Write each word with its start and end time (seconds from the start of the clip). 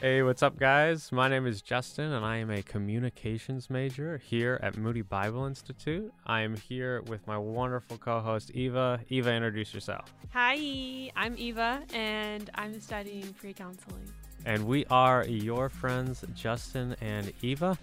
Hey, 0.00 0.22
what's 0.22 0.42
up, 0.42 0.58
guys? 0.58 1.12
My 1.12 1.28
name 1.28 1.46
is 1.46 1.60
Justin, 1.60 2.12
and 2.12 2.24
I 2.24 2.38
am 2.38 2.50
a 2.50 2.62
communications 2.62 3.68
major 3.68 4.16
here 4.16 4.58
at 4.62 4.78
Moody 4.78 5.02
Bible 5.02 5.44
Institute. 5.44 6.10
I 6.24 6.40
am 6.40 6.56
here 6.56 7.02
with 7.02 7.26
my 7.26 7.36
wonderful 7.36 7.98
co 7.98 8.20
host, 8.20 8.50
Eva. 8.52 9.00
Eva, 9.10 9.30
introduce 9.30 9.74
yourself. 9.74 10.14
Hi, 10.32 11.10
I'm 11.14 11.34
Eva, 11.36 11.82
and 11.92 12.48
I'm 12.54 12.80
studying 12.80 13.34
pre 13.34 13.52
counseling. 13.52 14.10
And 14.46 14.66
we 14.66 14.86
are 14.86 15.26
your 15.26 15.68
friends, 15.68 16.24
Justin 16.34 16.96
and 17.02 17.30
Eva. 17.42 17.76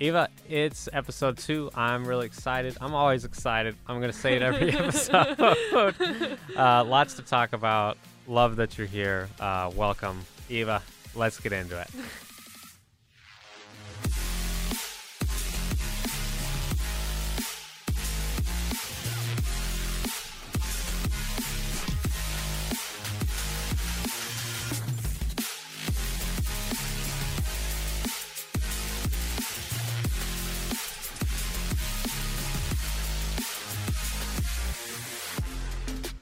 Eva, 0.00 0.28
it's 0.50 0.86
episode 0.92 1.38
two. 1.38 1.70
I'm 1.74 2.04
really 2.04 2.26
excited. 2.26 2.76
I'm 2.78 2.94
always 2.94 3.24
excited. 3.24 3.74
I'm 3.86 4.00
going 4.00 4.12
to 4.12 4.18
say 4.18 4.36
it 4.36 4.42
every 4.42 4.70
episode. 4.76 5.40
uh, 6.58 6.84
lots 6.84 7.14
to 7.14 7.22
talk 7.22 7.54
about. 7.54 7.96
Love 8.26 8.56
that 8.56 8.76
you're 8.76 8.86
here. 8.86 9.30
Uh, 9.40 9.70
welcome, 9.74 10.20
Eva. 10.50 10.82
Let's 11.18 11.40
get 11.40 11.52
into 11.52 11.80
it. 11.80 11.88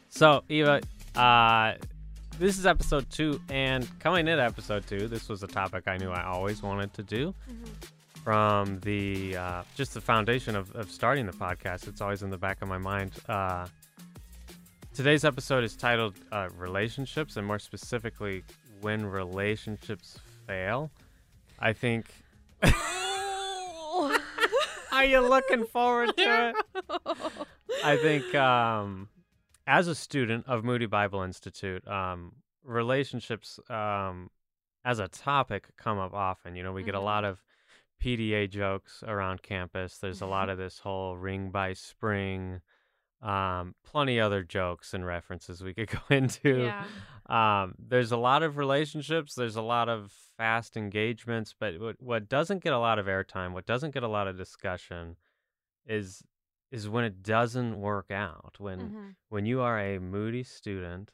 So, 0.09 0.43
Eva, 0.49 0.81
uh, 1.15 1.75
this 2.39 2.59
is 2.59 2.67
episode 2.67 3.09
two, 3.11 3.41
and 3.49 3.89
coming 3.99 4.29
into 4.29 4.43
episode 4.43 4.87
two, 4.87 5.09
this 5.09 5.29
was 5.29 5.43
a 5.43 5.47
topic 5.47 5.85
I 5.87 5.97
knew 5.97 6.11
I 6.11 6.25
always 6.25 6.63
wanted 6.63 6.93
to 6.95 7.03
do. 7.03 7.35
From 8.25 8.81
the 8.81 9.37
uh, 9.37 9.63
just 9.77 9.95
the 9.95 10.01
foundation 10.01 10.57
of, 10.57 10.75
of 10.75 10.91
starting 10.91 11.27
the 11.27 11.33
podcast, 11.33 11.87
it's 11.87 12.01
always 12.01 12.23
in 12.23 12.31
the 12.31 12.37
back 12.37 12.61
of 12.61 12.69
my 12.69 12.79
mind. 12.79 13.13
Uh, 13.29 13.67
today's 14.95 15.25
episode 15.25 15.63
is 15.63 15.77
titled 15.77 16.15
uh, 16.33 16.49
"Relationships," 16.57 17.37
and 17.37 17.47
more 17.47 17.61
specifically, 17.61 18.43
when 18.81 19.07
relationships 19.07 20.19
fail. 20.47 20.91
I 21.61 21.73
think. 21.73 22.07
Are 24.93 25.05
you 25.05 25.21
looking 25.21 25.65
forward 25.67 26.17
to 26.17 26.55
it? 26.55 26.57
I 27.85 27.97
think 27.97 28.35
um, 28.35 29.09
as 29.67 29.89
a 29.89 29.95
student 29.95 30.47
of 30.47 30.65
Moody 30.65 30.87
Bible 30.87 31.23
Institute, 31.23 31.87
um, 31.89 32.33
relationships 32.63 33.59
um, 33.69 34.31
as 34.85 34.99
a 34.99 35.09
topic 35.09 35.69
come 35.77 35.99
up 35.99 36.15
often. 36.15 36.55
You 36.57 36.63
know, 36.63 36.73
we 36.73 36.83
get 36.83 36.95
a 36.95 36.99
Mhm. 36.99 37.05
lot 37.05 37.25
of 37.25 37.43
PDA 38.01 38.47
jokes 38.49 39.03
around 39.07 39.43
campus. 39.43 39.99
There's 39.99 40.21
a 40.21 40.27
lot 40.27 40.49
of 40.51 40.59
this 40.59 40.79
whole 40.81 41.17
ring 41.17 41.51
by 41.51 41.73
spring, 41.73 42.61
um, 43.23 43.75
plenty 43.85 44.21
other 44.21 44.43
jokes 44.45 44.93
and 44.95 45.05
references 45.07 45.63
we 45.63 45.75
could 45.75 45.89
go 46.09 46.15
into. 46.15 46.65
Yeah. 46.65 46.85
Um, 47.29 47.75
there's 47.79 48.13
a 48.13 48.17
lot 48.17 48.43
of 48.43 48.57
relationships. 48.57 49.35
There's 49.35 49.57
a 49.57 49.63
lot 49.63 49.89
of 49.89 50.13
fast 50.37 50.77
engagements, 50.77 51.55
but 51.59 51.81
what 51.81 51.97
what 52.01 52.29
doesn't 52.29 52.63
get 52.63 52.73
a 52.75 52.79
lot 52.79 52.99
of 52.99 53.07
airtime, 53.07 53.53
what 53.53 53.67
doesn't 53.67 53.93
get 53.95 54.03
a 54.03 54.09
lot 54.09 54.29
of 54.29 54.37
discussion, 54.37 55.17
is 55.87 56.23
is 56.71 56.89
when 56.89 57.05
it 57.05 57.23
doesn't 57.23 57.81
work 57.81 58.11
out. 58.11 58.57
When 58.59 58.91
Mhm. 58.91 59.17
when 59.29 59.47
you 59.47 59.61
are 59.61 59.79
a 59.79 59.99
moody 59.99 60.43
student 60.43 61.13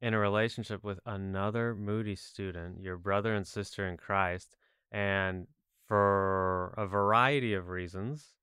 in 0.00 0.14
a 0.14 0.18
relationship 0.18 0.82
with 0.82 0.98
another 1.06 1.74
moody 1.74 2.16
student, 2.16 2.80
your 2.80 2.96
brother 2.96 3.34
and 3.34 3.46
sister 3.46 3.86
in 3.86 3.96
Christ, 3.96 4.56
and 4.90 5.46
for 5.86 6.68
a 6.76 6.86
variety 6.86 7.54
of 7.54 7.68
reasons, 7.68 8.34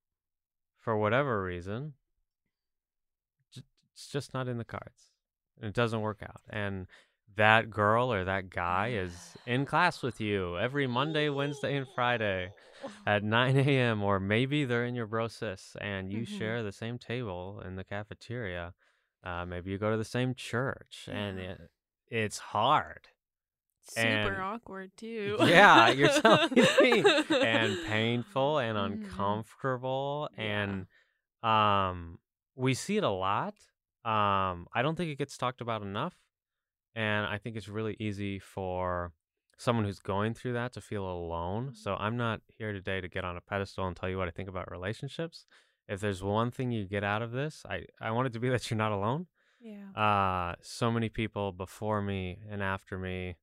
for 0.77 0.97
whatever 0.97 1.43
reason, 1.43 1.95
it's 3.91 4.07
just 4.07 4.33
not 4.33 4.47
in 4.47 4.57
the 4.57 4.65
cards. 4.65 5.11
It 5.61 5.73
doesn't 5.73 6.01
work 6.01 6.23
out. 6.23 6.41
And 6.49 6.87
that 7.35 7.69
girl 7.69 8.11
or 8.13 8.23
that 8.23 8.49
guy 8.49 8.89
is 8.89 9.35
in 9.45 9.65
class 9.65 10.01
with 10.01 10.21
you 10.21 10.57
every 10.57 10.87
Monday, 10.87 11.29
Wednesday, 11.29 11.75
and 11.75 11.87
Friday 11.95 12.53
at 13.05 13.23
9 13.23 13.57
a.m. 13.57 14.03
or 14.03 14.19
maybe 14.19 14.65
they're 14.65 14.85
in 14.85 14.95
your 14.95 15.07
bro 15.07 15.27
sis 15.27 15.75
and 15.81 16.11
you 16.11 16.21
Mhm. 16.21 16.37
share 16.37 16.63
the 16.63 16.71
same 16.71 16.97
table 16.97 17.61
in 17.65 17.75
the 17.75 17.83
cafeteria. 17.83 18.73
Uh, 19.23 19.45
maybe 19.45 19.71
you 19.71 19.77
go 19.77 19.91
to 19.91 19.97
the 19.97 20.03
same 20.05 20.33
church 20.33 21.07
and 21.11 21.39
it, 21.39 21.59
it's 22.07 22.37
hard. 22.39 23.07
Super 23.81 24.07
And- 24.07 24.41
awkward 24.41 24.91
too. 24.97 25.37
Yeah, 25.41 25.89
you're 25.89 26.09
telling 26.09 26.49
me. 26.79 27.03
And 27.29 27.77
painful 27.87 28.59
and 28.59 28.77
Mhm. 28.77 28.83
uncomfortable. 29.03 30.29
Yeah. 30.37 30.43
And 30.63 30.87
um, 31.43 32.19
we 32.55 32.73
see 32.73 32.97
it 32.97 33.03
a 33.03 33.09
lot. 33.09 33.55
Um, 34.05 34.67
I 34.73 34.81
don't 34.81 34.95
think 34.95 35.09
it 35.11 35.17
gets 35.17 35.37
talked 35.37 35.61
about 35.61 35.81
enough. 35.81 36.15
And 36.95 37.25
I 37.25 37.37
think 37.37 37.55
it's 37.55 37.67
really 37.67 37.95
easy 37.99 38.39
for 38.39 39.11
someone 39.59 39.83
who's 39.83 39.99
going 39.99 40.33
through 40.33 40.53
that 40.53 40.71
to 40.73 40.79
feel 40.81 41.05
alone. 41.05 41.71
So 41.73 41.95
I'm 41.95 42.15
not 42.15 42.39
here 42.57 42.71
today 42.71 43.01
to 43.01 43.09
get 43.09 43.25
on 43.25 43.35
a 43.35 43.41
pedestal 43.41 43.85
and 43.87 43.95
tell 43.95 44.07
you 44.09 44.17
what 44.17 44.27
I 44.29 44.31
think 44.31 44.47
about 44.47 44.71
relationships. 44.71 45.45
If 45.87 45.99
there's 45.99 46.23
one 46.23 46.49
thing 46.49 46.71
you 46.71 46.85
get 46.87 47.03
out 47.03 47.21
of 47.21 47.31
this, 47.33 47.63
I, 47.69 47.83
I 47.99 48.11
want 48.11 48.27
it 48.27 48.33
to 48.33 48.39
be 48.39 48.47
that 48.49 48.69
you're 48.71 48.77
not 48.77 48.93
alone. 48.93 49.27
yeah. 49.59 49.91
Uh, 50.01 50.55
so 50.61 50.89
many 50.89 51.09
people 51.09 51.51
before 51.51 52.01
me 52.01 52.39
and 52.49 52.63
after 52.63 52.97
me, 52.97 53.35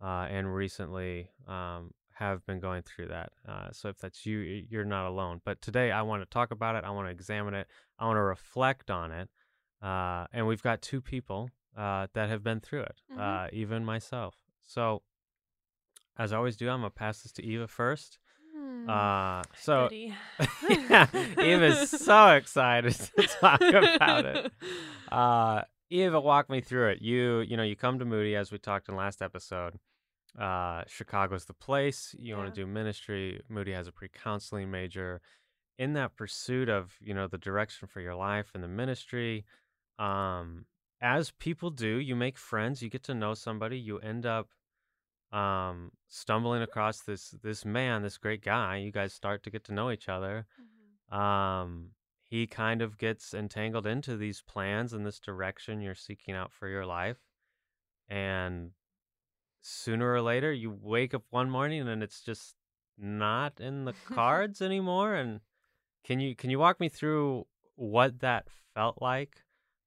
uh, 0.00 0.26
and 0.30 0.54
recently, 0.54 1.30
um, 1.48 1.90
have 2.14 2.46
been 2.46 2.60
going 2.60 2.82
through 2.82 3.08
that. 3.08 3.30
Uh, 3.48 3.68
so 3.72 3.88
if 3.88 3.98
that's 3.98 4.24
you, 4.24 4.38
you're 4.70 4.84
not 4.84 5.06
alone. 5.08 5.40
But 5.44 5.60
today, 5.60 5.90
I 5.90 6.02
want 6.02 6.22
to 6.22 6.26
talk 6.28 6.52
about 6.52 6.76
it. 6.76 6.84
I 6.84 6.90
want 6.90 7.08
to 7.08 7.12
examine 7.12 7.54
it. 7.54 7.66
I 7.98 8.06
want 8.06 8.16
to 8.16 8.22
reflect 8.22 8.90
on 8.92 9.10
it. 9.10 9.28
Uh, 9.82 10.26
and 10.32 10.46
we've 10.46 10.62
got 10.62 10.82
two 10.82 11.00
people 11.00 11.50
uh, 11.76 12.06
that 12.14 12.28
have 12.28 12.42
been 12.44 12.60
through 12.60 12.82
it, 12.82 13.00
Mhm. 13.12 13.18
uh, 13.20 13.48
even 13.52 13.84
myself. 13.84 14.34
So, 14.62 15.02
as 16.18 16.32
I 16.32 16.36
always 16.36 16.56
do, 16.56 16.68
I'm 16.68 16.80
gonna 16.80 16.90
pass 16.90 17.22
this 17.22 17.32
to 17.32 17.44
Eva 17.44 17.68
first. 17.68 18.18
Hmm. 18.54 18.90
Uh, 18.90 19.42
so 19.60 19.88
yeah, 20.68 21.06
Eva's 21.38 21.90
so 21.90 22.28
excited 22.36 22.94
to 22.94 23.22
talk 23.22 23.60
about 23.96 24.26
it. 24.26 24.52
Uh, 25.10 25.62
Eva, 25.90 26.20
walk 26.20 26.50
me 26.50 26.60
through 26.60 26.88
it. 26.88 27.02
You, 27.02 27.40
you 27.40 27.56
know, 27.56 27.62
you 27.62 27.76
come 27.76 27.98
to 27.98 28.04
Moody 28.04 28.36
as 28.36 28.52
we 28.52 28.58
talked 28.58 28.88
in 28.88 28.96
last 28.96 29.22
episode. 29.22 29.78
Uh, 30.38 30.82
Chicago's 30.86 31.46
the 31.46 31.54
place. 31.54 32.14
You 32.18 32.36
want 32.36 32.54
to 32.54 32.60
do 32.60 32.66
ministry. 32.66 33.40
Moody 33.48 33.72
has 33.72 33.88
a 33.88 33.92
pre-counseling 33.92 34.70
major. 34.70 35.20
In 35.78 35.94
that 35.94 36.16
pursuit 36.16 36.68
of, 36.68 36.94
you 37.00 37.14
know, 37.14 37.26
the 37.28 37.38
direction 37.38 37.88
for 37.88 38.00
your 38.00 38.14
life 38.14 38.50
and 38.54 38.62
the 38.62 38.68
ministry, 38.68 39.44
um, 39.98 40.66
as 41.00 41.30
people 41.30 41.70
do, 41.70 41.98
you 41.98 42.16
make 42.16 42.36
friends. 42.36 42.82
You 42.82 42.90
get 42.90 43.04
to 43.04 43.14
know 43.14 43.34
somebody. 43.34 43.78
You 43.78 43.98
end 43.98 44.26
up 44.26 44.48
um 45.32 45.90
stumbling 46.08 46.62
across 46.62 47.00
this 47.02 47.30
this 47.42 47.64
man 47.64 48.02
this 48.02 48.16
great 48.18 48.42
guy 48.42 48.76
you 48.76 48.90
guys 48.90 49.12
start 49.12 49.42
to 49.42 49.50
get 49.50 49.62
to 49.64 49.72
know 49.74 49.90
each 49.90 50.08
other 50.08 50.46
Mhm. 51.10 51.14
um 51.16 51.90
he 52.22 52.46
kind 52.46 52.80
of 52.82 52.96
gets 52.98 53.34
entangled 53.34 53.86
into 53.86 54.16
these 54.16 54.40
plans 54.42 54.92
and 54.92 55.04
this 55.04 55.18
direction 55.20 55.80
you're 55.82 55.94
seeking 55.94 56.34
out 56.34 56.52
for 56.52 56.66
your 56.68 56.86
life 56.86 57.18
and 58.08 58.72
sooner 59.60 60.12
or 60.12 60.22
later 60.22 60.52
you 60.52 60.70
wake 60.70 61.12
up 61.14 61.24
one 61.30 61.50
morning 61.50 61.86
and 61.88 62.02
it's 62.02 62.22
just 62.22 62.54
not 62.96 63.60
in 63.60 63.84
the 63.84 63.92
cards 64.06 64.62
anymore 64.62 65.14
and 65.14 65.40
can 66.04 66.20
you 66.20 66.34
can 66.34 66.48
you 66.50 66.58
walk 66.58 66.80
me 66.80 66.88
through 66.88 67.46
what 67.74 68.20
that 68.20 68.46
felt 68.74 69.00
like 69.02 69.42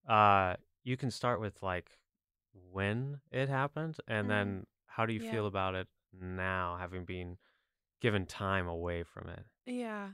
uh 0.07 0.55
you 0.83 0.97
can 0.97 1.09
start 1.11 1.39
with 1.39 1.61
like 1.63 1.97
when 2.71 3.19
it 3.31 3.49
happened 3.49 3.97
and 4.07 4.25
Mhm. 4.25 4.29
then 4.29 4.65
how 4.95 5.05
do 5.05 5.13
you 5.13 5.21
Yeah. 5.23 5.31
feel 5.31 5.47
about 5.47 5.75
it 5.75 5.87
now 6.13 6.77
having 6.79 7.05
been 7.05 7.37
given 8.01 8.25
time 8.25 8.67
away 8.67 9.03
from 9.03 9.29
it 9.29 9.45
Yeah. 9.65 10.09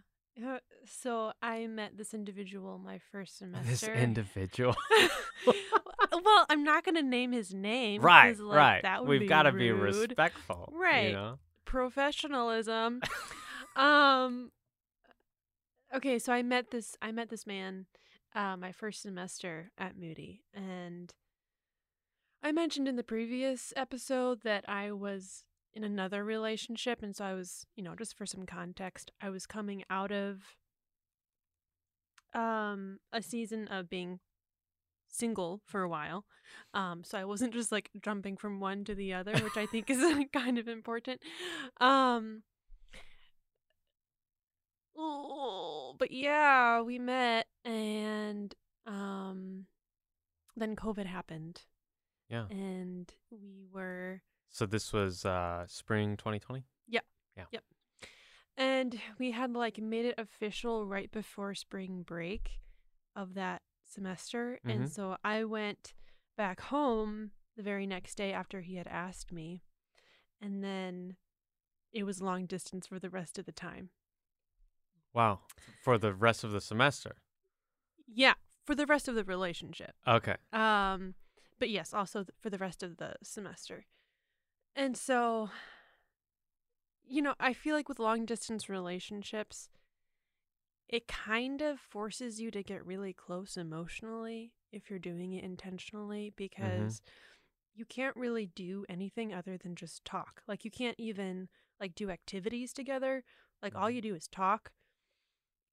So 0.85 1.31
I 1.41 1.65
met 1.67 1.97
this 1.97 2.13
individual 2.13 2.77
my 2.77 2.99
first 3.11 3.37
semester. 3.39 3.69
this 3.69 3.83
individual 4.03 4.75
well, 6.11 6.45
I'm 6.49 6.63
not 6.63 6.83
going 6.85 6.95
to 6.95 7.01
name 7.03 7.31
his 7.31 7.53
name. 7.53 8.01
right 8.01 8.37
like, 8.37 8.57
right 8.57 8.81
That 8.83 9.05
would 9.05 9.19
we've 9.19 9.29
got 9.29 9.43
to 9.43 9.51
be 9.51 9.71
respectful 9.71 10.69
you 10.73 10.79
Right. 10.81 11.11
know 11.13 11.39
Professionalism. 11.65 13.01
um. 13.75 14.51
Okay, 15.95 16.19
so 16.19 16.31
I 16.33 16.41
met 16.43 16.71
this. 16.71 16.95
I 17.01 17.11
met 17.11 17.29
this 17.29 17.45
man, 17.47 17.85
uh, 18.35 18.55
my 18.57 18.71
first 18.71 19.01
semester 19.01 19.71
at 19.77 19.97
Moody, 19.97 20.43
and 20.53 21.13
I 22.47 22.53
mentioned 22.53 22.87
in 22.87 22.95
the 22.95 23.03
previous 23.03 23.73
episode 23.75 24.43
that 24.43 24.63
I 24.69 24.93
was 24.93 25.43
in 25.73 25.83
another 25.83 26.23
relationship, 26.23 27.03
and 27.03 27.13
so 27.13 27.25
I 27.25 27.33
was, 27.33 27.65
you 27.75 27.83
know, 27.83 27.93
just 27.93 28.17
for 28.17 28.25
some 28.25 28.45
context, 28.45 29.11
I 29.19 29.29
was 29.29 29.45
coming 29.45 29.83
out 29.89 30.13
of 30.13 30.55
um 32.33 32.99
a 33.11 33.21
season 33.21 33.67
of 33.67 33.89
being 33.89 34.21
single 35.09 35.61
for 35.65 35.81
a 35.81 35.89
while. 35.89 36.23
Um, 36.73 37.03
so 37.03 37.17
I 37.17 37.25
wasn't 37.25 37.53
just 37.53 37.69
like 37.69 37.89
jumping 38.01 38.37
from 38.37 38.61
one 38.61 38.85
to 38.85 38.95
the 38.95 39.13
other, 39.13 39.37
which 39.39 39.57
I 39.57 39.65
think 39.71 39.89
is 39.89 40.01
kind 40.31 40.57
of 40.57 40.69
important. 40.69 41.19
Um, 41.81 42.43
oh, 44.95 45.95
but 45.99 46.11
yeah, 46.11 46.79
we 46.81 46.97
met 46.97 47.47
and 47.65 48.55
um, 48.85 49.65
then 50.55 50.77
COVID 50.77 51.07
happened 51.07 51.63
Yeah. 52.29 52.47
and 52.49 53.11
we 53.31 53.65
were 53.71 54.21
So 54.49 54.65
this 54.65 54.91
was 54.93 55.25
uh 55.25 55.65
spring 55.67 56.17
2020? 56.17 56.65
Yeah. 56.87 57.01
Yeah. 57.35 57.45
Yep. 57.51 57.63
And 58.57 58.99
we 59.19 59.31
had 59.31 59.53
like 59.53 59.77
made 59.77 60.05
it 60.05 60.15
official 60.17 60.85
right 60.87 61.11
before 61.11 61.53
spring 61.55 62.03
break 62.03 62.59
of 63.15 63.33
that 63.35 63.61
semester. 63.85 64.59
And 64.63 64.83
Mhm. 64.85 64.89
so 64.89 65.17
I 65.23 65.43
went 65.43 65.93
back 66.35 66.61
home 66.61 67.31
the 67.55 67.63
very 67.63 67.85
next 67.87 68.15
day 68.15 68.33
after 68.33 68.61
he 68.61 68.75
had 68.75 68.87
asked 68.87 69.31
me. 69.31 69.63
And 70.41 70.63
then 70.63 71.17
it 71.91 72.03
was 72.03 72.21
long 72.21 72.45
distance 72.45 72.87
for 72.87 72.99
the 72.99 73.09
rest 73.09 73.37
of 73.39 73.45
the 73.45 73.51
time. 73.51 73.89
Wow. 75.13 75.41
For 75.81 75.97
the 75.97 76.13
rest 76.13 76.43
of 76.43 76.51
the 76.51 76.61
semester. 76.61 77.17
Yeah, 78.07 78.35
for 78.65 78.75
the 78.75 78.85
rest 78.85 79.07
of 79.07 79.15
the 79.15 79.23
relationship. 79.23 79.95
Okay. 80.07 80.35
Um, 80.51 81.15
but 81.59 81.69
yes, 81.69 81.93
also 81.93 82.23
th- 82.23 82.35
for 82.39 82.49
the 82.49 82.57
rest 82.57 82.83
of 82.83 82.97
the 82.97 83.15
semester. 83.23 83.85
And 84.75 84.95
so, 84.95 85.49
you 87.05 87.21
know, 87.21 87.33
I 87.39 87.53
feel 87.53 87.75
like 87.75 87.89
with 87.89 87.99
long 87.99 88.25
distance 88.25 88.69
relationships, 88.69 89.69
it 90.87 91.07
kind 91.07 91.61
of 91.61 91.79
forces 91.79 92.39
you 92.39 92.51
to 92.51 92.63
get 92.63 92.85
really 92.85 93.13
close 93.13 93.57
emotionally 93.57 94.53
if 94.71 94.89
you're 94.89 94.99
doing 94.99 95.33
it 95.33 95.43
intentionally 95.43 96.27
mm-hmm. 96.27 96.35
because 96.37 97.01
you 97.73 97.85
can't 97.85 98.15
really 98.15 98.47
do 98.47 98.85
anything 98.89 99.33
other 99.33 99.57
than 99.57 99.75
just 99.75 100.05
talk. 100.05 100.41
Like 100.47 100.65
you 100.65 100.71
can't 100.71 100.99
even 100.99 101.49
like 101.79 101.95
do 101.95 102.09
activities 102.09 102.73
together. 102.73 103.23
Like 103.61 103.75
all 103.75 103.89
you 103.89 104.01
mm-hmm. 104.01 104.09
do 104.09 104.15
is 104.15 104.27
talk. 104.27 104.71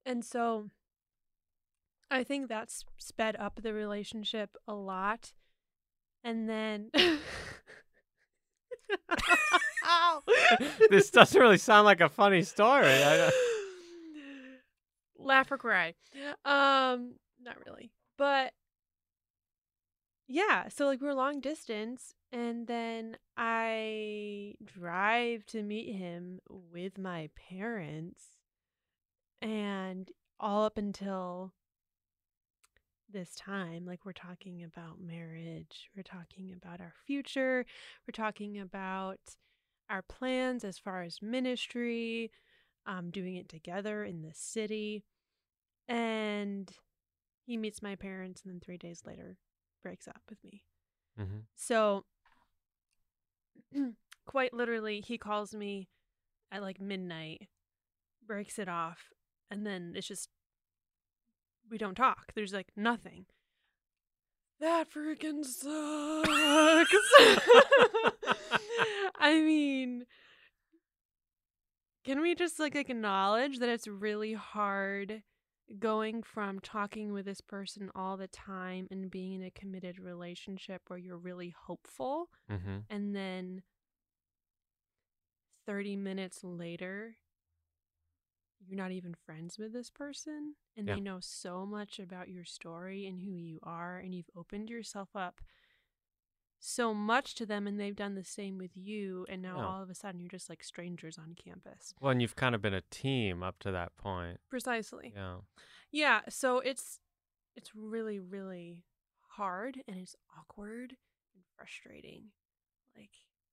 And 0.04 0.24
so 0.24 0.70
I 2.10 2.24
think 2.24 2.48
that's 2.48 2.84
sped 2.98 3.36
up 3.36 3.60
the 3.62 3.72
relationship 3.72 4.56
a 4.68 4.74
lot. 4.74 5.32
And 6.24 6.48
then 6.48 6.90
this 10.90 11.10
doesn't 11.10 11.40
really 11.40 11.58
sound 11.58 11.84
like 11.84 12.00
a 12.00 12.08
funny 12.08 12.42
story. 12.42 12.88
I 12.88 13.30
Laugh 15.18 15.52
or 15.52 15.58
cry. 15.58 15.94
Um, 16.44 17.14
not 17.42 17.56
really. 17.66 17.92
But 18.16 18.52
yeah, 20.28 20.68
so 20.68 20.86
like 20.86 21.00
we're 21.00 21.14
long 21.14 21.40
distance 21.40 22.14
and 22.32 22.66
then 22.66 23.16
I 23.36 24.54
drive 24.64 25.46
to 25.46 25.62
meet 25.62 25.94
him 25.94 26.40
with 26.48 26.98
my 26.98 27.30
parents 27.50 28.24
and 29.40 30.10
all 30.40 30.64
up 30.64 30.78
until 30.78 31.52
this 33.12 33.34
time 33.34 33.84
like 33.86 34.04
we're 34.04 34.12
talking 34.12 34.62
about 34.64 35.00
marriage, 35.00 35.90
we're 35.96 36.02
talking 36.02 36.52
about 36.56 36.80
our 36.80 36.92
future, 37.06 37.64
we're 38.06 38.12
talking 38.12 38.58
about 38.58 39.18
our 39.90 40.02
plans 40.02 40.64
as 40.64 40.78
far 40.78 41.02
as 41.02 41.20
ministry, 41.22 42.30
um 42.86 43.10
doing 43.10 43.36
it 43.36 43.48
together 43.48 44.04
in 44.04 44.22
the 44.22 44.32
city. 44.34 45.04
And 45.88 46.72
he 47.46 47.56
meets 47.56 47.82
my 47.82 47.96
parents 47.96 48.42
and 48.44 48.52
then 48.52 48.60
3 48.60 48.78
days 48.78 49.02
later 49.06 49.38
breaks 49.82 50.08
up 50.08 50.22
with 50.28 50.42
me. 50.44 50.62
Mhm. 51.18 51.46
So, 51.56 52.04
quite 54.26 54.52
literally, 54.54 55.00
he 55.00 55.18
calls 55.18 55.54
me 55.54 55.88
at 56.52 56.62
like 56.62 56.80
midnight, 56.80 57.48
breaks 58.26 58.58
it 58.58 58.68
off, 58.68 59.10
and 59.50 59.66
then 59.66 59.92
it's 59.96 60.08
just, 60.08 60.28
we 61.74 61.78
don't 61.78 61.96
talk. 61.96 62.30
There's 62.36 62.52
like 62.52 62.68
nothing. 62.76 63.26
That 64.60 64.88
freaking 64.92 65.44
sucks. 65.44 65.66
I 69.18 69.40
mean, 69.40 70.04
can 72.04 72.20
we 72.20 72.36
just 72.36 72.60
like 72.60 72.76
acknowledge 72.76 73.58
that 73.58 73.68
it's 73.68 73.88
really 73.88 74.34
hard 74.34 75.24
going 75.80 76.22
from 76.22 76.60
talking 76.60 77.12
with 77.12 77.24
this 77.24 77.40
person 77.40 77.90
all 77.92 78.16
the 78.16 78.28
time 78.28 78.86
and 78.92 79.10
being 79.10 79.32
in 79.32 79.42
a 79.42 79.50
committed 79.50 79.98
relationship 79.98 80.82
where 80.86 80.98
you're 80.98 81.18
really 81.18 81.52
hopeful 81.66 82.28
Mhm. 82.48 82.84
and 82.88 83.16
then 83.16 83.64
30 85.66 85.96
minutes 85.96 86.44
later 86.44 87.16
you're 88.66 88.76
not 88.76 88.92
even 88.92 89.14
friends 89.14 89.58
with 89.58 89.72
this 89.72 89.90
person 89.90 90.54
and 90.76 90.86
Yeah. 90.88 90.94
they 90.94 91.00
know 91.00 91.18
so 91.20 91.64
much 91.66 91.98
about 91.98 92.28
your 92.28 92.44
story 92.44 93.06
and 93.06 93.20
who 93.20 93.32
you 93.32 93.58
are 93.62 93.98
and 93.98 94.14
you've 94.14 94.30
opened 94.36 94.70
yourself 94.70 95.10
up 95.14 95.40
so 96.58 96.94
much 96.94 97.34
to 97.34 97.44
them 97.44 97.66
and 97.66 97.78
they've 97.78 97.94
done 97.96 98.14
the 98.14 98.24
same 98.24 98.56
with 98.56 98.74
you 98.74 99.26
and 99.28 99.42
now 99.42 99.56
Yeah. 99.58 99.66
all 99.66 99.82
of 99.82 99.90
a 99.90 99.94
sudden 99.94 100.20
you're 100.20 100.30
just 100.30 100.48
like 100.48 100.64
strangers 100.64 101.18
on 101.18 101.34
campus 101.34 101.94
Well, 102.00 102.10
and 102.12 102.22
you've 102.22 102.36
kind 102.36 102.54
of 102.54 102.62
been 102.62 102.72
a 102.74 102.80
team 102.90 103.42
up 103.42 103.58
to 103.60 103.70
that 103.72 103.96
point. 103.96 104.40
precisely 104.48 105.12
Yeah. 105.14 105.40
Yeah, 105.90 106.22
so 106.28 106.58
it's 106.60 107.00
it's 107.54 107.74
really 107.74 108.18
really 108.18 108.84
hard 109.28 109.82
and 109.86 109.96
it's 109.98 110.16
awkward 110.38 110.96
and 111.34 111.44
frustrating. 111.56 112.30
Like 112.96 113.10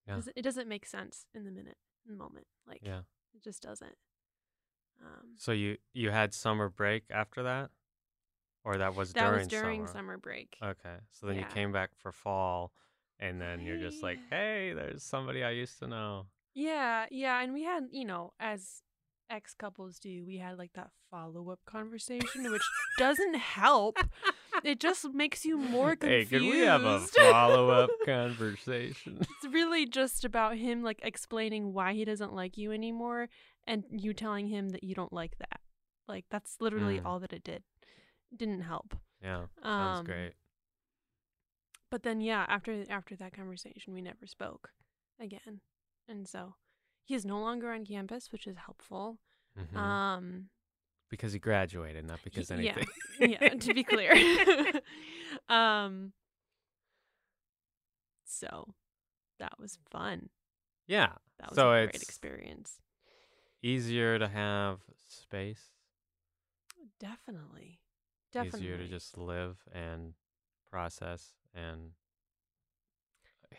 Yeah. 0.08 0.22
it, 0.36 0.42
doesn't, 0.44 0.68
make 0.68 0.86
sense 0.86 1.25
in 1.34 1.44
the 1.44 1.52
minute 1.52 1.78
in 2.06 2.12
the 2.12 2.18
moment. 2.18 2.48
Like 2.66 2.81
Yeah. 2.84 3.02
it 3.34 3.44
just 3.44 3.62
doesn't. 3.62 3.98
Um 5.01 5.36
So 5.38 5.51
you 5.51 5.77
you 5.94 6.12
had 6.12 6.33
summer 6.33 6.69
break 6.69 7.03
after 7.09 7.44
that? 7.44 7.71
Or 8.63 8.77
that 8.77 8.95
was 8.95 9.13
that 9.13 9.21
during 9.21 9.39
was 9.39 9.48
during 9.48 9.81
summer? 9.81 9.94
summer 9.94 10.18
break. 10.18 10.57
Okay. 10.63 10.98
So 11.09 11.27
then 11.27 11.38
you 11.38 11.45
came 11.45 11.71
back 11.71 11.92
for 11.95 12.12
fall 12.12 12.71
and 13.19 13.42
then 13.42 13.62
you're 13.62 13.77
just 13.77 14.03
like, 14.03 14.19
"Hey, 14.30 14.74
there's 14.74 15.03
somebody 15.03 15.44
I 15.44 15.51
used 15.51 15.80
to 15.80 15.88
know." 15.88 16.27
Yeah, 16.53 17.06
yeah, 17.09 17.42
and 17.42 17.53
we 17.53 17.63
had, 17.63 17.88
you 17.92 18.03
know, 18.06 18.33
as 18.39 18.81
ex 19.31 19.54
couples 19.54 19.98
do, 19.98 20.25
we 20.25 20.38
had 20.38 20.57
like 20.57 20.74
that 20.74 20.89
follow 21.10 21.50
up 21.50 21.60
conversation, 21.65 22.51
which 22.51 22.62
doesn't 22.98 23.36
help. 23.36 23.98
It 24.63 24.79
just 24.79 25.06
makes 25.13 25.46
you 25.46 25.58
more 25.58 25.96
confused. 25.96 26.29
Hey, 26.32 26.39
could 26.39 26.48
we 26.48 26.60
have 26.60 26.84
a 26.84 27.00
follow-up 27.00 27.89
conversation? 28.06 29.17
it's 29.22 29.53
really 29.53 29.86
just 29.86 30.25
about 30.25 30.58
him 30.58 30.84
like 30.84 31.00
explaining 31.03 31.74
why 31.74 31.94
he 31.94 32.03
doesn't 32.06 32.34
like 32.34 32.58
you 32.58 32.72
anymore 32.72 33.29
and 33.65 33.86
you 33.89 34.13
telling 34.13 34.48
him 34.48 34.70
that 34.70 34.84
you 34.84 34.94
don't 34.94 35.13
like 35.13 35.38
that. 35.39 35.62
Like 36.08 36.25
that's 36.29 36.58
literally 36.60 37.00
Mm. 37.00 37.06
all 37.06 37.20
that 37.22 37.32
it 37.34 37.44
did. 37.44 37.63
Didn't 38.36 38.62
help. 38.62 38.96
Yeah. 39.24 39.46
Sounds 39.63 40.00
Um, 40.00 40.06
great. 40.06 40.34
But 41.89 42.03
then 42.03 42.22
yeah, 42.22 42.46
after 42.48 42.84
after 42.89 43.15
that 43.17 43.34
conversation 43.34 43.94
we 43.94 44.01
never 44.01 44.25
spoke 44.25 44.70
again. 45.20 45.62
And 46.08 46.27
so 46.27 46.56
he 47.03 47.15
is 47.15 47.25
no 47.25 47.39
longer 47.39 47.72
on 47.72 47.86
campus, 47.86 48.31
which 48.31 48.48
is 48.48 48.58
helpful. 48.58 49.17
Mhm. 49.58 49.75
Um 49.77 50.50
because 51.10 51.34
he 51.34 51.39
graduated, 51.39 52.05
not 52.05 52.20
because 52.24 52.50
yeah. 52.50 52.55
anything. 52.55 52.88
yeah, 53.20 53.50
to 53.50 53.74
be 53.74 53.84
clear. 53.84 54.13
um 55.50 56.13
so 58.25 58.74
that 59.39 59.60
was 59.60 59.77
fun. 59.89 60.29
yeah. 60.88 61.13
That 61.39 61.50
was 61.50 61.55
So 61.55 61.72
a 61.74 61.88
great 61.88 61.96
experience. 62.03 62.79
Easier 63.63 64.20
to 64.20 64.27
have 64.27 64.79
space. 65.08 65.72
Definitely. 67.00 67.79
Definitely. 68.31 68.60
Easier 68.60 68.77
to 68.77 68.88
just 68.88 69.17
live 69.17 69.58
and 69.74 70.13
process 70.70 71.34
and 71.53 71.91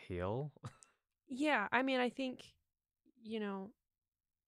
heal. 0.07 0.51
Yeah, 1.27 1.67
I 1.71 1.83
mean, 1.83 1.99
I 1.99 2.09
think, 2.09 2.53
you 3.23 3.39
know, 3.39 3.71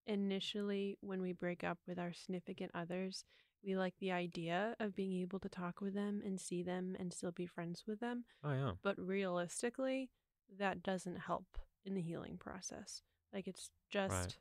initially 0.06 0.98
when 1.02 1.22
we 1.22 1.32
break 1.32 1.64
up 1.64 1.80
with 1.88 1.98
our 1.98 2.14
significant 2.14 2.72
others, 2.76 3.24
we 3.64 3.76
like 3.76 3.96
the 4.00 4.12
idea 4.12 4.76
of 4.80 4.96
being 4.96 5.22
able 5.22 5.40
to 5.40 5.50
talk 5.50 5.82
with 5.82 5.94
them 5.96 6.22
and 6.24 6.40
see 6.40 6.62
them 6.62 6.96
and 7.00 7.12
still 7.14 7.32
be 7.32 7.48
friends 7.48 7.86
with 7.88 8.00
them. 8.00 8.26
Oh 8.44 8.52
yeah. 8.54 8.72
But 8.84 9.00
realistically, 9.00 10.12
that 10.60 10.84
doesn't 10.84 11.18
help 11.22 11.46
in 11.86 11.96
the 11.96 12.02
healing 12.02 12.38
process. 12.38 13.02
Like 13.34 13.48
it's 13.48 13.72
just 13.90 14.14
Right. 14.14 14.38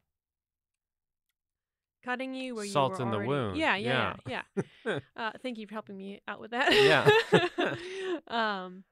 cutting 2.04 2.34
you 2.34 2.54
where 2.54 2.66
Salt 2.66 2.98
you 2.98 3.04
were 3.04 3.12
in 3.14 3.22
the 3.22 3.26
wound. 3.28 3.56
Yeah, 3.56 3.76
yeah, 3.76 4.16
yeah, 4.26 4.42
yeah. 4.84 4.98
Uh, 5.16 5.30
thank 5.42 5.56
you 5.58 5.66
for 5.66 5.72
helping 5.74 5.96
me 5.96 6.20
out 6.28 6.40
with 6.40 6.50
that. 6.52 6.70
Yeah. 6.72 7.76
um, 8.28 8.84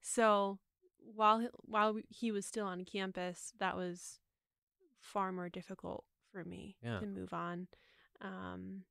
so 0.00 0.58
while 1.14 1.48
while 1.64 1.96
he 2.08 2.30
was 2.30 2.46
still 2.46 2.66
on 2.66 2.84
campus, 2.84 3.52
that 3.58 3.76
was 3.76 4.20
far 5.06 5.32
more 5.32 5.48
difficult 5.48 6.04
for 6.32 6.44
me 6.44 6.76
Yeah. 6.82 6.98
to 7.00 7.06
move 7.06 7.32
on. 7.32 7.68
Um, 8.20 8.82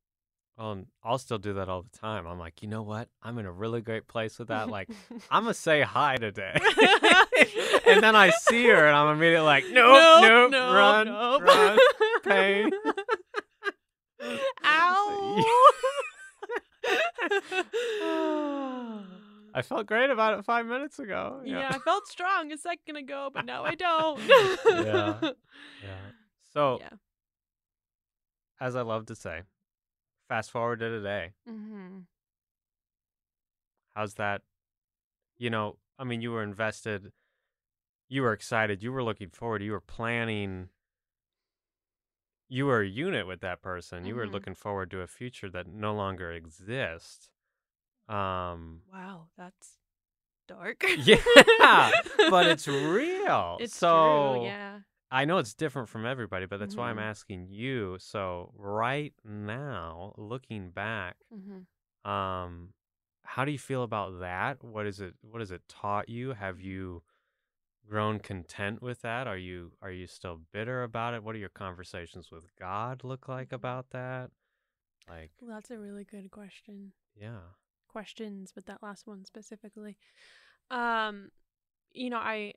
Well, 0.58 0.72
and 0.72 0.86
I'll 1.04 1.18
still 1.18 1.36
do 1.38 1.52
that 1.54 1.68
all 1.68 1.82
the 1.82 1.90
time. 1.98 2.26
I'm 2.26 2.38
like, 2.38 2.62
you 2.62 2.68
know 2.68 2.82
what? 2.82 3.08
I'm 3.22 3.36
in 3.38 3.44
a 3.46 3.52
really 3.52 3.82
great 3.82 4.06
place 4.08 4.38
with 4.38 4.48
that. 4.48 4.68
Like, 4.70 4.88
I'm 5.30 5.42
gonna 5.44 5.52
say 5.54 5.82
hi 5.82 6.16
today, 6.16 6.56
and 7.86 8.02
then 8.02 8.16
I 8.16 8.30
see 8.30 8.66
her, 8.68 8.86
and 8.86 8.96
I'm 8.96 9.14
immediately 9.16 9.44
like, 9.44 9.64
nope, 9.70 10.22
nope, 10.22 10.50
nope, 10.52 10.74
run, 10.74 11.06
nope. 11.08 11.42
run, 11.42 11.78
pain. 12.24 12.70
Ow. 14.64 15.44
I 19.56 19.62
felt 19.62 19.86
great 19.86 20.10
about 20.10 20.38
it 20.38 20.44
five 20.44 20.66
minutes 20.66 20.98
ago. 20.98 21.40
yeah, 21.44 21.70
I 21.72 21.78
felt 21.78 22.06
strong 22.06 22.52
a 22.52 22.58
second 22.58 22.96
ago, 22.96 23.30
but 23.32 23.46
now 23.46 23.64
I 23.64 23.74
don't. 23.74 24.20
Yeah. 24.28 25.20
yeah. 25.82 26.10
So, 26.52 26.78
Yeah. 26.80 26.90
as 28.60 28.76
I 28.76 28.82
love 28.82 29.06
to 29.06 29.14
say, 29.14 29.42
fast 30.28 30.50
forward 30.50 30.80
to 30.80 30.90
today. 30.90 31.32
Mm-hmm. 31.48 32.00
How's 33.94 34.14
that? 34.14 34.42
You 35.38 35.48
know, 35.50 35.78
I 35.98 36.04
mean, 36.04 36.20
you 36.20 36.32
were 36.32 36.42
invested, 36.42 37.12
you 38.08 38.22
were 38.22 38.32
excited, 38.34 38.82
you 38.82 38.92
were 38.92 39.02
looking 39.02 39.30
forward, 39.30 39.62
you 39.62 39.72
were 39.72 39.80
planning. 39.80 40.68
You 42.48 42.66
were 42.66 42.82
a 42.82 42.86
unit 42.86 43.26
with 43.26 43.40
that 43.40 43.60
person. 43.60 44.04
You 44.04 44.14
were 44.14 44.26
Mhm. 44.26 44.32
looking 44.32 44.54
forward 44.54 44.90
to 44.92 45.00
a 45.00 45.06
future 45.08 45.48
that 45.50 45.66
no 45.66 45.92
longer 45.94 46.30
exists. 46.30 47.30
Um, 48.08 48.82
Wow, 48.92 49.28
that's 49.36 49.78
dark. 50.48 50.84
yeah, 50.96 51.92
but 52.26 52.46
it's 52.46 52.68
real. 52.68 53.58
It's 53.58 53.76
so 53.78 53.88
true. 53.88 54.34
Yeah. 54.34 54.80
I 55.10 55.24
know 55.24 55.38
it's 55.38 55.54
different 55.54 55.88
from 55.88 56.06
everybody, 56.06 56.46
but 56.46 56.58
that's 56.58 56.76
why 56.76 56.90
I'm 56.90 56.98
Mhm. 56.98 57.00
asking 57.00 57.48
you. 57.50 57.96
So 58.00 58.52
right 58.56 59.14
now, 59.24 60.14
looking 60.16 60.70
back, 60.70 61.16
hmm 61.30 61.66
um, 62.04 62.70
how 63.24 63.44
do 63.44 63.52
you 63.52 63.58
feel 63.58 63.82
about 63.82 64.20
that? 64.20 64.62
What 64.64 64.86
is 64.86 65.00
it? 65.00 65.14
What 65.22 65.40
has 65.40 65.50
it 65.50 65.62
taught 65.68 66.08
you? 66.08 66.32
Have 66.34 66.60
you 66.60 67.02
grown 67.88 68.18
content 68.20 68.82
with 68.82 69.02
that? 69.02 69.26
Are 69.26 69.38
you 69.38 69.72
are 69.82 69.90
you 69.92 70.06
still 70.06 70.40
bitter 70.52 70.82
about 70.82 71.14
it? 71.14 71.22
What 71.24 71.32
do 71.34 71.38
your 71.38 71.48
conversations 71.50 72.30
with 72.30 72.44
God 72.58 73.04
look 73.04 73.28
like 73.28 73.52
Mhm. 73.52 73.52
about 73.52 73.90
that? 73.90 74.30
Like, 75.08 75.32
Well, 75.40 75.50
that's 75.50 75.70
a 75.70 75.78
really 75.78 76.04
good 76.04 76.30
question. 76.30 76.92
yeah. 77.16 77.54
Questions, 77.96 78.52
but 78.54 78.66
that 78.66 78.82
last 78.82 79.06
one 79.06 79.24
specifically. 79.24 79.96
Um, 80.70 81.30
you 81.94 82.10
know, 82.10 82.18
I 82.18 82.52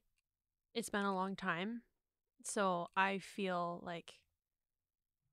it's 0.74 0.90
been 0.90 1.06
a 1.06 1.16
long 1.16 1.38
time, 1.38 1.84
so 2.44 2.88
I 2.98 3.20
feel 3.20 3.82
like 3.82 4.16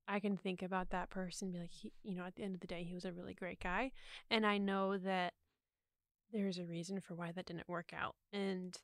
I 0.06 0.20
can 0.20 0.36
think 0.36 0.62
about 0.62 0.90
that 0.90 1.10
person 1.10 1.50
be 1.50 1.58
like, 1.58 1.72
he, 1.72 1.92
you 2.04 2.14
know, 2.14 2.22
at 2.22 2.36
the 2.36 2.44
end 2.44 2.54
of 2.54 2.60
the 2.60 2.68
day, 2.68 2.84
he 2.84 2.94
was 2.94 3.04
a 3.04 3.12
really 3.12 3.34
great 3.34 3.58
guy, 3.58 3.90
and 4.30 4.46
I 4.46 4.58
know 4.58 4.96
that 4.96 5.32
there's 6.32 6.58
a 6.58 6.64
reason 6.64 7.00
for 7.00 7.16
why 7.16 7.32
that 7.32 7.46
didn't 7.46 7.68
work 7.68 7.90
out. 7.92 8.14
And 8.32 8.76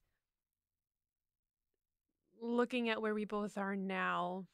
looking 2.41 2.89
at 2.89 3.01
where 3.01 3.15
we 3.15 3.27
both 3.27 3.57
are 3.57 3.77
now, 3.77 4.47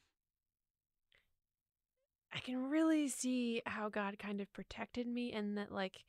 I 2.31 2.37
can 2.37 2.69
really 2.69 3.07
see 3.07 3.63
how 3.65 3.89
God 3.89 4.19
kind 4.19 4.39
of 4.39 4.53
protected 4.53 5.07
me 5.07 5.33
and 5.33 5.57
that 5.57 5.71
like 5.71 6.03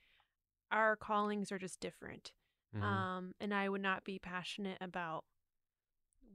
our 0.70 0.96
callings 0.96 1.50
are 1.52 1.58
just 1.58 1.80
different. 1.80 2.32
Mhm. 2.74 2.82
Um 2.82 3.34
and 3.40 3.52
I 3.54 3.68
would 3.68 3.82
not 3.82 4.04
be 4.04 4.18
passionate 4.18 4.78
about 4.80 5.24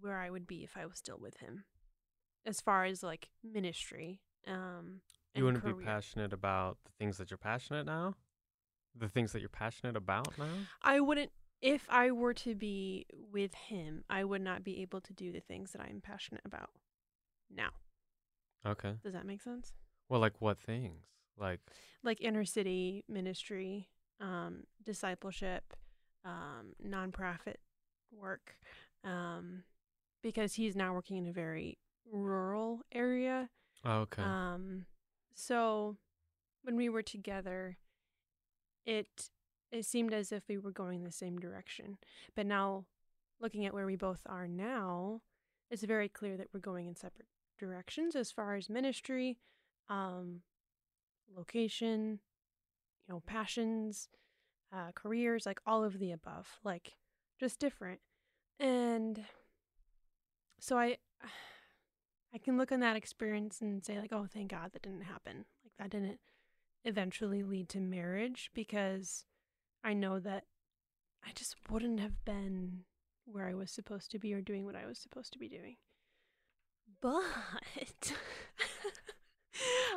where 0.01 0.20
I 0.20 0.30
would 0.30 0.48
be 0.48 0.63
if 0.63 0.75
I 0.77 0.86
was 0.86 0.98
still 0.98 1.18
with 1.18 1.38
him. 1.38 1.65
As 2.46 2.62
far 2.62 2.86
as 2.86 3.04
like 3.04 3.30
ministry. 3.44 4.22
Um 4.48 5.01
you 5.34 5.44
wouldn't 5.44 5.65
be 5.65 5.74
passionate 5.74 6.32
about 6.32 6.77
the 6.86 6.92
things 6.94 7.18
that 7.18 7.30
you're 7.30 7.38
passionate 7.38 7.86
now? 7.86 8.15
The 8.96 9.10
things 9.10 9.34
that 9.34 9.42
you're 9.42 9.50
passionate 9.50 9.98
about 9.98 10.38
now? 10.38 10.65
I 10.82 11.00
wouldn't 11.00 11.32
if 11.62 11.88
I 11.89 12.12
were 12.12 12.34
to 12.36 12.54
be 12.54 13.06
with 13.12 13.54
him, 13.56 14.04
I 14.10 14.24
would 14.24 14.42
not 14.42 14.63
be 14.63 14.82
able 14.82 15.01
to 15.01 15.13
do 15.13 15.32
the 15.32 15.39
things 15.39 15.72
that 15.72 15.82
I'm 15.82 16.00
passionate 16.01 16.42
about 16.46 16.70
now. 17.50 17.70
Okay. 18.65 18.96
Does 19.04 19.13
that 19.13 19.25
make 19.25 19.42
sense? 19.42 19.74
Well, 20.10 20.20
like 20.20 20.39
what 20.39 20.60
things? 20.60 21.06
Like, 21.38 21.60
Like 22.04 22.22
inner 22.22 22.46
city 22.46 23.04
ministry, 23.08 23.89
um, 24.20 24.64
discipleship, 24.84 25.74
um, 26.24 26.74
nonprofit 26.86 27.58
work. 28.12 28.58
Um, 29.04 29.64
because 30.22 30.56
he's 30.56 30.76
now 30.76 30.92
working 30.92 31.18
in 31.18 31.28
a 31.28 31.32
very 31.32 31.78
rural 32.12 32.82
area. 32.92 33.50
oh, 33.86 34.00
okay. 34.00 34.24
Um, 34.24 34.86
so 35.36 35.98
when 36.64 36.76
we 36.76 36.90
were 36.90 37.04
together, 37.04 37.78
it 38.86 39.30
it 39.72 39.86
seemed 39.86 40.14
as 40.14 40.32
if 40.32 40.44
we 40.48 40.58
were 40.58 40.72
going 40.72 41.04
the 41.04 41.12
same 41.12 41.38
direction. 41.38 41.98
But 42.36 42.48
now, 42.48 42.86
looking 43.40 43.66
at 43.66 43.74
where 43.74 43.86
we 43.86 43.96
both 43.96 44.22
are 44.26 44.48
now, 44.48 45.22
it's 45.70 45.84
very 45.84 46.10
clear 46.10 46.38
that 46.38 46.48
we're 46.54 46.60
going 46.60 46.88
in 46.88 46.96
separate 46.96 47.28
directions 47.60 48.16
as 48.16 48.32
far 48.32 48.56
as 48.56 48.70
ministry, 48.70 49.38
um, 49.90 50.42
location, 51.36 52.20
you 53.08 53.14
know, 53.14 53.24
passions, 53.26 54.10
uh, 54.74 54.92
careers, 54.94 55.46
like 55.46 55.60
all 55.66 55.84
of 55.84 56.00
the 56.00 56.12
above, 56.12 56.48
like 56.64 56.94
just 57.40 57.60
different. 57.60 58.00
And 58.60 59.26
so 60.60 60.78
I 60.78 60.98
I 62.34 62.38
can 62.38 62.58
look 62.58 62.72
on 62.72 62.82
that 62.82 62.98
experience 62.98 63.62
and 63.62 63.84
say 63.86 63.98
like, 64.00 64.12
oh, 64.12 64.28
thank 64.32 64.52
God 64.52 64.72
that 64.74 64.82
didn't 64.82 65.04
happen. 65.04 65.46
Like 65.64 65.74
that 65.80 65.90
didn't 65.90 66.20
eventually 66.84 67.44
lead 67.44 67.70
to 67.70 67.80
marriage 67.80 68.52
because 68.54 69.26
I 69.84 69.94
know 69.94 70.20
that 70.20 70.44
I 71.26 71.32
just 71.34 71.56
wouldn't 71.70 72.00
have 72.02 72.26
been 72.26 72.82
where 73.26 73.48
I 73.48 73.54
was 73.54 73.72
supposed 73.72 74.12
to 74.12 74.20
be 74.20 74.34
or 74.34 74.42
doing 74.42 74.66
what 74.66 74.76
I 74.76 74.86
was 74.86 75.00
supposed 75.00 75.34
to 75.34 75.40
be 75.40 75.48
doing. 75.48 75.78
But 77.02 77.24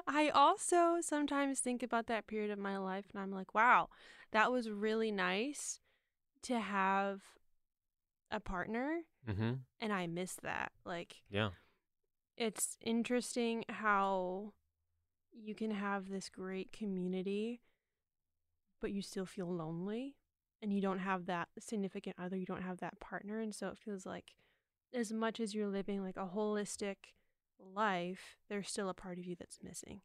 I 0.07 0.31
also 0.31 0.99
sometimes 1.00 1.61
think 1.61 1.83
about 1.83 2.07
that 2.07 2.27
period 2.27 2.50
of 2.50 2.59
my 2.59 2.79
life 2.79 3.07
and 3.12 3.21
I'm 3.23 3.33
like, 3.33 3.55
wow, 3.55 3.88
that 4.33 4.53
was 4.53 4.71
really 4.71 5.11
nice 5.11 5.81
to 6.43 6.59
have 6.59 7.23
a 8.31 8.41
partner 8.41 9.00
mm-hmm. 9.29 9.53
and 9.81 9.93
I 9.93 10.07
miss 10.07 10.35
that. 10.43 10.73
Like 10.85 11.17
Yeah. 11.31 11.50
it's 12.37 12.77
interesting 12.85 13.65
how 13.69 14.53
you 15.33 15.55
can 15.55 15.71
have 15.71 16.09
this 16.09 16.29
great 16.29 16.73
community 16.73 17.61
but 18.81 18.93
you 18.93 19.03
still 19.03 19.27
feel 19.27 19.53
lonely 19.53 20.17
and 20.62 20.73
you 20.73 20.81
don't 20.81 20.99
have 20.99 21.27
that 21.27 21.49
significant 21.59 22.17
other 22.19 22.37
you 22.37 22.47
don't 22.47 22.62
have 22.62 22.79
that 22.79 22.99
partner 23.00 23.41
and 23.41 23.55
so 23.55 23.69
it 23.69 23.79
feels 23.79 24.05
like 24.05 24.35
as 24.93 25.12
much 25.12 25.38
as 25.38 25.55
you're 25.55 25.69
living 25.69 26.03
like 26.03 26.17
a 26.17 26.31
holistic 26.35 26.97
life 27.59 28.37
there's 28.49 28.69
still 28.69 28.88
a 28.88 28.95
part 28.95 29.19
of 29.19 29.25
you 29.25 29.37
that's 29.38 29.59
missing 29.62 30.00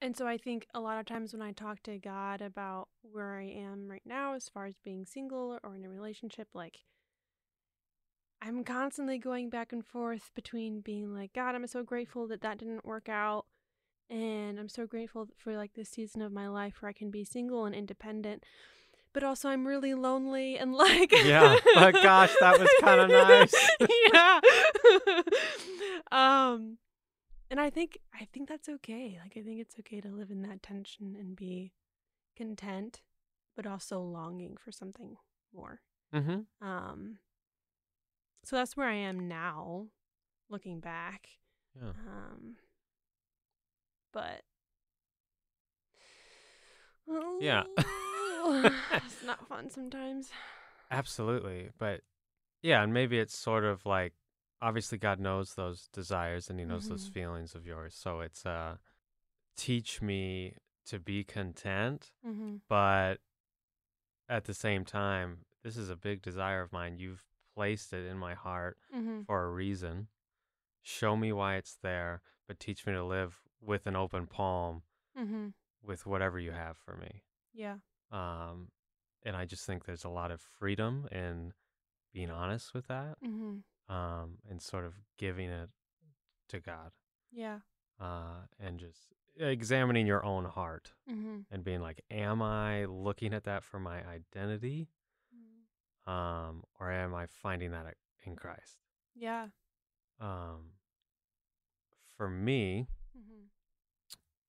and 0.00 0.16
so 0.16 0.26
i 0.26 0.36
think 0.36 0.66
a 0.74 0.80
lot 0.80 0.98
of 0.98 1.06
times 1.06 1.32
when 1.32 1.42
i 1.42 1.52
talk 1.52 1.82
to 1.82 1.98
god 1.98 2.40
about 2.40 2.88
where 3.02 3.34
i 3.38 3.44
am 3.44 3.88
right 3.88 4.02
now 4.06 4.34
as 4.34 4.48
far 4.48 4.66
as 4.66 4.74
being 4.84 5.04
single 5.04 5.58
or 5.62 5.74
in 5.74 5.84
a 5.84 5.88
relationship 5.88 6.48
like 6.54 6.80
I'm 8.46 8.62
constantly 8.62 9.16
going 9.16 9.48
back 9.48 9.72
and 9.72 9.82
forth 9.82 10.30
between 10.34 10.80
being 10.82 11.14
like, 11.14 11.32
God, 11.32 11.54
I'm 11.54 11.66
so 11.66 11.82
grateful 11.82 12.28
that 12.28 12.42
that 12.42 12.58
didn't 12.58 12.84
work 12.84 13.08
out. 13.08 13.46
And 14.10 14.58
I'm 14.60 14.68
so 14.68 14.86
grateful 14.86 15.28
for 15.38 15.56
like 15.56 15.72
this 15.72 15.88
season 15.88 16.20
of 16.20 16.30
my 16.30 16.46
life 16.48 16.82
where 16.82 16.90
I 16.90 16.92
can 16.92 17.10
be 17.10 17.24
single 17.24 17.64
and 17.64 17.74
independent. 17.74 18.44
But 19.14 19.24
also, 19.24 19.48
I'm 19.48 19.66
really 19.66 19.94
lonely 19.94 20.58
and 20.58 20.74
like, 20.74 21.10
Yeah, 21.24 21.56
but 21.74 21.94
gosh, 21.94 22.34
that 22.40 22.58
was 22.60 22.68
kinda 22.80 23.08
nice. 23.08 23.54
yeah. 24.12 24.40
um, 26.14 26.78
and 27.50 27.60
I 27.60 27.70
think 27.70 27.98
I 28.14 28.26
think 28.32 28.48
that's 28.48 28.68
okay. 28.68 29.18
Like, 29.20 29.36
I 29.36 29.42
think 29.42 29.60
it's 29.60 29.76
okay 29.80 30.00
to 30.00 30.08
live 30.08 30.30
in 30.30 30.42
that 30.42 30.62
tension 30.62 31.16
and 31.18 31.34
be 31.34 31.72
content, 32.36 33.02
but 33.56 33.66
also 33.66 34.00
longing 34.00 34.56
for 34.56 34.70
something 34.70 35.16
more. 35.54 35.80
Mm-hmm. 36.14 36.66
Um, 36.66 37.18
so 38.44 38.56
that's 38.56 38.76
where 38.76 38.88
I 38.88 38.94
am 38.94 39.26
now, 39.26 39.86
looking 40.48 40.80
back. 40.80 41.28
Yeah. 41.74 41.90
Um, 41.90 42.56
but 44.12 44.42
Yeah. 47.40 47.64
it's 48.92 49.24
not 49.24 49.46
fun 49.48 49.70
sometimes. 49.70 50.30
Absolutely. 50.90 51.70
But 51.78 52.02
yeah, 52.62 52.82
and 52.82 52.92
maybe 52.94 53.18
it's 53.18 53.36
sort 53.36 53.64
of 53.64 53.84
like 53.84 54.12
obviously 54.62 54.98
God 54.98 55.20
knows 55.20 55.54
those 55.54 55.88
desires 55.92 56.48
and 56.48 56.58
he 56.58 56.64
knows 56.64 56.88
those 56.88 57.08
Mhm. 57.08 57.12
feelings 57.12 57.54
of 57.54 57.66
yours. 57.66 57.94
So 57.94 58.20
it's 58.20 58.44
uh 58.46 58.78
teach 59.56 60.02
me 60.02 60.56
to 60.86 60.98
be 60.98 61.22
content, 61.24 62.12
Mm-hmm. 62.26 62.56
but 62.68 63.20
at 64.28 64.44
the 64.44 64.54
same 64.54 64.84
time, 64.84 65.44
this 65.62 65.76
is 65.76 65.88
a 65.90 65.96
big 65.96 66.22
desire 66.22 66.60
of 66.60 66.72
mine. 66.72 66.98
You've 66.98 67.24
placed 67.54 67.92
it 67.92 68.06
in 68.06 68.18
my 68.18 68.34
heart 68.34 68.78
Mm-hmm. 68.94 69.22
for 69.24 69.44
a 69.44 69.50
reason. 69.52 70.08
Show 70.82 71.16
me 71.16 71.32
why 71.32 71.56
it's 71.56 71.76
there, 71.76 72.20
but 72.46 72.58
teach 72.60 72.86
me 72.86 72.92
to 72.94 73.04
live 73.04 73.42
with 73.60 73.86
an 73.86 73.96
open 73.96 74.26
palm 74.26 74.82
Mm-hmm. 75.16 75.48
with 75.82 76.04
whatever 76.06 76.38
you 76.38 76.50
have 76.52 76.76
for 76.76 76.96
me. 76.96 77.22
Yeah. 77.52 77.78
Um, 78.10 78.72
and 79.22 79.36
I 79.36 79.44
just 79.46 79.64
think 79.64 79.84
there's 79.84 80.04
a 80.04 80.08
lot 80.10 80.30
of 80.30 80.40
freedom 80.40 81.06
in 81.12 81.52
being 82.12 82.30
honest 82.30 82.74
with 82.74 82.86
that, 82.88 83.20
Mhm. 83.22 83.62
Um, 83.88 84.38
and 84.48 84.60
sort 84.62 84.84
of 84.84 84.94
giving 85.18 85.50
it 85.50 85.70
to 86.48 86.60
God, 86.60 86.92
Yeah. 87.30 87.60
uh, 88.00 88.46
and 88.58 88.78
just 88.78 89.12
examining 89.36 90.06
your 90.06 90.24
own 90.24 90.44
heart 90.44 90.94
Mhm. 91.08 91.46
and 91.50 91.64
being 91.64 91.80
like, 91.80 92.00
am 92.10 92.40
I 92.42 92.84
looking 92.84 93.32
at 93.34 93.44
that 93.44 93.64
for 93.64 93.78
my 93.80 94.04
identity, 94.06 94.88
Mm. 95.34 96.10
um, 96.10 96.64
or 96.78 96.90
am 96.90 97.14
I 97.14 97.26
finding 97.26 97.70
that 97.72 97.96
in 98.24 98.36
Christ? 98.36 98.78
Yeah. 99.14 99.48
Um, 100.20 100.78
for 102.16 102.28
me. 102.28 102.88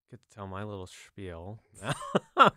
Get 0.10 0.20
to 0.30 0.36
tell 0.36 0.48
my 0.48 0.64
little 0.64 0.88
spiel. 0.88 1.60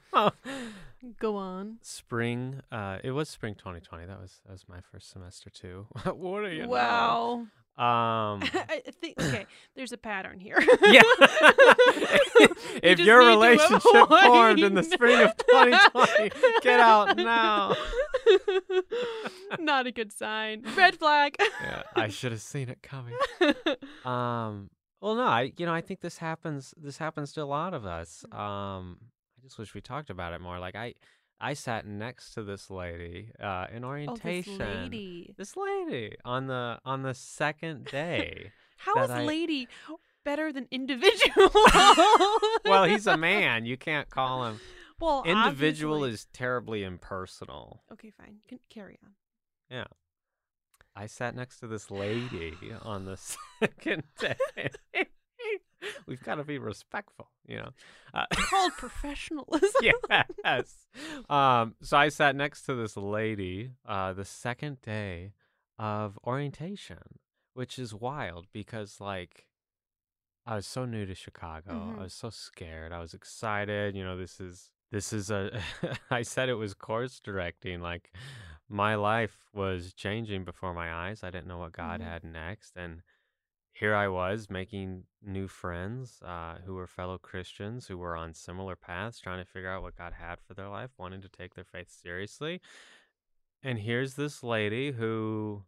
Go 1.20 1.36
on. 1.36 1.78
spring, 1.82 2.60
uh, 2.72 2.98
it 3.02 3.12
was 3.12 3.28
spring 3.28 3.54
2020. 3.54 4.06
That 4.06 4.20
was 4.20 4.40
that 4.46 4.52
was 4.52 4.64
my 4.68 4.80
first 4.92 5.10
semester 5.10 5.50
too. 5.50 5.86
what 6.04 6.44
are 6.44 6.52
you? 6.52 6.62
know? 6.62 6.68
Wow. 6.68 7.46
Um, 7.78 8.42
I 8.42 8.82
think 9.00 9.20
okay. 9.20 9.46
There's 9.76 9.92
a 9.92 9.96
pattern 9.96 10.40
here. 10.40 10.58
yeah. 10.82 11.02
You 12.40 12.48
if 12.82 12.98
just 12.98 13.06
your 13.06 13.18
relationship 13.26 13.82
formed 14.08 14.60
in 14.60 14.74
the 14.74 14.82
spring 14.82 15.22
of 15.22 15.36
2020, 15.36 16.30
get 16.62 16.80
out 16.80 17.16
now. 17.16 17.76
Not 19.60 19.86
a 19.86 19.92
good 19.92 20.12
sign. 20.12 20.64
Red 20.76 20.96
flag. 20.96 21.36
yeah, 21.62 21.82
I 21.94 22.08
should 22.08 22.32
have 22.32 22.40
seen 22.40 22.68
it 22.68 22.82
coming. 22.82 23.14
Um, 24.04 24.70
well, 25.00 25.14
no, 25.14 25.24
I 25.24 25.52
you 25.56 25.66
know 25.66 25.74
I 25.74 25.80
think 25.80 26.00
this 26.00 26.18
happens. 26.18 26.74
This 26.76 26.98
happens 26.98 27.32
to 27.34 27.42
a 27.42 27.44
lot 27.44 27.74
of 27.74 27.84
us. 27.86 28.24
Mhm. 28.32 28.38
Um, 28.38 28.98
I 29.38 29.44
just 29.44 29.58
wish 29.58 29.74
we 29.74 29.80
talked 29.80 30.10
about 30.10 30.32
it 30.32 30.40
more. 30.40 30.58
Like 30.58 30.74
I, 30.74 30.94
I 31.40 31.54
sat 31.54 31.86
next 31.86 32.34
to 32.34 32.42
this 32.42 32.70
lady 32.70 33.30
uh, 33.40 33.66
in 33.72 33.84
oh, 33.84 33.88
orientation. 33.88 34.58
this 34.58 34.68
lady. 34.82 35.34
This 35.36 35.56
lady 35.56 36.16
on 36.24 36.46
the 36.48 36.78
on 36.84 37.02
the 37.02 37.14
second 37.14 37.84
day. 37.86 38.52
How 38.78 39.02
is 39.02 39.10
I- 39.10 39.24
lady 39.24 39.68
better 40.24 40.52
than 40.52 40.66
individual? 40.70 41.50
well, 42.64 42.84
he's 42.84 43.06
a 43.06 43.16
man. 43.28 43.64
You 43.66 43.76
can't 43.76 44.08
call 44.10 44.46
him 44.46 44.60
well. 45.00 45.22
individual 45.24 45.96
obviously- 46.02 46.14
is 46.14 46.26
terribly 46.32 46.82
impersonal. 46.84 47.82
okay. 47.92 48.10
Fine. 48.10 48.38
Can 48.48 48.58
carry 48.68 48.98
on. 49.04 49.12
I 50.98 51.06
sat 51.06 51.36
next 51.36 51.60
to 51.60 51.68
this 51.68 51.92
lady 51.92 52.54
on 52.82 53.04
the 53.04 53.16
second 53.60 54.02
day. 54.18 54.36
We've 56.08 56.22
got 56.24 56.36
to 56.36 56.44
be 56.44 56.58
respectful, 56.58 57.28
you 57.46 57.58
know. 57.58 57.70
Uh, 58.12 58.24
Called 58.32 58.72
professionalism. 58.72 59.70
yes. 60.44 60.74
Um, 61.30 61.76
so 61.82 61.96
I 61.96 62.08
sat 62.08 62.34
next 62.34 62.62
to 62.64 62.74
this 62.74 62.96
lady 62.96 63.70
uh, 63.86 64.12
the 64.12 64.24
second 64.24 64.80
day 64.82 65.34
of 65.78 66.18
orientation, 66.26 67.20
which 67.54 67.78
is 67.78 67.94
wild 67.94 68.46
because, 68.52 69.00
like, 69.00 69.46
I 70.44 70.56
was 70.56 70.66
so 70.66 70.84
new 70.84 71.06
to 71.06 71.14
Chicago. 71.14 71.72
Mhm. 71.74 71.98
I 72.00 72.02
was 72.04 72.14
so 72.14 72.30
scared. 72.30 72.90
I 72.90 72.98
was 72.98 73.14
excited. 73.14 73.94
You 73.94 74.02
know, 74.02 74.16
this 74.16 74.40
is 74.40 74.70
this 74.90 75.12
is 75.12 75.30
a. 75.30 75.60
I 76.10 76.22
said 76.22 76.48
it 76.48 76.54
was 76.54 76.74
course 76.74 77.20
directing. 77.20 77.80
Like, 77.82 78.10
my 78.68 78.94
life 78.94 79.48
was 79.52 79.92
changing 79.94 80.44
before 80.44 80.74
my 80.74 80.92
eyes. 80.92 81.24
I 81.24 81.30
didn't 81.30 81.48
know 81.48 81.58
what 81.58 81.72
God 81.72 82.00
Mhm. 82.00 82.04
had 82.04 82.24
next, 82.24 82.76
and 82.76 83.02
here 83.72 83.94
I 83.94 84.08
was 84.08 84.50
making 84.50 85.06
new 85.22 85.46
friends 85.46 86.20
uh, 86.22 86.58
who 86.64 86.74
were 86.74 86.86
fellow 86.86 87.16
Christians 87.16 87.86
who 87.86 87.96
were 87.96 88.16
on 88.16 88.34
similar 88.34 88.74
paths, 88.76 89.20
trying 89.20 89.38
to 89.38 89.50
figure 89.50 89.70
out 89.70 89.82
what 89.82 89.96
God 89.96 90.14
had 90.14 90.40
for 90.40 90.54
their 90.54 90.68
life, 90.68 90.90
wanting 90.98 91.20
to 91.22 91.28
take 91.28 91.54
their 91.54 91.64
faith 91.64 91.90
seriously. 91.90 92.60
And 93.62 93.78
here's 93.78 94.14
this 94.14 94.42
lady 94.42 94.92
who 94.92 95.64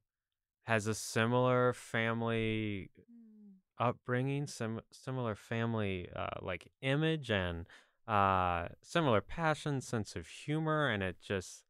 has 0.64 0.86
a 0.86 0.94
similar 0.94 1.72
family 1.72 2.90
Mm. 2.98 3.60
upbringing, 3.78 4.46
sim- 4.46 4.82
similar 4.90 5.34
family 5.34 6.08
uh, 6.14 6.38
like 6.42 6.70
image, 6.80 7.30
and 7.30 7.66
uh, 8.06 8.68
similar 8.82 9.20
passion, 9.20 9.80
sense 9.80 10.16
of 10.16 10.26
humor, 10.26 10.88
and 10.88 11.02
it 11.02 11.20
just 11.20 11.64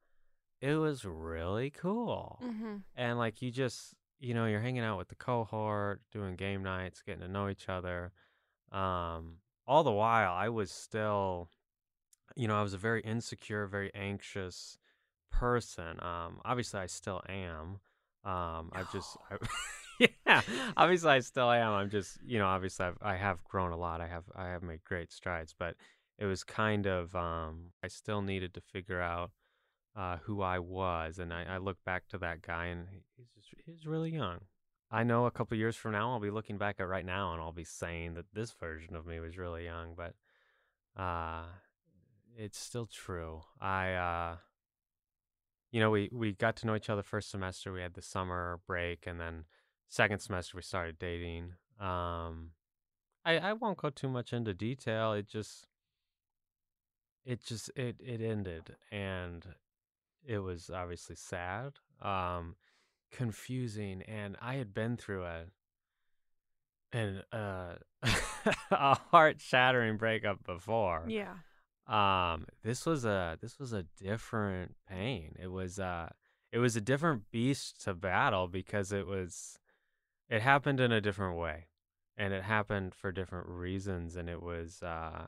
it 0.60 0.74
was 0.74 1.04
really 1.04 1.70
cool 1.70 2.38
Mhm. 2.42 2.82
and 2.94 3.18
like 3.18 3.40
you 3.42 3.50
just 3.50 3.94
you 4.18 4.34
know 4.34 4.46
you're 4.46 4.60
hanging 4.60 4.82
out 4.82 4.98
with 4.98 5.08
the 5.08 5.14
cohort 5.14 6.00
doing 6.12 6.36
game 6.36 6.62
nights 6.62 7.02
getting 7.02 7.22
to 7.22 7.28
know 7.28 7.48
each 7.48 7.68
other 7.68 8.12
um 8.72 9.38
all 9.66 9.82
the 9.82 9.90
while 9.92 10.32
i 10.32 10.48
was 10.48 10.70
still 10.70 11.48
you 12.36 12.46
know 12.46 12.56
i 12.58 12.62
was 12.62 12.74
a 12.74 12.78
very 12.78 13.00
insecure 13.02 13.66
very 13.66 13.90
anxious 13.94 14.78
person 15.30 15.98
um 16.02 16.40
obviously 16.44 16.80
i 16.80 16.86
still 16.86 17.22
am 17.28 17.80
um 18.24 18.70
i've 18.72 18.90
just 18.92 19.16
I, 19.30 20.08
yeah 20.26 20.42
obviously 20.76 21.10
i 21.10 21.20
still 21.20 21.50
am 21.50 21.72
i'm 21.72 21.90
just 21.90 22.18
you 22.24 22.38
know 22.38 22.46
obviously 22.46 22.86
I've, 22.86 22.98
i 23.00 23.16
have 23.16 23.42
grown 23.44 23.72
a 23.72 23.76
lot 23.76 24.00
i 24.00 24.06
have 24.06 24.24
i 24.36 24.48
have 24.48 24.62
made 24.62 24.84
great 24.84 25.12
strides 25.12 25.54
but 25.58 25.74
it 26.18 26.26
was 26.26 26.44
kind 26.44 26.86
of 26.86 27.14
um 27.16 27.72
i 27.82 27.88
still 27.88 28.22
needed 28.22 28.54
to 28.54 28.60
figure 28.60 29.00
out 29.00 29.30
uh, 29.96 30.18
who 30.24 30.42
I 30.42 30.58
was, 30.58 31.18
and 31.18 31.32
I, 31.32 31.44
I 31.48 31.58
look 31.58 31.78
back 31.84 32.08
to 32.08 32.18
that 32.18 32.42
guy, 32.42 32.66
and 32.66 32.86
he's 33.16 33.28
just, 33.34 33.48
he's 33.64 33.86
really 33.86 34.10
young. 34.10 34.40
I 34.90 35.04
know 35.04 35.26
a 35.26 35.30
couple 35.30 35.56
years 35.56 35.76
from 35.76 35.92
now, 35.92 36.10
I'll 36.10 36.20
be 36.20 36.30
looking 36.30 36.58
back 36.58 36.76
at 36.80 36.88
right 36.88 37.04
now, 37.04 37.32
and 37.32 37.40
I'll 37.40 37.52
be 37.52 37.64
saying 37.64 38.14
that 38.14 38.32
this 38.32 38.52
version 38.52 38.96
of 38.96 39.06
me 39.06 39.20
was 39.20 39.38
really 39.38 39.64
young, 39.64 39.94
but 39.96 40.14
uh, 41.00 41.44
it's 42.36 42.58
still 42.58 42.86
true. 42.86 43.42
I, 43.60 43.92
uh, 43.92 44.36
you 45.70 45.80
know, 45.80 45.90
we 45.90 46.10
we 46.12 46.32
got 46.32 46.56
to 46.56 46.66
know 46.66 46.74
each 46.74 46.90
other 46.90 47.02
first 47.02 47.30
semester. 47.30 47.72
We 47.72 47.82
had 47.82 47.94
the 47.94 48.02
summer 48.02 48.58
break, 48.66 49.06
and 49.06 49.20
then 49.20 49.44
second 49.88 50.20
semester 50.20 50.56
we 50.56 50.62
started 50.62 50.98
dating. 50.98 51.52
Um, 51.78 52.50
I 53.24 53.38
I 53.38 53.52
won't 53.52 53.78
go 53.78 53.90
too 53.90 54.08
much 54.08 54.32
into 54.32 54.54
detail. 54.54 55.12
It 55.12 55.28
just 55.28 55.66
it 57.24 57.44
just 57.44 57.70
it 57.76 57.96
it 58.00 58.20
ended 58.20 58.76
and 58.90 59.46
it 60.26 60.38
was 60.38 60.70
obviously 60.70 61.16
sad 61.16 61.72
um 62.02 62.54
confusing 63.10 64.02
and 64.02 64.36
i 64.40 64.54
had 64.54 64.72
been 64.72 64.96
through 64.96 65.24
a 65.24 65.44
an 66.92 67.22
uh 67.32 67.74
a 68.70 68.94
heart-shattering 69.10 69.96
breakup 69.96 70.42
before 70.44 71.04
Yeah. 71.08 71.34
um 71.86 72.46
this 72.62 72.86
was 72.86 73.04
a 73.04 73.38
this 73.40 73.58
was 73.58 73.72
a 73.72 73.84
different 74.02 74.74
pain 74.88 75.34
it 75.40 75.48
was 75.48 75.78
uh 75.78 76.08
it 76.52 76.58
was 76.58 76.74
a 76.76 76.80
different 76.80 77.30
beast 77.30 77.80
to 77.84 77.94
battle 77.94 78.48
because 78.48 78.92
it 78.92 79.06
was 79.06 79.58
it 80.28 80.42
happened 80.42 80.80
in 80.80 80.90
a 80.92 81.00
different 81.00 81.36
way 81.38 81.66
and 82.16 82.32
it 82.32 82.42
happened 82.44 82.94
for 82.94 83.12
different 83.12 83.46
reasons 83.48 84.16
and 84.16 84.28
it 84.28 84.42
was 84.42 84.82
uh 84.82 85.26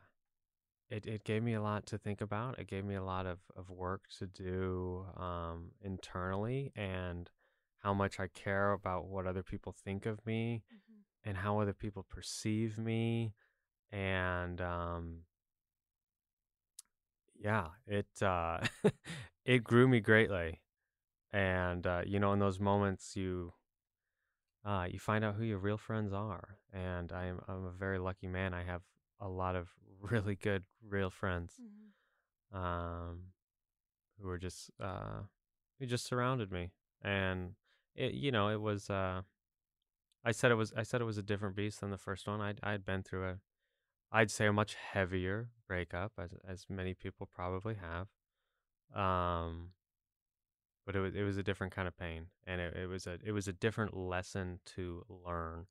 it, 0.92 1.06
it 1.06 1.24
gave 1.24 1.42
me 1.42 1.54
a 1.54 1.62
lot 1.62 1.86
to 1.86 1.98
think 1.98 2.20
about 2.20 2.58
it 2.58 2.68
gave 2.68 2.84
me 2.84 2.94
a 2.96 3.02
lot 3.04 3.26
of, 3.26 3.38
of 3.56 3.70
work 3.70 4.02
to 4.18 4.26
do 4.26 5.06
um 5.16 5.70
internally 5.82 6.72
and 6.76 7.30
how 7.78 7.94
much 7.94 8.20
i 8.20 8.26
care 8.28 8.72
about 8.72 9.06
what 9.06 9.26
other 9.26 9.42
people 9.42 9.74
think 9.84 10.06
of 10.06 10.24
me 10.26 10.62
Mhm. 10.72 11.02
and 11.24 11.36
how 11.38 11.60
other 11.60 11.74
people 11.74 12.04
perceive 12.08 12.78
me 12.78 13.34
and 13.92 14.60
um 14.60 15.24
yeah 17.38 17.68
it 17.86 18.06
uh 18.22 18.58
it 19.44 19.64
grew 19.64 19.88
me 19.88 20.00
greatly 20.00 20.60
and 21.32 21.86
uh 21.86 22.02
you 22.06 22.20
know 22.20 22.32
in 22.32 22.38
those 22.40 22.60
moments 22.60 23.16
you 23.16 23.52
uh 24.64 24.86
you 24.90 24.98
find 24.98 25.24
out 25.24 25.34
who 25.34 25.44
your 25.44 25.58
real 25.58 25.78
friends 25.78 26.12
are 26.12 26.58
and 26.72 27.12
i'm 27.12 27.40
i'm 27.48 27.64
a 27.66 27.70
very 27.70 27.98
lucky 27.98 28.26
man 28.26 28.54
i 28.54 28.62
have 28.62 28.82
a 29.20 29.28
lot 29.28 29.56
of 29.56 29.68
really 30.02 30.34
good 30.36 30.64
real 30.82 31.10
friends 31.10 31.60
Mhm. 31.60 32.56
um 32.58 33.32
who 34.20 34.26
were 34.28 34.38
just 34.38 34.70
uh 34.80 35.22
who 35.78 35.86
just 35.86 36.04
surrounded 36.06 36.50
me 36.52 36.72
and 37.02 37.54
it 37.94 38.14
you 38.14 38.30
know 38.32 38.48
it 38.48 38.60
was 38.60 38.90
uh 38.90 39.22
I 40.24 40.32
said 40.32 40.50
it 40.52 40.56
was 40.56 40.72
I 40.76 40.82
said 40.84 41.00
it 41.00 41.04
was 41.04 41.18
a 41.18 41.22
different 41.22 41.56
beast 41.56 41.80
than 41.80 41.90
the 41.90 41.98
first 41.98 42.26
one. 42.28 42.40
I'd 42.40 42.60
I'd 42.62 42.84
been 42.84 43.02
through 43.02 43.28
a 43.28 43.40
I'd 44.12 44.30
say 44.30 44.46
a 44.46 44.52
much 44.52 44.74
heavier 44.74 45.50
breakup 45.66 46.12
as 46.18 46.34
as 46.46 46.66
many 46.68 46.94
people 46.94 47.26
probably 47.32 47.74
have. 47.76 48.08
Um 48.94 49.72
but 50.84 50.96
it 50.96 51.00
was 51.00 51.14
it 51.14 51.22
was 51.22 51.36
a 51.36 51.42
different 51.42 51.72
kind 51.72 51.86
of 51.88 51.96
pain 51.96 52.26
and 52.46 52.60
it, 52.60 52.76
it 52.76 52.86
was 52.86 53.06
a 53.06 53.18
it 53.24 53.32
was 53.32 53.48
a 53.48 53.52
different 53.52 53.96
lesson 53.96 54.60
to 54.76 55.04
learn. 55.08 55.66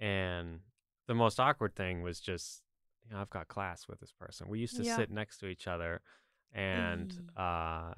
And 0.00 0.60
the 1.06 1.14
most 1.14 1.38
awkward 1.38 1.74
thing 1.76 2.02
was 2.02 2.20
just 2.20 2.62
you 3.04 3.14
know, 3.14 3.20
I've 3.20 3.30
got 3.30 3.48
class 3.48 3.86
with 3.88 4.00
this 4.00 4.12
person. 4.12 4.48
We 4.48 4.58
used 4.60 4.76
to 4.76 4.82
Yeah. 4.84 4.96
sit 4.96 5.10
next 5.10 5.38
to 5.38 5.46
each 5.46 5.66
other 5.66 6.00
and 6.52 7.12
Ay. 7.36 7.42
uh 7.90 7.94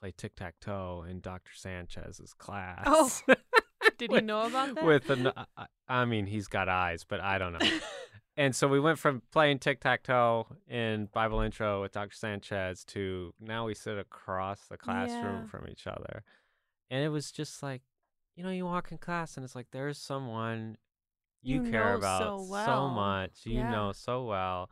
play 0.00 0.12
tic 0.16 0.34
tac 0.36 0.54
toe 0.60 1.04
in 1.08 1.20
Dr. 1.20 1.52
Sanchez's 1.54 2.34
oh, 2.34 2.44
class. 2.44 3.22
Oh, 3.28 3.34
Did 3.98 4.12
he 4.12 4.20
know 4.20 4.42
about 4.42 4.74
that? 4.74 4.84
with 4.84 5.08
an 5.10 5.28
I- 5.28 5.46
I- 5.56 5.66
I 5.88 6.04
mean 6.04 6.26
he's 6.26 6.48
got 6.48 6.68
eyes 6.68 7.04
but 7.08 7.20
i 7.20 7.38
don't 7.38 7.52
know 7.52 7.68
and 8.36 8.54
so 8.54 8.66
we 8.68 8.78
went 8.80 8.98
from 8.98 9.22
playing 9.32 9.58
tic 9.60 9.80
tac 9.80 10.02
toe 10.02 10.46
in 10.68 11.08
Bible 11.12 11.40
intro 11.40 11.80
with 11.82 11.92
Dr. 11.92 12.14
Sanchez 12.14 12.84
to 12.86 13.32
now 13.40 13.64
we 13.66 13.74
sit 13.74 13.98
across 13.98 14.66
the 14.66 14.76
classroom 14.76 15.42
Yeah. 15.42 15.46
from 15.46 15.66
each 15.70 15.86
other. 15.86 16.22
And 16.90 17.02
it 17.02 17.08
was 17.08 17.30
just 17.32 17.62
like, 17.62 17.82
you 18.36 18.44
know, 18.44 18.50
you 18.50 18.66
walk 18.66 18.92
in 18.92 18.98
class 18.98 19.36
and 19.36 19.44
it's 19.44 19.54
like 19.54 19.68
there's 19.72 19.96
someone 19.98 20.76
you, 21.42 21.62
You 21.62 21.70
care 21.70 21.94
about 21.94 22.40
so 22.48 22.54
so 22.64 22.88
much, 22.88 23.32
you 23.44 23.60
Yeah. 23.60 23.70
know 23.70 23.92
so 23.92 24.24
well, 24.24 24.70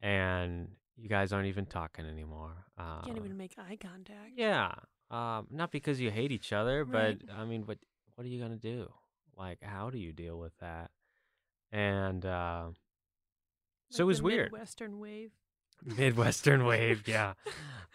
and 0.00 0.68
you 0.96 1.08
guys 1.08 1.32
aren't 1.32 1.46
even 1.48 1.66
talking 1.66 2.04
anymore. 2.06 2.66
Uh, 2.76 3.02
Can't 3.02 3.16
even 3.18 3.36
make 3.36 3.54
eye 3.58 3.76
contact. 3.80 4.32
yeah. 4.36 4.72
Um, 5.10 5.46
not 5.50 5.70
because 5.70 6.00
you 6.00 6.10
hate 6.10 6.32
each 6.32 6.52
other, 6.52 6.84
Right. 6.84 7.18
but 7.26 7.32
I 7.34 7.44
mean, 7.44 7.62
what 7.66 7.78
what 8.14 8.24
are 8.26 8.28
you 8.30 8.40
gonna 8.40 8.56
do? 8.56 8.92
Like, 9.36 9.62
how 9.62 9.90
do 9.90 9.98
you 9.98 10.12
deal 10.12 10.38
with 10.38 10.56
that? 10.58 10.90
And 11.72 12.24
uh, 12.26 12.70
so 13.90 14.02
it 14.02 14.06
was 14.06 14.22
weird. 14.22 14.52
Midwestern 14.52 14.98
wave. 14.98 15.32
Midwestern 15.84 16.64
wave, 16.64 17.06
yeah. 17.06 17.34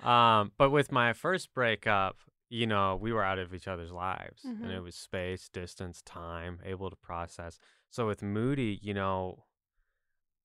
Um, 0.04 0.52
but 0.58 0.70
with 0.70 0.92
my 0.92 1.14
first 1.14 1.54
breakup, 1.54 2.18
you 2.50 2.68
know, 2.68 2.98
we 3.02 3.14
were 3.14 3.24
out 3.24 3.40
of 3.40 3.54
each 3.54 3.70
other's 3.70 3.92
lives, 3.92 4.42
and 4.44 4.70
it 4.70 4.80
Mhm. 4.82 4.84
was 4.84 4.96
space, 4.96 5.48
distance, 5.48 6.02
time, 6.02 6.60
able 6.66 6.90
to 6.90 6.96
process. 6.98 7.58
So 7.94 8.08
with 8.08 8.24
Moody, 8.24 8.80
you 8.82 8.92
know, 8.96 9.44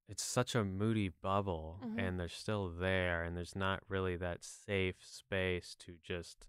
it's 0.06 0.22
such 0.22 0.54
a 0.54 0.62
moody 0.64 1.08
bubble, 1.08 1.78
Mhm. 1.82 1.98
and 1.98 2.20
they're 2.20 2.28
still 2.28 2.68
there, 2.68 3.22
and 3.22 3.34
there's 3.34 3.56
not 3.56 3.82
really 3.88 4.16
that 4.16 4.44
safe 4.44 4.96
space 5.02 5.74
to 5.76 5.96
just 6.02 6.46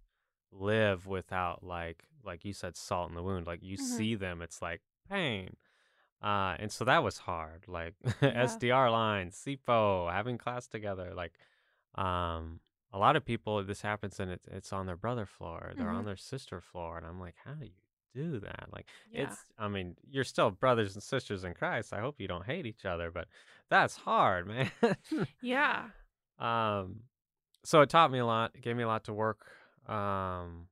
live 0.51 1.07
without 1.07 1.63
like 1.63 2.03
like 2.21 2.43
you 2.43 2.51
said 2.51 2.75
salt 2.75 3.07
in 3.09 3.15
the 3.15 3.23
wound 3.23 3.45
like 3.47 3.61
you 3.63 3.77
Mhm. 3.77 3.81
see 3.81 4.15
them 4.15 4.41
it's 4.41 4.63
like 4.63 4.81
pain 5.07 5.55
uh 6.23 6.55
and 6.57 6.71
so 6.71 6.83
that 6.83 7.03
was 7.03 7.19
hard 7.19 7.67
like 7.67 7.93
Yeah. 8.21 8.45
sdr 8.47 8.91
lines 8.91 9.35
sipo 9.37 10.11
having 10.11 10.39
class 10.39 10.67
together 10.67 11.13
like 11.13 11.33
um 11.93 12.59
a 12.91 12.97
lot 12.97 13.15
of 13.15 13.23
people 13.23 13.63
this 13.63 13.81
happens 13.83 14.19
and 14.19 14.31
it's 14.31 14.47
it's 14.47 14.73
on 14.73 14.87
their 14.87 14.97
brother 14.97 15.27
floor 15.27 15.73
they're 15.77 15.87
on 15.87 16.01
Mhm. 16.01 16.07
their 16.07 16.17
sister 16.17 16.59
floor 16.59 16.97
and 16.97 17.05
i'm 17.05 17.19
like 17.19 17.35
how 17.45 17.53
do 17.53 17.65
you 17.67 17.83
do 18.13 18.39
that 18.39 18.67
like 18.73 18.87
Yeah. 19.11 19.23
it's 19.23 19.37
i 19.57 19.67
mean 19.67 19.95
you're 20.09 20.23
still 20.23 20.49
brothers 20.51 20.95
and 20.95 21.03
sisters 21.03 21.43
in 21.43 21.53
christ 21.53 21.93
i 21.93 21.99
hope 21.99 22.19
you 22.19 22.27
don't 22.27 22.45
hate 22.45 22.65
each 22.65 22.85
other 22.85 23.11
but 23.11 23.27
that's 23.69 23.95
hard 23.97 24.47
man 24.51 24.71
Yeah. 25.41 25.85
um 26.39 27.01
so 27.63 27.81
it 27.81 27.89
taught 27.89 28.11
me 28.11 28.19
a 28.19 28.25
lot 28.25 28.51
it 28.55 28.61
gave 28.61 28.75
me 28.75 28.83
a 28.83 28.87
lot 28.87 29.03
to 29.05 29.13
work 29.13 29.45
um 29.87 30.67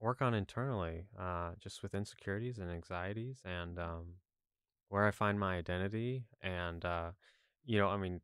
work 0.00 0.20
on 0.22 0.34
internally 0.34 1.06
uh 1.18 1.52
just 1.58 1.82
with 1.82 1.94
insecurities 1.94 2.58
and 2.58 2.70
anxieties 2.70 3.40
and 3.44 3.78
um 3.78 4.14
where 4.88 5.06
i 5.06 5.10
find 5.10 5.40
my 5.40 5.56
identity 5.56 6.24
and 6.42 6.84
uh 6.84 7.10
you 7.64 7.78
know 7.78 7.88
i 7.88 7.96
mean 7.96 8.20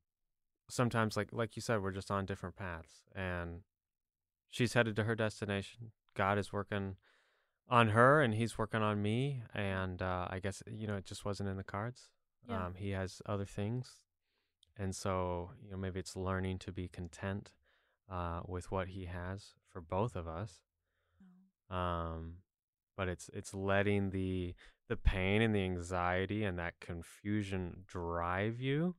sometimes 0.68 1.16
like 1.16 1.28
like 1.32 1.56
you 1.56 1.62
said 1.62 1.82
we're 1.82 1.90
just 1.90 2.10
on 2.10 2.26
different 2.26 2.56
paths 2.56 3.02
and 3.14 3.60
she's 4.50 4.74
headed 4.74 4.94
to 4.96 5.04
her 5.04 5.14
destination 5.14 5.92
god 6.14 6.38
is 6.38 6.52
working 6.52 6.96
on 7.68 7.88
her 7.88 8.20
and 8.20 8.34
he's 8.34 8.58
working 8.58 8.82
on 8.82 9.00
me 9.00 9.42
and 9.54 10.02
uh 10.02 10.26
i 10.30 10.38
guess 10.38 10.62
you 10.70 10.86
know 10.86 10.96
it 10.96 11.04
just 11.04 11.24
wasn't 11.24 11.48
in 11.48 11.56
the 11.56 11.64
cards. 11.64 12.08
Yeah. 12.48 12.66
um 12.66 12.74
he 12.74 12.90
has 12.90 13.22
other 13.26 13.44
things 13.46 13.96
and 14.76 14.94
so 14.94 15.50
you 15.62 15.70
know 15.70 15.76
maybe 15.76 16.00
it's 16.00 16.16
learning 16.16 16.58
to 16.58 16.72
be 16.72 16.88
content 16.88 17.52
uh 18.10 18.40
with 18.46 18.70
what 18.70 18.88
he 18.88 19.06
has 19.06 19.54
for 19.70 19.80
both 19.80 20.16
of 20.16 20.26
us. 20.26 20.60
Um 21.70 22.38
but 22.96 23.08
it's 23.08 23.30
it's 23.32 23.54
letting 23.54 24.10
the 24.10 24.54
the 24.88 24.96
pain 24.96 25.40
and 25.40 25.54
the 25.54 25.62
anxiety 25.62 26.44
and 26.44 26.58
that 26.58 26.74
confusion 26.80 27.84
drive 27.86 28.60
you 28.60 28.94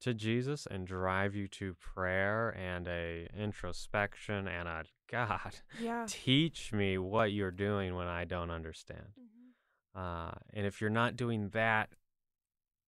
to 0.00 0.12
Jesus 0.14 0.66
and 0.70 0.86
drive 0.86 1.34
you 1.34 1.48
to 1.48 1.74
prayer 1.74 2.50
and 2.50 2.86
a 2.88 3.28
introspection 3.36 4.46
and 4.48 4.68
a 4.68 4.84
God 5.10 5.56
Yeah. 5.80 6.04
teach 6.08 6.72
me 6.72 6.98
what 6.98 7.32
you're 7.32 7.50
doing 7.50 7.94
when 7.94 8.06
I 8.08 8.24
don't 8.24 8.50
understand. 8.50 9.12
Mhm. 9.18 9.98
Uh, 9.98 10.32
and 10.52 10.66
if 10.66 10.80
you're 10.80 10.90
not 10.90 11.16
doing 11.16 11.50
that, 11.50 11.90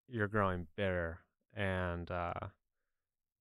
you're 0.07 0.27
growing 0.27 0.67
bitter, 0.75 1.19
and 1.53 2.09
uh, 2.11 2.33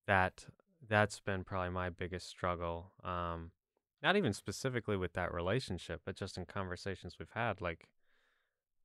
that 0.07 0.46
that's 0.88 1.20
been 1.20 1.42
probably 1.44 1.70
my 1.70 1.90
biggest 1.90 2.29
struggle. 2.29 2.92
Um, 3.02 3.50
not 4.02 4.14
even 4.16 4.33
specifically 4.33 4.96
with 4.96 5.14
that 5.14 5.33
relationship, 5.33 6.02
but 6.05 6.14
just 6.16 6.37
in 6.38 6.44
conversations 6.44 7.16
we've 7.18 7.31
had. 7.35 7.61
Like, 7.61 7.88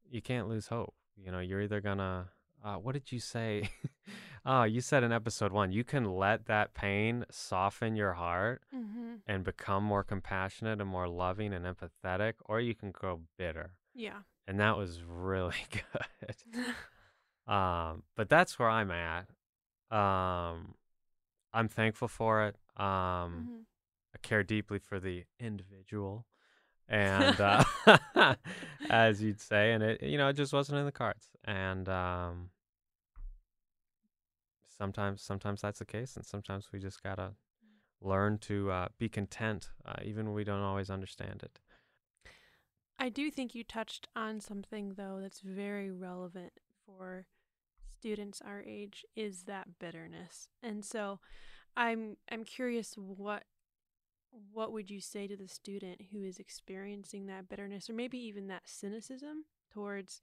you 0.10 0.22
can't 0.22 0.48
lose 0.48 0.68
hope. 0.68 0.96
You 1.16 1.32
know, 1.32 1.40
you're 1.40 1.62
either 1.62 1.82
gonna. 1.82 2.30
Uh, 2.64 2.76
what 2.76 2.94
did 2.94 3.12
you 3.12 3.20
say? 3.20 3.70
oh, 4.46 4.64
you 4.64 4.82
said 4.82 5.04
in 5.04 5.12
episode 5.12 5.52
one, 5.52 5.72
you 5.72 5.84
can 5.84 6.06
let 6.16 6.46
that 6.48 6.74
pain 6.74 7.26
soften 7.30 7.96
your 7.96 8.14
heart 8.14 8.64
Mhm. 8.74 9.22
and 9.28 9.44
become 9.44 9.84
more 9.84 10.04
compassionate 10.04 10.82
and 10.82 10.90
more 10.90 11.08
loving 11.08 11.54
and 11.54 11.66
empathetic, 11.66 12.34
or 12.46 12.60
you 12.60 12.74
can 12.76 12.92
grow 12.92 13.22
bitter. 13.38 13.76
Yeah. 13.94 14.24
And 14.48 14.60
that 14.60 14.78
was 14.78 15.04
really 15.04 15.56
good. 15.72 16.36
Um, 17.48 18.04
but 18.16 18.30
that's 18.30 18.58
where 18.60 18.70
I'm 18.70 18.92
at. 18.92 19.28
Um, 19.90 20.76
I'm 21.54 21.68
thankful 21.68 22.08
for 22.08 22.46
it. 22.46 22.56
Um, 22.80 23.48
Mhm. 23.50 23.66
I 24.16 24.18
care 24.22 24.44
deeply 24.44 24.80
for 24.80 25.00
the 25.00 25.26
individual, 25.40 26.28
and 26.88 27.40
uh, 27.42 28.36
as 28.90 29.22
you'd 29.22 29.42
say, 29.42 29.74
and 29.74 29.84
it, 29.84 30.04
you 30.04 30.18
know, 30.18 30.30
it 30.30 30.34
just 30.34 30.54
wasn't 30.54 30.80
in 30.80 30.86
the 30.86 30.92
cards. 30.92 31.30
And 31.44 31.90
um, 31.90 32.52
sometimes, 34.82 35.22
sometimes 35.22 35.62
that's 35.62 35.78
the 35.78 35.86
case, 35.86 36.16
and 36.16 36.26
sometimes 36.26 36.72
we 36.72 36.80
just 36.80 37.04
gotta 37.04 37.34
learn 38.02 38.40
to 38.40 38.72
uh, 38.72 38.88
be 38.98 39.08
content, 39.08 39.70
uh, 39.86 39.94
even 40.04 40.26
when 40.26 40.34
we 40.34 40.44
don't 40.44 40.64
always 40.64 40.90
understand 40.90 41.44
it. 41.44 41.60
I 42.98 43.10
do 43.10 43.30
think 43.30 43.54
you 43.54 43.64
touched 43.64 44.08
on 44.16 44.40
something 44.40 44.94
though 44.98 45.20
that's 45.22 45.42
very 45.42 45.92
relevant 45.92 46.54
for 46.86 47.28
students 48.00 48.42
our 48.44 48.64
age 48.66 49.06
is 49.16 49.44
that 49.44 49.80
bitterness. 49.80 50.50
And 50.64 50.84
so 50.84 51.20
I'm 51.78 52.18
I'm 52.32 52.44
curious 52.44 52.96
what 52.96 53.44
what 54.52 54.72
would 54.72 54.90
you 54.90 55.02
say 55.02 55.28
to 55.28 55.38
the 55.38 55.48
student 55.48 56.02
who 56.12 56.24
is 56.24 56.40
experiencing 56.40 57.28
that 57.28 57.50
bitterness 57.50 57.90
or 57.90 57.94
maybe 57.94 58.18
even 58.18 58.48
that 58.48 58.64
cynicism 58.66 59.46
towards 59.72 60.22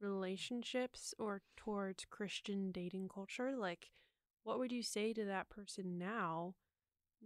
relationships 0.00 1.14
or 1.18 1.42
towards 1.56 2.04
Christian 2.04 2.72
dating 2.72 3.08
culture? 3.08 3.54
Like 3.56 3.90
what 4.44 4.58
would 4.58 4.72
you 4.72 4.82
say 4.82 5.12
to 5.12 5.24
that 5.26 5.50
person 5.50 5.98
now 5.98 6.54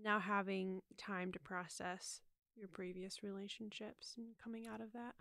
now 0.02 0.18
having 0.18 0.80
time 0.98 1.32
to 1.32 1.38
process 1.38 2.20
your 2.56 2.68
previous 2.68 3.22
relationships 3.22 4.14
and 4.16 4.26
coming 4.42 4.66
out 4.66 4.80
of 4.80 4.92
that? 4.92 5.14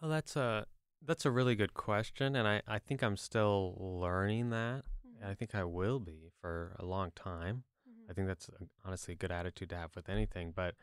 Well, 0.00 0.10
that's 0.10 0.36
a 0.36 0.66
that's 1.06 1.24
a 1.24 1.30
really 1.30 1.54
good 1.54 1.74
question, 1.74 2.34
and 2.34 2.48
I, 2.48 2.60
I 2.66 2.78
think 2.78 3.02
I'm 3.02 3.16
still 3.16 3.76
learning 3.78 4.50
that. 4.50 4.82
I 5.22 5.24
mm-hmm. 5.24 5.32
think 5.34 5.54
I 5.54 5.64
will 5.64 6.00
be 6.00 6.32
for 6.40 6.76
a 6.78 6.84
long 6.84 7.12
time. 7.14 7.64
I 7.86 7.90
mm-hmm. 7.90 8.12
think 8.14 8.28
that's 8.28 8.48
a, 8.48 8.64
honestly 8.84 9.14
a 9.14 9.16
good 9.16 9.32
attitude 9.32 9.70
to 9.70 9.76
have 9.76 9.94
with 9.94 10.08
anything. 10.08 10.52
But 10.54 10.74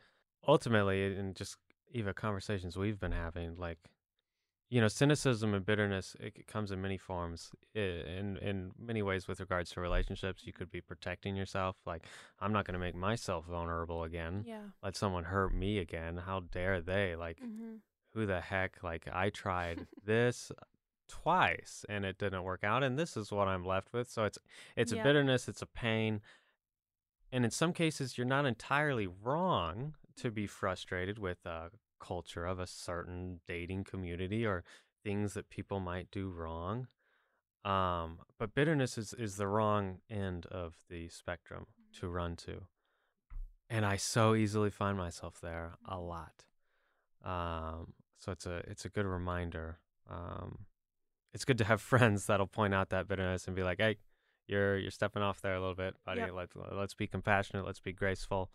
ultimately, 0.47 1.15
in 1.17 1.33
just 1.33 1.57
even 1.91 2.13
conversations 2.13 2.77
we've 2.77 2.99
been 2.99 3.11
having, 3.11 3.55
like 3.55 3.79
you 4.69 4.81
know, 4.81 4.87
cynicism 4.87 5.53
and 5.53 5.63
bitterness 5.65 6.15
it 6.19 6.47
comes 6.47 6.71
in 6.71 6.81
many 6.81 6.97
forms. 6.97 7.51
In 7.75 8.37
in 8.41 8.71
many 8.79 9.01
ways, 9.01 9.27
with 9.27 9.39
regards 9.39 9.69
to 9.71 9.81
relationships, 9.81 10.45
you 10.45 10.53
could 10.53 10.71
be 10.71 10.81
protecting 10.81 11.35
yourself. 11.35 11.75
Like, 11.85 12.03
I'm 12.39 12.51
not 12.51 12.65
going 12.65 12.73
to 12.73 12.79
make 12.79 12.95
myself 12.95 13.45
vulnerable 13.45 14.03
again. 14.03 14.43
Yeah. 14.45 14.61
Let 14.83 14.95
someone 14.95 15.25
hurt 15.25 15.53
me 15.53 15.77
again. 15.77 16.17
How 16.17 16.39
dare 16.51 16.81
they? 16.81 17.15
Like, 17.15 17.39
Mm-hmm. 17.39 17.75
who 18.13 18.25
the 18.25 18.41
heck? 18.41 18.81
Like, 18.83 19.07
I 19.11 19.29
tried 19.29 19.87
this 20.05 20.51
twice 21.07 21.85
and 21.87 22.03
it 22.03 22.17
didn't 22.17 22.43
work 22.43 22.63
out, 22.63 22.81
and 22.83 22.97
this 22.97 23.15
is 23.15 23.31
what 23.31 23.47
I'm 23.47 23.63
left 23.63 23.93
with. 23.93 24.09
So 24.09 24.23
it's 24.23 24.39
it's 24.75 24.91
a 24.91 24.95
bitterness, 25.03 25.47
it's 25.47 25.61
a 25.61 25.67
pain, 25.67 26.21
and 27.31 27.45
in 27.45 27.51
some 27.51 27.71
cases, 27.73 28.17
you're 28.17 28.25
not 28.25 28.45
entirely 28.47 29.07
wrong 29.07 29.93
to 30.17 30.31
be 30.31 30.47
frustrated 30.47 31.19
with 31.19 31.45
a 31.45 31.69
culture 31.99 32.45
of 32.45 32.59
a 32.59 32.67
certain 32.67 33.39
dating 33.47 33.83
community 33.83 34.45
or 34.45 34.63
things 35.03 35.33
that 35.33 35.49
people 35.49 35.79
might 35.79 36.11
do 36.11 36.29
wrong. 36.29 36.87
Um, 37.63 38.19
but 38.37 38.53
bitterness 38.53 38.97
is 38.97 39.13
is 39.13 39.37
the 39.37 39.47
wrong 39.47 39.99
end 40.09 40.45
of 40.47 40.75
the 40.89 41.09
spectrum 41.09 41.65
to 41.99 42.07
run 42.07 42.35
to, 42.37 42.61
and 43.69 43.85
I 43.85 43.95
so 43.97 44.35
easily 44.35 44.69
find 44.69 44.97
myself 44.97 45.41
there 45.41 45.73
a 45.87 45.99
lot. 45.99 46.45
Um, 47.23 47.93
so 48.19 48.31
it's 48.31 48.45
a 48.45 48.57
it's 48.67 48.85
a 48.85 48.89
good 48.89 49.07
reminder. 49.07 49.79
Um, 50.07 50.65
it's 51.33 51.43
good 51.43 51.57
to 51.57 51.63
have 51.63 51.81
friends 51.93 52.27
that'll 52.27 52.45
point 52.45 52.75
out 52.75 52.89
that 52.89 53.07
bitterness 53.07 53.47
and 53.47 53.55
be 53.55 53.63
like, 53.63 53.79
"Hey, 53.79 53.97
you're 54.47 54.77
you're 54.77 54.91
stepping 54.91 55.23
off 55.23 55.41
there 55.41 55.55
a 55.55 55.59
little 55.59 55.75
bit, 55.75 55.95
buddy. 56.05 56.21
Yep. 56.21 56.31
Let's 56.33 56.53
let's 56.71 56.93
be 56.93 57.07
compassionate. 57.07 57.65
Let's 57.65 57.79
be 57.79 57.93
graceful. 57.93 58.51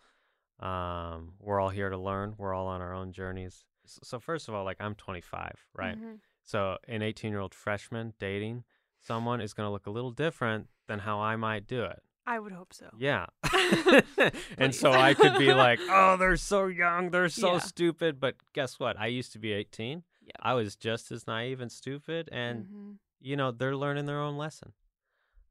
Um, 0.61 1.33
we're 1.39 1.59
all 1.59 1.69
here 1.69 1.89
to 1.89 1.97
learn. 1.97 2.35
We're 2.37 2.53
all 2.53 2.67
on 2.67 2.81
our 2.81 2.93
own 2.93 3.11
journeys. 3.11 3.65
So 3.85 4.19
first 4.19 4.47
of 4.47 4.53
all, 4.53 4.63
like 4.63 4.77
I'm 4.79 4.95
25, 4.95 5.55
right? 5.73 5.97
Mm-hmm. 5.97 6.13
So 6.43 6.77
an 6.87 7.01
18 7.01 7.31
year 7.31 7.39
old 7.39 7.53
freshman 7.53 8.13
dating, 8.19 8.63
someone 8.99 9.41
is 9.41 9.53
going 9.53 9.67
to 9.67 9.71
look 9.71 9.87
a 9.87 9.91
little 9.91 10.11
different 10.11 10.67
than 10.87 10.99
how 10.99 11.19
I 11.19 11.35
might 11.35 11.67
do 11.67 11.83
it. 11.83 12.01
I 12.27 12.37
would 12.39 12.51
hope 12.51 12.73
so. 12.73 12.89
Yeah. 12.97 13.25
and 14.57 14.73
so 14.75 14.91
I 14.91 15.13
could 15.15 15.37
be 15.39 15.53
like, 15.53 15.79
oh, 15.89 16.17
they're 16.17 16.37
so 16.37 16.67
young. 16.67 17.09
They're 17.09 17.29
so 17.29 17.53
Yeah. 17.53 17.59
stupid. 17.59 18.19
But 18.19 18.35
guess 18.53 18.79
what? 18.79 18.99
I 18.99 19.07
used 19.07 19.31
to 19.33 19.39
be 19.39 19.51
18. 19.53 20.03
Yep. 20.23 20.35
I 20.39 20.53
was 20.53 20.75
just 20.75 21.11
as 21.11 21.25
naive 21.25 21.59
and 21.59 21.71
stupid. 21.71 22.29
And, 22.31 22.65
Mhm. 22.65 22.95
you 23.19 23.35
know, 23.35 23.51
they're 23.51 23.75
learning 23.75 24.05
their 24.05 24.19
own 24.19 24.37
lesson. 24.37 24.73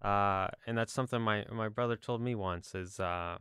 Uh, 0.01 0.49
and 0.67 0.79
that's 0.79 0.93
something 0.93 1.21
my, 1.21 1.45
my 1.53 1.69
brother 1.69 1.97
told 1.97 2.23
me 2.23 2.35
once 2.35 2.75
is 2.75 3.01
uh, 3.01 3.39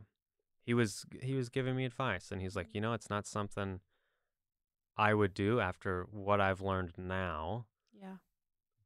he 0.70 0.74
was 0.74 1.04
he 1.20 1.34
was 1.34 1.48
giving 1.48 1.74
me 1.74 1.84
advice. 1.84 2.30
And 2.30 2.40
he's 2.40 2.54
like, 2.54 2.68
you 2.74 2.80
know, 2.80 2.92
it's 2.92 3.10
not 3.10 3.26
something 3.26 3.80
I 4.96 5.14
would 5.14 5.34
do 5.34 5.58
after 5.58 6.06
what 6.12 6.40
I've 6.40 6.60
learned 6.60 6.92
now 6.96 7.66
yeah. 8.00 8.18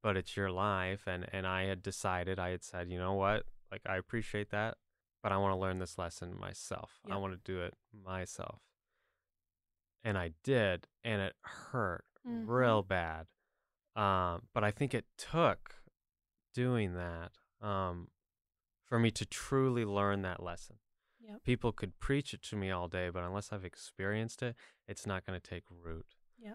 but 0.03 0.17
it's 0.17 0.35
your 0.35 0.51
life 0.51 1.03
and 1.07 1.27
and 1.31 1.47
I 1.47 1.65
had 1.65 1.83
decided 1.83 2.39
I 2.39 2.51
had 2.51 2.65
said, 2.65 2.91
you 2.91 2.99
know 2.99 3.13
what? 3.13 3.45
Like 3.71 3.83
I 3.87 3.99
appreciate 3.99 4.49
that, 4.49 4.79
but 5.23 5.31
I 5.31 5.37
want 5.37 5.53
to 5.53 5.59
learn 5.59 5.79
this 5.79 5.99
lesson 5.99 6.35
myself. 6.41 7.01
I 7.11 7.19
want 7.19 7.35
to 7.35 7.53
do 7.53 7.61
it 7.61 7.75
myself. 7.93 8.63
And 10.03 10.17
I 10.17 10.31
did, 10.43 10.87
and 11.03 11.21
it 11.21 11.35
hurt 11.43 12.05
real 12.25 12.83
bad. 12.83 13.27
Um, 13.95 14.45
but 14.55 14.65
I 14.65 14.71
think 14.71 14.95
it 14.95 15.05
took 15.19 15.75
doing 16.55 16.95
that 16.95 17.33
um, 17.61 18.09
for 18.87 18.99
me 18.99 19.11
to 19.11 19.27
truly 19.27 19.85
learn 19.85 20.23
that 20.23 20.43
lesson. 20.43 20.77
Yep. 21.27 21.43
People 21.45 21.73
could 21.73 21.99
preach 22.01 22.35
it 22.35 22.43
to 22.43 22.57
me 22.57 22.71
all 22.71 22.89
day, 22.89 23.09
but 23.11 23.23
unless 23.23 23.53
I've 23.53 23.65
experienced 23.65 24.43
it, 24.43 24.57
it's 24.87 25.07
not 25.07 25.25
going 25.25 25.41
to 25.41 25.51
take 25.51 25.65
root. 25.71 26.07
Yeah. 26.39 26.55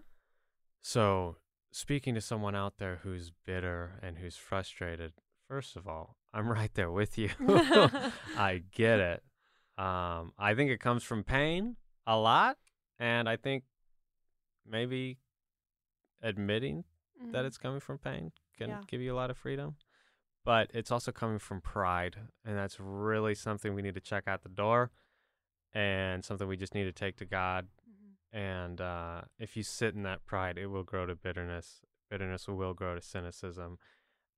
So, 0.80 1.36
speaking 1.72 2.14
to 2.14 2.20
someone 2.20 2.54
out 2.54 2.78
there 2.78 3.00
who's 3.02 3.32
bitter 3.44 3.98
and 4.02 4.18
who's 4.18 4.36
frustrated, 4.36 5.12
first 5.48 5.76
of 5.76 5.86
all, 5.88 6.16
I'm 6.32 6.48
right 6.52 6.72
there 6.74 6.90
with 6.90 7.18
you. 7.18 7.30
I 8.36 8.62
get 8.72 9.00
it. 9.00 9.22
Um, 9.76 10.32
I 10.38 10.54
think 10.54 10.70
it 10.70 10.78
comes 10.80 11.02
from 11.02 11.24
pain 11.24 11.76
a 12.06 12.16
lot, 12.16 12.56
and 12.98 13.28
I 13.28 13.36
think 13.36 13.64
maybe 14.66 15.18
admitting 16.22 16.84
that 17.32 17.44
Mhm. 17.44 17.46
it's 17.46 17.58
coming 17.58 17.80
from 17.80 17.98
pain 17.98 18.32
can 18.56 18.68
Yeah. 18.70 18.82
give 18.86 19.00
you 19.00 19.12
a 19.12 19.16
lot 19.16 19.30
of 19.30 19.36
freedom. 19.38 19.76
But 20.44 20.70
it's 20.72 20.90
also 20.90 21.12
coming 21.12 21.38
from 21.38 21.60
pride, 21.60 22.16
and 22.44 22.56
that's 22.56 22.80
really 22.80 23.34
something 23.34 23.74
we 23.74 23.82
need 23.82 23.94
to 23.94 24.00
check 24.00 24.26
out 24.26 24.42
the 24.42 24.48
door, 24.48 24.90
and 25.72 26.24
something 26.24 26.48
we 26.48 26.56
just 26.56 26.74
need 26.74 26.84
to 26.84 26.92
take 26.92 27.16
to 27.18 27.24
God. 27.26 27.68
Mhm. 27.88 28.38
And 28.38 28.80
uh, 28.80 29.22
if 29.38 29.56
you 29.56 29.62
sit 29.62 29.94
in 29.94 30.02
that 30.04 30.24
pride, 30.24 30.56
it 30.58 30.66
will 30.68 30.82
grow 30.82 31.06
to 31.06 31.14
bitterness. 31.14 31.82
Bitterness 32.08 32.48
will 32.48 32.74
grow 32.74 32.94
to 32.94 33.00
cynicism, 33.02 33.78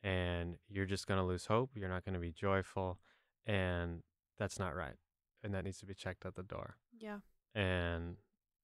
and 0.02 0.58
you're 0.68 0.86
just 0.86 1.06
going 1.06 1.18
to 1.18 1.24
lose 1.24 1.46
hope. 1.46 1.70
You're 1.74 1.88
not 1.88 2.04
going 2.04 2.14
to 2.14 2.20
be 2.20 2.32
joyful, 2.32 2.98
and 3.46 4.02
that's 4.38 4.58
not 4.58 4.74
right. 4.74 4.96
And 5.44 5.54
that 5.54 5.64
needs 5.64 5.78
to 5.78 5.86
be 5.86 5.94
checked 5.94 6.26
at 6.26 6.34
the 6.34 6.42
door. 6.42 6.76
Yeah. 6.98 7.20
And 7.54 8.16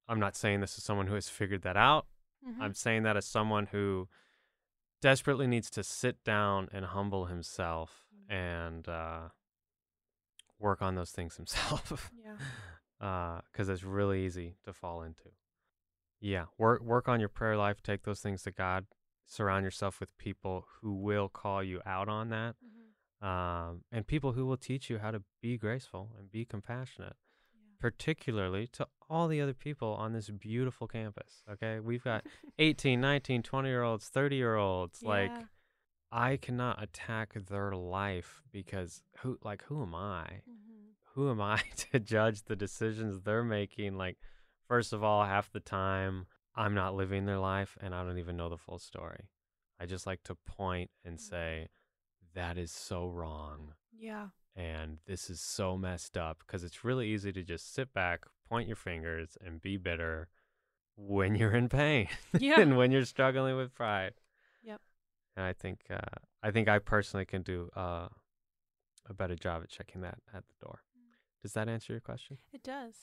I'm 0.08 0.20
not 0.20 0.36
saying 0.36 0.60
this 0.60 0.76
is 0.76 0.84
someone 0.84 1.06
who 1.06 1.14
has 1.14 1.28
figured 1.28 1.62
that 1.62 1.76
out. 1.76 2.06
Mhm. 2.46 2.60
I'm 2.60 2.74
saying 2.74 3.02
that 3.04 3.16
as 3.16 3.26
someone 3.26 3.66
who 3.66 4.08
desperately 5.00 5.46
needs 5.46 5.70
to 5.70 5.82
sit 5.82 6.22
down 6.24 6.68
and 6.72 6.84
humble 6.86 7.26
himself 7.26 8.06
and 8.28 8.88
uh, 8.88 9.28
work 10.58 10.82
on 10.82 10.94
those 10.94 11.10
things 11.10 11.36
himself. 11.40 12.10
Yeah. 13.00 13.40
Because 13.52 13.68
it's 13.68 13.84
really 13.84 14.24
easy 14.26 14.56
to 14.64 14.72
fall 14.72 15.02
into. 15.02 15.30
Yeah, 16.20 16.46
work 16.58 16.82
work 16.82 17.06
on 17.08 17.20
your 17.20 17.28
prayer 17.28 17.56
life. 17.56 17.80
Take 17.80 18.02
those 18.02 18.20
things 18.20 18.42
to 18.42 18.50
God. 18.50 18.86
Surround 19.24 19.62
yourself 19.64 20.00
with 20.00 20.16
people 20.18 20.64
who 20.80 20.94
will 20.94 21.28
call 21.28 21.62
you 21.62 21.80
out 21.86 22.08
on 22.08 22.30
that, 22.30 22.56
Mhm. 23.22 23.26
um, 23.26 23.84
and 23.92 24.04
people 24.06 24.32
who 24.32 24.44
will 24.46 24.56
teach 24.56 24.90
you 24.90 24.98
how 24.98 25.12
to 25.12 25.22
be 25.40 25.56
graceful 25.56 26.12
and 26.18 26.28
be 26.30 26.44
compassionate 26.44 27.16
Yeah. 27.54 27.60
particularly 27.78 28.66
to 28.68 28.88
all 29.10 29.28
the 29.28 29.40
other 29.40 29.54
people 29.54 29.94
on 29.94 30.12
this 30.12 30.28
beautiful 30.30 30.86
campus. 30.86 31.42
Okay. 31.50 31.80
We've 31.80 32.04
got 32.04 32.24
18, 32.58 33.00
19, 33.00 33.42
20 33.42 33.68
year 33.68 33.82
olds, 33.82 34.08
30 34.08 34.36
year 34.36 34.56
olds. 34.56 35.02
Like, 35.02 35.32
I 36.10 36.36
cannot 36.36 36.82
attack 36.82 37.34
their 37.48 37.72
life 37.72 38.42
because 38.52 39.02
who, 39.18 39.38
like, 39.42 39.62
who 39.64 39.82
am 39.82 39.94
I? 39.94 40.42
Mhm. 40.48 40.92
Who 41.14 41.30
am 41.30 41.40
I 41.40 41.58
to 41.92 42.00
judge 42.00 42.44
the 42.44 42.56
decisions 42.56 43.20
they're 43.22 43.44
making? 43.44 43.96
Like, 43.96 44.18
first 44.66 44.92
of 44.92 45.02
all, 45.02 45.24
half 45.24 45.50
the 45.50 45.60
time 45.60 46.26
I'm 46.54 46.74
not 46.74 46.94
living 46.94 47.26
their 47.26 47.38
life 47.38 47.76
and 47.80 47.94
I 47.94 48.02
don't 48.04 48.18
even 48.18 48.36
know 48.36 48.48
the 48.48 48.56
full 48.58 48.78
story. 48.78 49.28
I 49.80 49.86
just 49.86 50.06
like 50.06 50.22
to 50.24 50.34
point 50.34 50.90
and 51.04 51.16
Mhm. 51.18 51.20
say, 51.20 51.68
that 52.34 52.58
is 52.58 52.70
so 52.72 53.06
wrong 53.06 53.74
Yeah. 53.92 54.28
And 54.56 54.98
this 55.06 55.30
is 55.30 55.40
so 55.40 55.76
messed 55.76 56.16
up 56.16 56.38
because 56.40 56.64
it's 56.64 56.84
really 56.84 57.08
easy 57.08 57.32
to 57.32 57.42
just 57.42 57.72
sit 57.74 57.92
back, 57.92 58.24
point 58.48 58.66
your 58.66 58.76
fingers, 58.76 59.36
and 59.44 59.60
be 59.60 59.76
bitter 59.76 60.28
when 60.96 61.34
you're 61.36 61.54
in 61.54 61.68
pain 61.68 62.08
Yeah. 62.38 62.60
and 62.60 62.76
when 62.76 62.90
you're 62.90 63.04
struggling 63.04 63.56
with 63.56 63.72
pride. 63.74 64.14
Yep. 64.64 64.80
And 65.36 65.46
I 65.46 65.52
think 65.52 65.80
uh, 65.90 66.18
I 66.42 66.50
think 66.50 66.68
I 66.68 66.78
personally 66.80 67.24
can 67.26 67.42
do 67.42 67.70
uh, 67.76 68.08
a 69.08 69.14
better 69.14 69.36
job 69.36 69.62
at 69.62 69.68
checking 69.68 70.00
that 70.02 70.18
at 70.34 70.44
the 70.48 70.54
door. 70.66 70.80
Mm. 70.98 71.14
Does 71.42 71.52
that 71.52 71.68
answer 71.68 71.92
your 71.92 72.00
question? 72.00 72.38
It 72.52 72.62
does. 72.64 72.94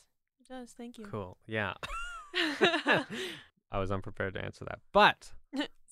It 0.42 0.48
does. 0.50 0.72
Thank 0.72 0.98
you. 0.98 1.06
Cool. 1.06 1.38
Yeah. 1.48 1.74
I 3.72 3.80
was 3.80 3.92
unprepared 3.92 4.34
to 4.36 4.44
answer 4.44 4.66
that, 4.66 4.80
but 4.94 5.32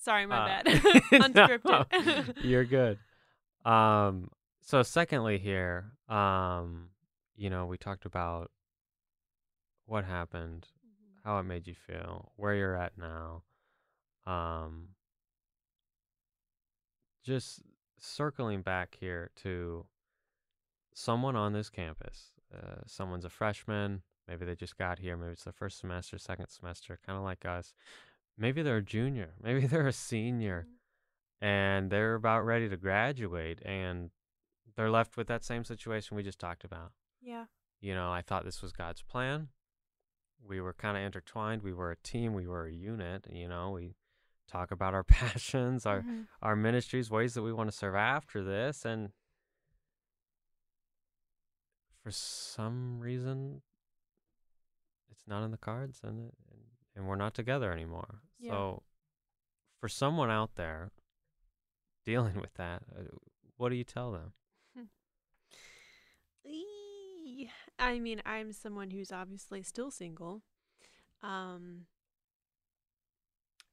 Sorry, 0.00 0.26
my 0.26 0.36
Uh, 0.36 0.46
bad. 0.46 0.66
no, 0.66 1.18
Unscripted. 1.48 2.34
you're 2.44 2.64
good. 2.66 2.98
Um, 3.64 4.28
so 4.64 4.82
secondly 4.82 5.38
here, 5.38 5.92
um, 6.08 6.90
you 7.36 7.50
know, 7.50 7.66
we 7.66 7.76
talked 7.76 8.04
about 8.06 8.50
what 9.86 10.04
happened, 10.04 10.68
Mhm. 10.84 11.22
how 11.24 11.38
it 11.38 11.42
made 11.44 11.66
you 11.66 11.74
feel, 11.74 12.32
where 12.36 12.54
you're 12.54 12.76
at 12.76 12.96
now. 12.96 13.44
Um, 14.26 14.94
just 17.22 17.62
circling 17.98 18.62
back 18.62 18.94
here 18.98 19.30
to 19.36 19.86
someone 20.94 21.36
on 21.36 21.52
this 21.52 21.70
campus. 21.70 22.32
Uh, 22.54 22.82
someone's 22.86 23.24
a 23.24 23.30
freshman. 23.30 24.02
Maybe 24.28 24.44
they 24.46 24.54
just 24.54 24.76
got 24.78 24.98
here. 24.98 25.16
Maybe 25.16 25.32
it's 25.32 25.44
the 25.44 25.52
first 25.52 25.78
semester, 25.78 26.18
second 26.18 26.48
semester, 26.48 26.98
kind 27.04 27.18
of 27.18 27.24
like 27.24 27.44
us. 27.44 27.74
Maybe 28.36 28.62
they're 28.62 28.78
a 28.78 28.82
junior. 28.82 29.34
Maybe 29.42 29.66
they're 29.66 29.86
a 29.86 29.92
senior 29.92 30.66
Mhm. 30.68 30.78
and 31.40 31.90
they're 31.90 32.14
about 32.14 32.42
ready 32.44 32.68
to 32.68 32.76
graduate 32.76 33.60
and 33.64 34.10
they're 34.76 34.90
left 34.90 35.16
with 35.16 35.26
that 35.28 35.44
same 35.44 35.64
situation 35.64 36.16
we 36.16 36.22
just 36.22 36.38
talked 36.38 36.64
about. 36.64 36.92
Yeah. 37.20 37.44
You 37.80 37.94
know, 37.94 38.10
I 38.12 38.22
thought 38.22 38.44
this 38.44 38.62
was 38.62 38.72
God's 38.72 39.02
plan. 39.02 39.48
We 40.46 40.60
were 40.60 40.72
kind 40.74 40.96
of 40.96 41.02
intertwined. 41.02 41.62
We 41.62 41.72
were 41.72 41.90
a 41.90 41.96
team. 41.96 42.34
We 42.34 42.46
were 42.46 42.66
a 42.66 42.72
unit. 42.72 43.26
You 43.30 43.48
know, 43.48 43.70
we 43.70 43.94
talk 44.50 44.70
about 44.70 44.94
our 44.94 45.04
passions, 45.04 45.86
our 45.86 46.02
Mhm. 46.02 46.26
our 46.42 46.56
ministries, 46.56 47.10
ways 47.10 47.34
that 47.34 47.42
we 47.42 47.52
want 47.52 47.70
to 47.70 47.76
serve 47.76 47.94
after 47.94 48.42
this, 48.42 48.84
and 48.84 49.10
for 52.02 52.10
some 52.10 53.00
reason, 53.00 53.62
it's 55.10 55.26
not 55.26 55.42
in 55.44 55.50
the 55.50 55.56
cards, 55.58 56.00
and 56.02 56.32
and, 56.50 56.60
and 56.94 57.06
we're 57.08 57.16
not 57.16 57.34
together 57.34 57.72
anymore. 57.72 58.20
Yeah. 58.38 58.52
So, 58.52 58.82
for 59.80 59.88
someone 59.88 60.30
out 60.30 60.56
there 60.56 60.90
dealing 62.04 62.38
with 62.40 62.54
that, 62.54 62.82
uh, 62.94 63.04
what 63.56 63.70
do 63.70 63.76
you 63.76 63.84
tell 63.84 64.12
them? 64.12 64.32
I 67.78 67.98
mean, 67.98 68.22
I'm 68.24 68.52
someone 68.52 68.90
who's 68.90 69.12
obviously 69.12 69.62
still 69.62 69.90
single, 69.90 70.42
um, 71.22 71.86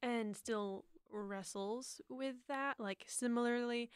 and 0.01 0.35
still 0.35 0.85
wrestles 1.11 2.01
with 2.09 2.35
that. 2.47 2.79
Like, 2.79 3.05
similarly, 3.07 3.89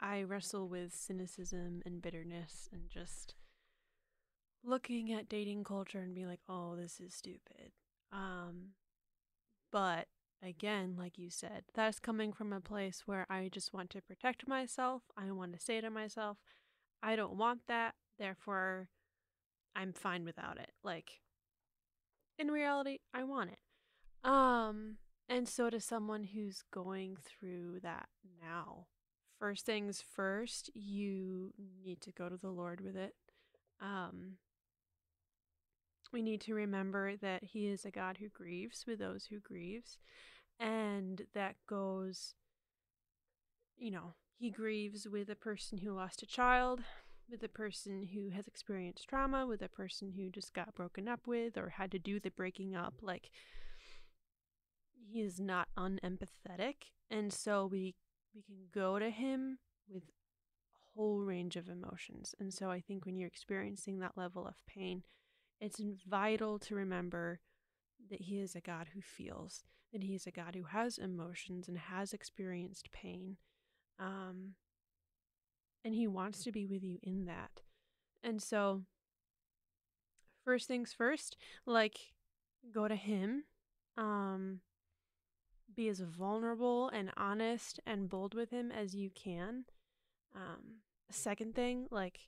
I 0.00 0.22
wrestle 0.22 0.68
with 0.68 0.94
cynicism 0.94 1.82
and 1.84 2.00
bitterness 2.00 2.68
and 2.72 2.88
just 2.88 3.34
looking 4.64 5.12
at 5.12 5.28
dating 5.28 5.64
culture 5.64 6.00
and 6.00 6.14
being 6.14 6.28
like, 6.28 6.42
oh, 6.48 6.76
this 6.76 7.00
is 7.00 7.14
stupid. 7.14 7.72
Um, 8.12 8.74
but 9.72 10.06
again, 10.42 10.94
like 10.98 11.18
you 11.18 11.30
said, 11.30 11.64
that's 11.74 11.98
coming 11.98 12.32
from 12.32 12.52
a 12.52 12.60
place 12.60 13.02
where 13.06 13.26
I 13.28 13.48
just 13.50 13.72
want 13.72 13.90
to 13.90 14.02
protect 14.02 14.46
myself. 14.46 15.02
I 15.16 15.30
want 15.32 15.52
to 15.54 15.60
say 15.60 15.80
to 15.80 15.90
myself, 15.90 16.38
I 17.02 17.16
don't 17.16 17.36
want 17.36 17.62
that. 17.66 17.94
Therefore, 18.18 18.88
I'm 19.78 19.92
fine 19.92 20.24
without 20.24 20.58
it. 20.58 20.72
Like, 20.82 21.20
in 22.38 22.48
reality, 22.48 22.98
I 23.14 23.22
want 23.22 23.50
it. 23.50 24.28
Um, 24.28 24.96
and 25.28 25.48
so 25.48 25.70
to 25.70 25.80
someone 25.80 26.24
who's 26.24 26.62
going 26.72 27.16
through 27.16 27.80
that 27.84 28.08
now, 28.42 28.86
first 29.38 29.64
things 29.64 30.02
first, 30.02 30.68
you 30.74 31.52
need 31.84 32.00
to 32.00 32.12
go 32.12 32.28
to 32.28 32.36
the 32.36 32.50
Lord 32.50 32.80
with 32.80 32.96
it. 32.96 33.14
Um, 33.80 34.38
we 36.12 36.22
need 36.22 36.40
to 36.42 36.54
remember 36.54 37.16
that 37.16 37.44
He 37.44 37.68
is 37.68 37.84
a 37.84 37.92
God 37.92 38.16
who 38.18 38.28
grieves 38.28 38.84
with 38.84 38.98
those 38.98 39.26
who 39.26 39.38
grieves, 39.38 39.98
and 40.58 41.22
that 41.34 41.54
goes, 41.68 42.34
you 43.76 43.92
know, 43.92 44.14
he 44.38 44.50
grieves 44.50 45.08
with 45.08 45.28
a 45.30 45.34
person 45.34 45.78
who 45.78 45.92
lost 45.92 46.22
a 46.22 46.26
child, 46.26 46.80
with 47.30 47.42
a 47.42 47.48
person 47.48 48.08
who 48.14 48.30
has 48.30 48.46
experienced 48.46 49.08
trauma, 49.08 49.46
with 49.46 49.62
a 49.62 49.68
person 49.68 50.12
who 50.16 50.30
just 50.30 50.54
got 50.54 50.74
broken 50.74 51.08
up 51.08 51.26
with 51.26 51.56
or 51.56 51.70
had 51.70 51.90
to 51.92 51.98
do 51.98 52.18
the 52.18 52.30
breaking 52.30 52.74
up. 52.74 52.94
Like, 53.02 53.30
he 54.94 55.20
is 55.20 55.38
not 55.40 55.68
unempathetic. 55.76 56.92
And 57.10 57.32
so 57.32 57.66
we 57.66 57.94
we 58.34 58.42
can 58.42 58.66
go 58.72 58.98
to 58.98 59.10
him 59.10 59.58
with 59.88 60.02
a 60.04 60.94
whole 60.94 61.20
range 61.20 61.56
of 61.56 61.68
emotions. 61.68 62.34
And 62.38 62.52
so 62.52 62.70
I 62.70 62.80
think 62.80 63.04
when 63.04 63.16
you're 63.16 63.26
experiencing 63.26 63.98
that 63.98 64.16
level 64.16 64.46
of 64.46 64.54
pain, 64.66 65.02
it's 65.60 65.80
vital 66.08 66.58
to 66.60 66.74
remember 66.74 67.40
that 68.10 68.22
he 68.22 68.38
is 68.40 68.54
a 68.54 68.60
God 68.60 68.88
who 68.94 69.00
feels, 69.00 69.64
that 69.92 70.04
he 70.04 70.14
is 70.14 70.26
a 70.26 70.30
God 70.30 70.54
who 70.54 70.64
has 70.64 70.98
emotions 70.98 71.68
and 71.68 71.78
has 71.78 72.12
experienced 72.12 72.92
pain. 72.92 73.38
Um, 73.98 74.54
and 75.84 75.94
he 75.94 76.06
wants 76.06 76.44
to 76.44 76.52
be 76.52 76.66
with 76.66 76.82
you 76.82 76.98
in 77.02 77.26
that. 77.26 77.62
And 78.22 78.42
so, 78.42 78.82
first 80.44 80.68
things 80.68 80.92
first, 80.92 81.36
like 81.66 81.98
go 82.72 82.88
to 82.88 82.96
him. 82.96 83.44
Um, 83.96 84.60
be 85.78 85.88
as 85.88 86.00
vulnerable 86.00 86.88
and 86.88 87.12
honest 87.16 87.78
and 87.86 88.08
bold 88.08 88.34
with 88.34 88.50
him 88.50 88.72
as 88.72 88.96
you 88.96 89.10
can. 89.10 89.64
Um, 90.34 90.80
second 91.10 91.54
thing, 91.54 91.86
like, 91.90 92.18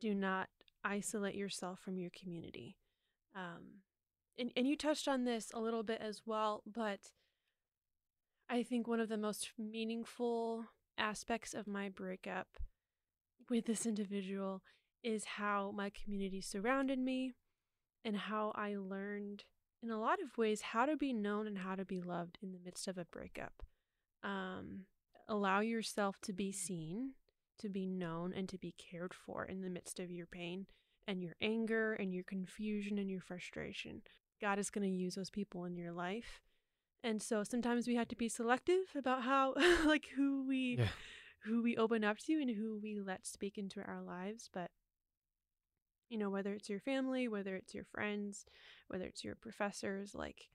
do 0.00 0.14
not 0.14 0.48
isolate 0.82 1.34
yourself 1.34 1.80
from 1.80 1.98
your 1.98 2.10
community. 2.10 2.78
Um, 3.36 3.82
and, 4.38 4.50
and 4.56 4.66
you 4.66 4.76
touched 4.76 5.06
on 5.06 5.24
this 5.24 5.50
a 5.52 5.60
little 5.60 5.82
bit 5.82 6.00
as 6.00 6.22
well, 6.24 6.62
but 6.66 7.10
I 8.48 8.62
think 8.62 8.88
one 8.88 9.00
of 9.00 9.10
the 9.10 9.18
most 9.18 9.52
meaningful 9.58 10.64
aspects 10.98 11.54
of 11.54 11.66
my 11.66 11.88
breakup 11.88 12.58
with 13.48 13.66
this 13.66 13.86
individual 13.86 14.62
is 15.02 15.24
how 15.24 15.72
my 15.74 15.90
community 15.90 16.40
surrounded 16.40 16.98
me 16.98 17.32
and 18.04 18.16
how 18.16 18.52
I 18.54 18.76
learned 18.76 19.44
in 19.82 19.90
a 19.90 20.00
lot 20.00 20.22
of 20.22 20.38
ways 20.38 20.60
how 20.60 20.86
to 20.86 20.96
be 20.96 21.12
known 21.12 21.46
and 21.46 21.58
how 21.58 21.74
to 21.74 21.84
be 21.84 22.00
loved 22.00 22.38
in 22.42 22.52
the 22.52 22.60
midst 22.64 22.86
of 22.86 22.98
a 22.98 23.04
breakup. 23.04 23.62
Um, 24.22 24.86
allow 25.28 25.60
yourself 25.60 26.16
to 26.22 26.32
be 26.32 26.52
seen, 26.52 27.12
to 27.58 27.68
be 27.68 27.86
known, 27.86 28.32
and 28.32 28.48
to 28.48 28.58
be 28.58 28.74
cared 28.78 29.12
for 29.12 29.44
in 29.44 29.60
the 29.60 29.70
midst 29.70 29.98
of 29.98 30.10
your 30.10 30.26
pain 30.26 30.66
and 31.08 31.22
your 31.22 31.34
anger 31.40 31.94
and 31.94 32.14
your 32.14 32.24
confusion 32.24 32.98
and 32.98 33.10
your 33.10 33.20
frustration. 33.20 34.02
God 34.40 34.58
is 34.58 34.70
going 34.70 34.88
to 34.88 34.96
use 34.96 35.16
those 35.16 35.30
people 35.30 35.64
in 35.64 35.76
your 35.76 35.92
life. 35.92 36.40
And 37.04 37.22
so 37.22 37.42
sometimes 37.42 37.86
we 37.86 37.96
have 37.96 38.08
to 38.08 38.16
be 38.16 38.28
selective 38.28 38.94
about 38.94 39.22
how 39.22 39.54
like 39.84 40.08
who 40.16 40.46
we 40.46 40.76
yeah. 40.78 40.88
who 41.44 41.62
we 41.62 41.76
open 41.76 42.04
up 42.04 42.18
to 42.18 42.32
and 42.34 42.50
who 42.50 42.78
we 42.80 43.00
let 43.00 43.26
speak 43.26 43.58
into 43.58 43.80
our 43.80 44.02
lives, 44.02 44.48
but 44.52 44.70
you 46.08 46.18
know, 46.18 46.28
whether 46.28 46.52
it's 46.52 46.68
your 46.68 46.78
family, 46.78 47.26
whether 47.26 47.56
it's 47.56 47.74
your 47.74 47.84
friends, 47.84 48.44
whether 48.88 49.04
it's 49.04 49.24
your 49.24 49.34
professors, 49.34 50.14
like 50.14 50.48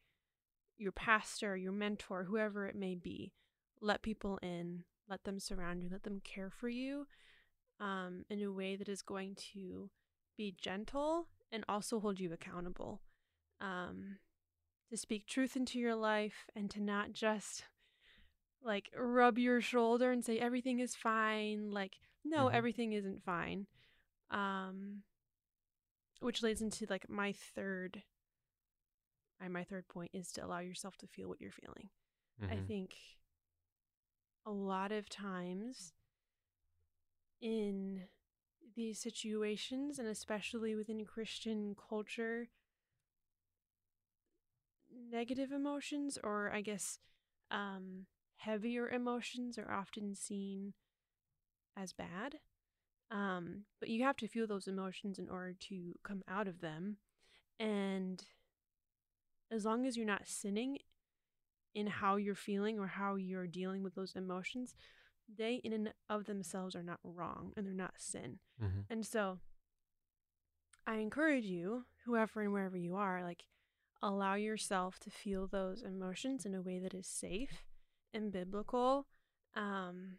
your 0.77 0.91
pastor, 0.91 1.57
your 1.57 1.71
mentor, 1.71 2.25
whoever 2.25 2.67
it 2.67 2.75
may 2.75 2.93
be, 2.93 3.33
let 3.81 4.03
people 4.03 4.37
in, 4.43 4.83
let 5.09 5.23
them 5.23 5.39
surround 5.39 5.81
you, 5.81 5.89
let 5.91 6.03
them 6.03 6.21
care 6.23 6.51
for 6.51 6.69
you 6.69 7.07
um, 7.79 8.23
in 8.29 8.41
a 8.43 8.51
way 8.51 8.75
that 8.75 8.87
is 8.87 9.01
going 9.01 9.35
to 9.53 9.89
be 10.37 10.55
gentle 10.61 11.27
and 11.51 11.65
also 11.67 11.99
hold 11.99 12.19
you 12.19 12.31
accountable. 12.31 13.01
Um, 13.59 14.17
to 14.89 14.97
speak 14.97 15.27
truth 15.27 15.55
into 15.55 15.79
your 15.79 15.95
life 15.95 16.45
and 16.55 16.69
to 16.71 16.81
not 16.81 17.11
just 17.11 17.63
like 18.63 18.89
rub 18.97 19.37
your 19.37 19.61
shoulder 19.61 20.11
and 20.11 20.23
say 20.23 20.39
everything 20.39 20.79
is 20.79 20.95
fine. 20.95 21.71
Like, 21.71 21.97
no, 22.23 22.45
mm-hmm. 22.45 22.55
everything 22.55 22.93
isn't 22.93 23.23
fine. 23.23 23.67
Um, 24.31 25.03
which 26.19 26.43
leads 26.43 26.61
into 26.61 26.85
like 26.89 27.09
my 27.09 27.31
third 27.31 28.03
and 29.39 29.53
my 29.53 29.63
third 29.63 29.87
point 29.87 30.11
is 30.13 30.31
to 30.33 30.45
allow 30.45 30.59
yourself 30.59 30.97
to 30.97 31.07
feel 31.07 31.29
what 31.29 31.39
you're 31.39 31.51
feeling. 31.51 31.89
Mm-hmm. 32.41 32.53
I 32.53 32.57
think 32.67 32.95
a 34.45 34.51
lot 34.51 34.91
of 34.91 35.09
times 35.09 35.93
in 37.41 38.03
these 38.75 38.99
situations 38.99 39.99
and 39.99 40.07
especially 40.07 40.75
within 40.75 41.05
Christian 41.05 41.75
culture 41.89 42.47
negative 45.09 45.51
emotions 45.51 46.17
or 46.23 46.51
I 46.53 46.61
guess 46.61 46.99
um 47.51 48.05
heavier 48.37 48.89
emotions 48.89 49.57
are 49.57 49.71
often 49.71 50.15
seen 50.15 50.73
as 51.75 51.93
bad 51.93 52.39
um, 53.09 53.63
but 53.79 53.89
you 53.89 54.03
have 54.03 54.17
to 54.17 54.27
feel 54.27 54.47
those 54.47 54.67
emotions 54.67 55.17
in 55.17 55.29
order 55.29 55.55
to 55.69 55.93
come 56.03 56.23
out 56.27 56.47
of 56.47 56.59
them. 56.59 56.97
And 57.59 58.21
as 59.51 59.65
long 59.65 59.85
as 59.85 59.95
you're 59.95 60.05
not 60.05 60.27
sinning 60.27 60.79
in 61.73 61.87
how 61.87 62.17
you're 62.17 62.35
feeling 62.35 62.79
or 62.79 62.87
how 62.87 63.15
you're 63.15 63.47
dealing 63.47 63.81
with 63.81 63.95
those 63.95 64.13
emotions, 64.15 64.75
they 65.37 65.55
in 65.63 65.73
and 65.73 65.93
of 66.09 66.25
themselves 66.25 66.75
are 66.75 66.83
not 66.83 66.99
wrong 67.03 67.53
and 67.55 67.65
they're 67.65 67.73
not 67.73 67.95
sin. 67.97 68.39
Mm-hmm. 68.61 68.81
And 68.89 69.05
so 69.05 69.39
I 70.85 70.95
encourage 70.95 71.45
you, 71.45 71.85
whoever 72.05 72.41
and 72.41 72.51
wherever 72.51 72.77
you 72.77 72.95
are, 72.95 73.23
like 73.23 73.43
allow 74.01 74.35
yourself 74.35 74.99
to 74.99 75.09
feel 75.09 75.47
those 75.47 75.81
emotions 75.81 76.45
in 76.45 76.53
a 76.53 76.61
way 76.61 76.79
that 76.79 76.93
is 76.93 77.07
safe 77.07 77.65
and 78.13 78.31
biblical. 78.31 79.07
Um, 79.55 80.17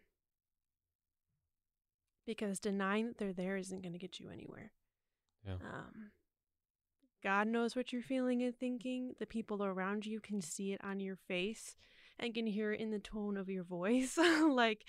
because 2.25 2.59
denying 2.59 3.07
that 3.07 3.17
they're 3.17 3.33
there 3.33 3.57
isn't 3.57 3.81
going 3.81 3.93
to 3.93 3.99
get 3.99 4.19
you 4.19 4.29
anywhere. 4.29 4.71
Yeah. 5.45 5.53
Um, 5.53 6.11
God 7.23 7.47
knows 7.47 7.75
what 7.75 7.91
you're 7.91 8.01
feeling 8.01 8.43
and 8.43 8.55
thinking. 8.55 9.13
The 9.19 9.25
people 9.25 9.63
around 9.63 10.05
you 10.05 10.19
can 10.19 10.41
see 10.41 10.73
it 10.73 10.81
on 10.83 10.99
your 10.99 11.15
face 11.15 11.75
and 12.19 12.33
can 12.33 12.45
hear 12.45 12.73
it 12.73 12.79
in 12.79 12.91
the 12.91 12.99
tone 12.99 13.37
of 13.37 13.49
your 13.49 13.63
voice. 13.63 14.17
like 14.47 14.85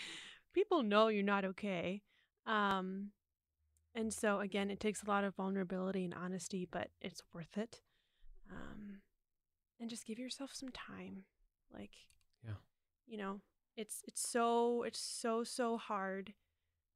people 0.53 0.83
know 0.83 1.09
you're 1.09 1.23
not 1.23 1.45
okay. 1.45 2.03
Um, 2.47 3.11
and 3.95 4.13
so 4.13 4.41
again, 4.41 4.71
it 4.71 4.81
takes 4.81 5.03
a 5.03 5.09
lot 5.09 5.25
of 5.25 5.35
vulnerability 5.35 6.05
and 6.05 6.15
honesty, 6.15 6.69
but 6.71 6.89
it's 7.01 7.23
worth 7.33 7.57
it. 7.57 7.81
Um, 8.51 9.01
and 9.81 9.89
just 9.89 10.07
give 10.07 10.19
yourself 10.19 10.51
some 10.53 10.71
time. 10.71 11.25
Like, 11.73 11.93
yeah, 12.45 12.55
you 13.07 13.17
know, 13.17 13.41
it's 13.77 14.03
it's 14.07 14.29
so 14.29 14.83
it's 14.83 15.01
so 15.01 15.45
so 15.45 15.77
hard 15.79 16.35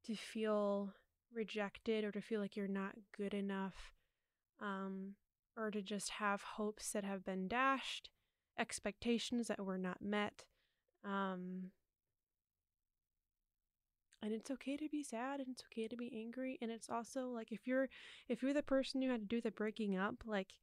to 0.04 0.14
feel 0.14 0.94
rejected 1.32 2.04
or 2.04 2.12
to 2.12 2.20
feel 2.20 2.40
like 2.40 2.56
you're 2.56 2.68
not 2.68 2.94
good 3.16 3.34
enough 3.34 3.92
um, 4.60 5.14
or 5.56 5.70
to 5.70 5.82
just 5.82 6.10
have 6.10 6.42
hopes 6.42 6.90
that 6.92 7.04
have 7.04 7.24
been 7.24 7.48
dashed, 7.48 8.10
expectations 8.58 9.48
that 9.48 9.64
were 9.64 9.78
not 9.78 10.02
met. 10.02 10.44
Um, 11.04 11.70
and 14.22 14.32
it's 14.32 14.50
okay 14.50 14.76
to 14.76 14.88
be 14.88 15.02
sad 15.02 15.40
and 15.40 15.48
it's 15.50 15.64
okay 15.70 15.86
to 15.86 15.96
be 15.96 16.10
angry 16.16 16.58
and 16.62 16.70
it's 16.70 16.88
also 16.88 17.28
like 17.28 17.52
if 17.52 17.66
you're 17.66 17.88
if 18.26 18.42
you're 18.42 18.54
the 18.54 18.62
person 18.62 19.02
who 19.02 19.10
had 19.10 19.20
to 19.20 19.26
do 19.26 19.40
the 19.40 19.50
breaking 19.50 19.98
up 19.98 20.14
like 20.24 20.54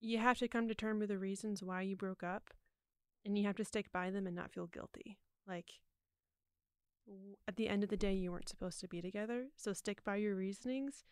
you 0.00 0.18
have 0.18 0.38
to 0.38 0.48
come 0.48 0.68
to 0.68 0.74
terms 0.74 1.00
with 1.00 1.08
the 1.10 1.18
reasons 1.18 1.62
why 1.62 1.82
you 1.82 1.96
broke 1.96 2.22
up 2.22 2.50
and 3.24 3.36
you 3.36 3.44
have 3.44 3.56
to 3.56 3.64
stick 3.64 3.92
by 3.92 4.10
them 4.10 4.26
and 4.26 4.34
not 4.34 4.50
feel 4.50 4.66
guilty. 4.66 5.18
Like 5.46 5.80
at 7.48 7.56
the 7.56 7.68
end 7.68 7.82
of 7.82 7.88
the 7.88 7.96
day 7.96 8.14
you 8.14 8.30
weren't 8.30 8.48
supposed 8.48 8.78
to 8.78 8.86
be 8.86 9.02
together 9.02 9.46
so 9.56 9.72
stick 9.72 10.04
by 10.04 10.16
your 10.16 10.34
reasonings 10.34 11.04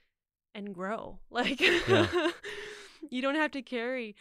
and 0.55 0.74
grow. 0.74 1.18
Like 1.31 1.61
yeah. 1.61 2.31
you 3.11 3.20
don't 3.22 3.35
have 3.35 3.51
to 3.53 3.62
carry 3.62 4.16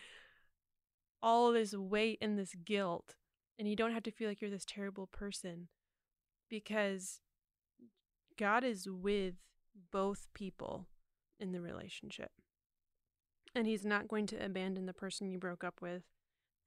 all 1.22 1.52
this 1.52 1.74
weight 1.74 2.20
and 2.22 2.38
this 2.38 2.54
guilt 2.54 3.16
and 3.58 3.68
you 3.68 3.76
don't 3.76 3.94
have 3.94 4.04
to 4.04 4.12
feel 4.12 4.28
like 4.28 4.42
you're 4.42 4.52
this 4.52 4.66
terrible 4.66 5.08
person 5.08 5.68
because 6.50 7.22
God 8.38 8.64
is 8.64 8.88
with 8.90 9.36
both 9.92 10.28
people 10.34 10.88
in 11.40 11.52
the 11.52 11.62
relationship 11.62 12.32
and 13.58 13.68
he's 13.68 13.86
not 13.86 14.08
going 14.08 14.28
to 14.28 14.44
abandon 14.44 14.86
the 14.86 14.94
person 14.94 15.30
you 15.30 15.38
broke 15.38 15.64
up 15.64 15.82
with 15.82 16.04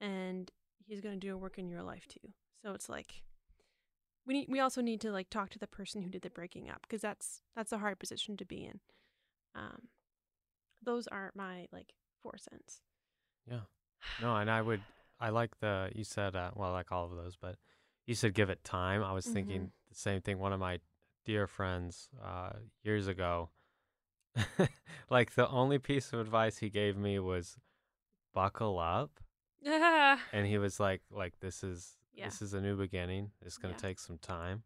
and 0.01 0.51
he's 0.86 1.01
going 1.01 1.18
to 1.18 1.26
do 1.26 1.34
a 1.34 1.38
work 1.38 1.59
in 1.59 1.68
your 1.68 1.82
life 1.82 2.07
too 2.07 2.32
so 2.64 2.72
it's 2.72 2.88
like 2.88 3.22
we 4.26 4.34
need, 4.34 4.47
we 4.49 4.61
also 4.61 4.80
need 4.80 5.01
to 5.01 5.11
like 5.11 5.30
talk 5.30 5.51
to 5.51 5.59
the 5.59 5.66
person 5.66 6.03
who 6.03 6.09
did 6.09 6.22
the 6.22 6.30
breaking 6.30 6.68
up 6.68 6.82
because 6.82 7.01
that's 7.01 7.43
that's 7.57 7.72
a 7.72 7.78
hard 7.78 7.99
position 7.99 8.36
to 8.36 8.45
be 8.45 8.64
in. 8.64 8.80
Um, 9.55 9.88
those 10.82 11.07
aren't 11.09 11.36
my 11.36 11.66
like 11.72 11.95
four 12.22 12.36
cents. 12.36 12.80
Yeah. 13.51 13.62
No, 14.22 14.36
and 14.36 14.51
I 14.51 14.62
would 14.62 14.82
I 15.18 15.30
like 15.30 15.59
the 15.61 15.91
you 15.95 16.05
said 16.05 16.36
uh, 16.36 16.51
well 16.55 16.70
I 16.70 16.72
like 16.72 16.93
all 16.93 17.07
of 17.07 17.16
those, 17.16 17.36
but 17.41 17.57
you 18.07 18.14
said 18.14 18.34
give 18.34 18.51
it 18.51 18.62
time. 18.62 19.03
I 19.03 19.12
was 19.12 19.24
mm-hmm. 19.24 19.34
thinking 19.34 19.72
the 19.88 19.97
same 19.97 20.20
thing. 20.20 20.38
One 20.38 20.53
of 20.53 20.61
my 20.61 20.80
dear 21.24 21.47
friends 21.47 22.09
uh, 22.24 22.51
years 22.84 23.09
ago, 23.09 23.51
like 25.11 25.35
the 25.35 25.49
only 25.49 25.78
piece 25.78 26.12
of 26.12 26.20
advice 26.20 26.59
he 26.59 26.70
gave 26.70 26.97
me 26.97 27.18
was 27.18 27.59
buckle 28.35 28.78
up. 28.78 29.20
and 29.64 30.47
he 30.47 30.57
was 30.59 30.81
like 30.81 31.03
like 31.11 31.39
this 31.41 31.62
is 31.62 31.97
Yeah. 32.14 32.26
This 32.26 32.43
is 32.43 32.55
a 32.55 32.61
new 32.61 32.76
beginning. 32.76 33.31
It's 33.45 33.59
gonna 33.59 33.74
Yeah. 33.74 33.89
take 33.89 33.99
some 33.99 34.18
time, 34.18 34.62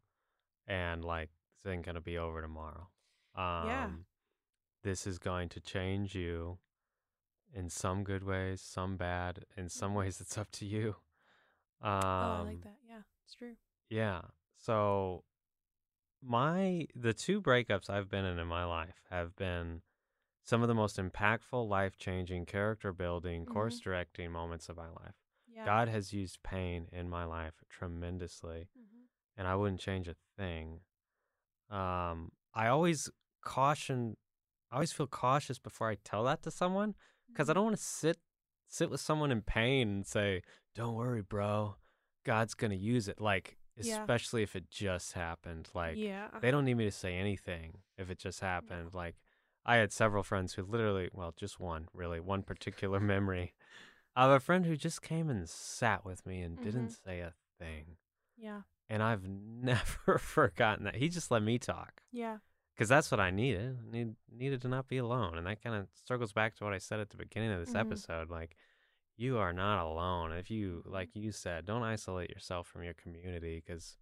and 0.66 1.04
like 1.04 1.30
this 1.62 1.72
ain't 1.72 1.84
gonna 1.84 2.00
be 2.00 2.18
over 2.18 2.40
tomorrow. 2.40 2.88
Yeah. 3.36 3.84
Um, 3.84 4.06
this 4.82 5.06
is 5.06 5.18
going 5.18 5.48
to 5.50 5.60
change 5.60 6.14
you 6.14 6.58
in 7.52 7.68
some 7.70 8.04
good 8.04 8.22
ways, 8.24 8.60
some 8.60 8.96
bad. 8.96 9.44
In 9.56 9.68
some 9.68 9.92
Mhm. 9.92 9.96
ways, 9.96 10.20
it's 10.20 10.36
up 10.38 10.50
to 10.52 10.66
you. 10.66 10.96
oh, 11.82 11.86
I 11.88 12.40
like 12.42 12.54
Um, 12.54 12.60
that. 12.62 12.78
Yeah, 12.88 13.02
it's 13.24 13.34
true. 13.34 13.56
yeah. 13.88 14.22
So 14.56 15.24
my 16.24 16.86
the 16.94 17.12
two 17.12 17.40
breakups 17.40 17.90
I've 17.90 18.08
been 18.08 18.24
in 18.24 18.38
in 18.38 18.46
my 18.46 18.64
life 18.64 19.02
have 19.10 19.36
been 19.36 19.82
some 20.44 20.62
of 20.62 20.68
the 20.68 20.74
most 20.74 20.96
impactful, 20.98 21.68
life 21.68 21.96
changing, 21.96 22.46
character 22.46 22.92
building, 22.92 23.46
course 23.46 23.80
Mhm. 23.80 23.84
directing 23.84 24.32
moments 24.32 24.68
of 24.68 24.76
my 24.76 24.88
life. 24.88 25.14
Yeah. 25.46 25.64
God 25.64 25.88
has 25.88 26.12
used 26.12 26.42
pain 26.42 26.88
in 26.92 27.08
my 27.08 27.24
life 27.24 27.62
tremendously, 27.68 28.68
Mhm. 28.76 29.06
and 29.36 29.46
I 29.46 29.54
wouldn't 29.56 29.80
change 29.80 30.08
a 30.08 30.16
thing. 30.36 30.80
Um, 31.70 32.32
I 32.52 32.68
always 32.68 33.10
caution, 33.40 34.16
I 34.70 34.76
always 34.76 34.92
feel 34.92 35.06
cautious 35.06 35.58
before 35.58 35.88
I 35.88 35.96
tell 35.96 36.24
that 36.24 36.42
to 36.42 36.50
someone 36.50 36.94
because 37.28 37.48
I 37.48 37.52
Mhm. 37.52 37.54
don't 37.54 37.64
want 37.64 37.76
to 37.76 37.82
sit 37.82 38.20
sit 38.66 38.90
with 38.90 39.00
someone 39.00 39.30
in 39.30 39.42
pain 39.42 39.88
and 39.88 40.06
say, 40.06 40.42
"Don't 40.74 40.94
worry, 40.94 41.22
bro, 41.22 41.76
God's 42.24 42.54
gonna 42.54 42.74
use 42.74 43.08
it." 43.08 43.20
Like, 43.20 43.58
Yeah. 43.76 44.00
especially 44.00 44.42
if 44.42 44.54
it 44.56 44.70
just 44.70 45.12
happened. 45.14 45.68
Like, 45.74 45.96
yeah. 45.96 46.28
they 46.40 46.50
don't 46.50 46.64
need 46.64 46.74
me 46.74 46.84
to 46.84 46.90
say 46.92 47.14
anything 47.16 47.78
if 47.98 48.10
it 48.10 48.18
just 48.18 48.40
No. 48.42 48.48
happened. 48.48 48.94
Like, 48.94 49.16
I 49.64 49.76
had 49.76 49.92
several 49.92 50.22
friends 50.22 50.54
who 50.54 50.62
literally, 50.62 51.08
well, 51.12 51.32
just 51.36 51.58
one, 51.58 51.88
really, 51.92 52.20
one 52.20 52.42
particular 52.42 53.00
memory 53.14 53.54
of 54.16 54.30
a 54.30 54.38
friend 54.40 54.64
who 54.66 54.76
just 54.76 55.02
came 55.02 55.28
and 55.28 55.48
sat 55.48 56.04
with 56.04 56.24
me 56.26 56.40
and 56.42 56.60
didn't 56.62 56.88
Mhm. 56.90 57.04
say 57.04 57.20
a 57.20 57.32
thing. 57.58 57.96
Yeah. 58.36 58.62
And 58.88 59.02
I've 59.02 59.24
never 59.28 60.18
forgotten 60.18 60.84
that. 60.84 60.96
He 60.96 61.08
just 61.08 61.30
let 61.30 61.42
me 61.42 61.58
talk 61.58 62.02
Yeah. 62.12 62.38
because 62.74 62.88
that's 62.88 63.10
what 63.10 63.18
I 63.20 63.30
needed. 63.30 63.78
I 63.88 63.90
need, 63.90 64.14
needed 64.30 64.60
to 64.62 64.68
not 64.68 64.86
be 64.86 64.98
alone. 64.98 65.36
And 65.38 65.46
that 65.46 65.62
kind 65.62 65.74
of 65.74 65.88
circles 66.06 66.32
back 66.32 66.54
to 66.56 66.64
what 66.64 66.72
I 66.74 66.78
said 66.78 67.00
at 67.00 67.10
the 67.10 67.16
beginning 67.16 67.50
of 67.52 67.58
this 67.60 67.74
Mhm. 67.74 67.80
episode. 67.80 68.30
Like, 68.30 68.56
you 69.16 69.38
are 69.38 69.52
not 69.52 69.84
alone. 69.84 70.32
If 70.32 70.50
you, 70.50 70.82
Mhm. 70.86 70.92
like 70.92 71.14
you 71.14 71.32
said, 71.32 71.64
don't 71.64 71.82
isolate 71.82 72.30
yourself 72.30 72.66
from 72.66 72.82
your 72.82 72.94
community 72.94 73.62
because 73.64 73.96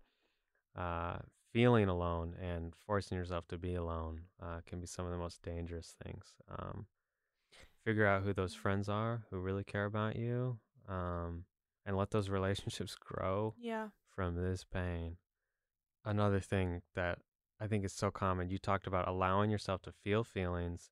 uh, 0.74 1.18
feeling 1.52 1.88
alone 1.88 2.34
and 2.40 2.74
forcing 2.74 3.18
yourself 3.18 3.46
to 3.48 3.58
be 3.58 3.74
alone 3.74 4.22
uh, 4.40 4.60
can 4.64 4.80
be 4.80 4.86
some 4.86 5.04
of 5.04 5.12
the 5.12 5.18
most 5.18 5.42
dangerous 5.42 5.94
things. 6.02 6.34
Um, 6.48 6.86
figure 7.84 8.06
out 8.06 8.22
who 8.22 8.32
those 8.32 8.54
friends 8.54 8.88
are 8.88 9.26
who 9.30 9.38
really 9.38 9.64
care 9.64 9.84
about 9.84 10.16
you 10.16 10.58
um, 10.88 11.44
and 11.84 11.96
let 11.96 12.10
those 12.10 12.30
relationships 12.30 12.94
grow 13.00 13.54
Yeah. 13.58 13.88
from 14.14 14.34
this 14.36 14.64
pain. 14.64 15.18
Another 16.04 16.40
thing 16.40 16.82
that 16.94 17.18
I 17.60 17.66
think 17.66 17.84
is 17.84 17.92
so 17.92 18.10
common, 18.10 18.48
you 18.48 18.58
talked 18.58 18.86
about 18.86 19.06
allowing 19.08 19.50
yourself 19.50 19.82
to 19.82 19.92
feel 19.92 20.24
feelings, 20.24 20.90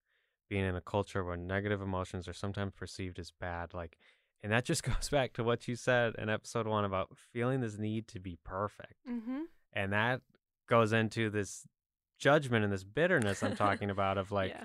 being 0.51 0.65
in 0.67 0.77
a 0.77 0.81
culture 0.83 1.25
where 1.25 1.37
negative 1.39 1.81
emotions 1.81 2.29
are 2.29 2.35
sometimes 2.35 2.73
perceived 2.77 3.19
as 3.19 3.31
bad. 3.31 3.73
Like, 3.73 3.97
and 4.43 4.53
that 4.53 4.67
just 4.67 4.83
goes 4.83 5.09
back 5.09 5.33
to 5.35 5.45
what 5.45 5.67
you 5.67 5.77
said 5.77 6.15
in 6.19 6.29
episode 6.29 6.67
one 6.67 6.85
about 6.85 7.17
feeling 7.33 7.61
this 7.61 7.79
need 7.79 8.07
to 8.09 8.21
be 8.21 8.37
perfect. 8.45 8.97
Mhm. 9.09 9.45
And 9.73 9.93
that 9.95 10.21
goes 10.67 10.93
into 10.93 11.31
this 11.31 11.67
judgment 12.19 12.65
and 12.65 12.73
this 12.73 12.85
bitterness 12.85 13.43
I'm 13.43 13.57
talking 13.67 13.89
about 13.89 14.19
of 14.19 14.31
like, 14.33 14.51
yeah. 14.51 14.65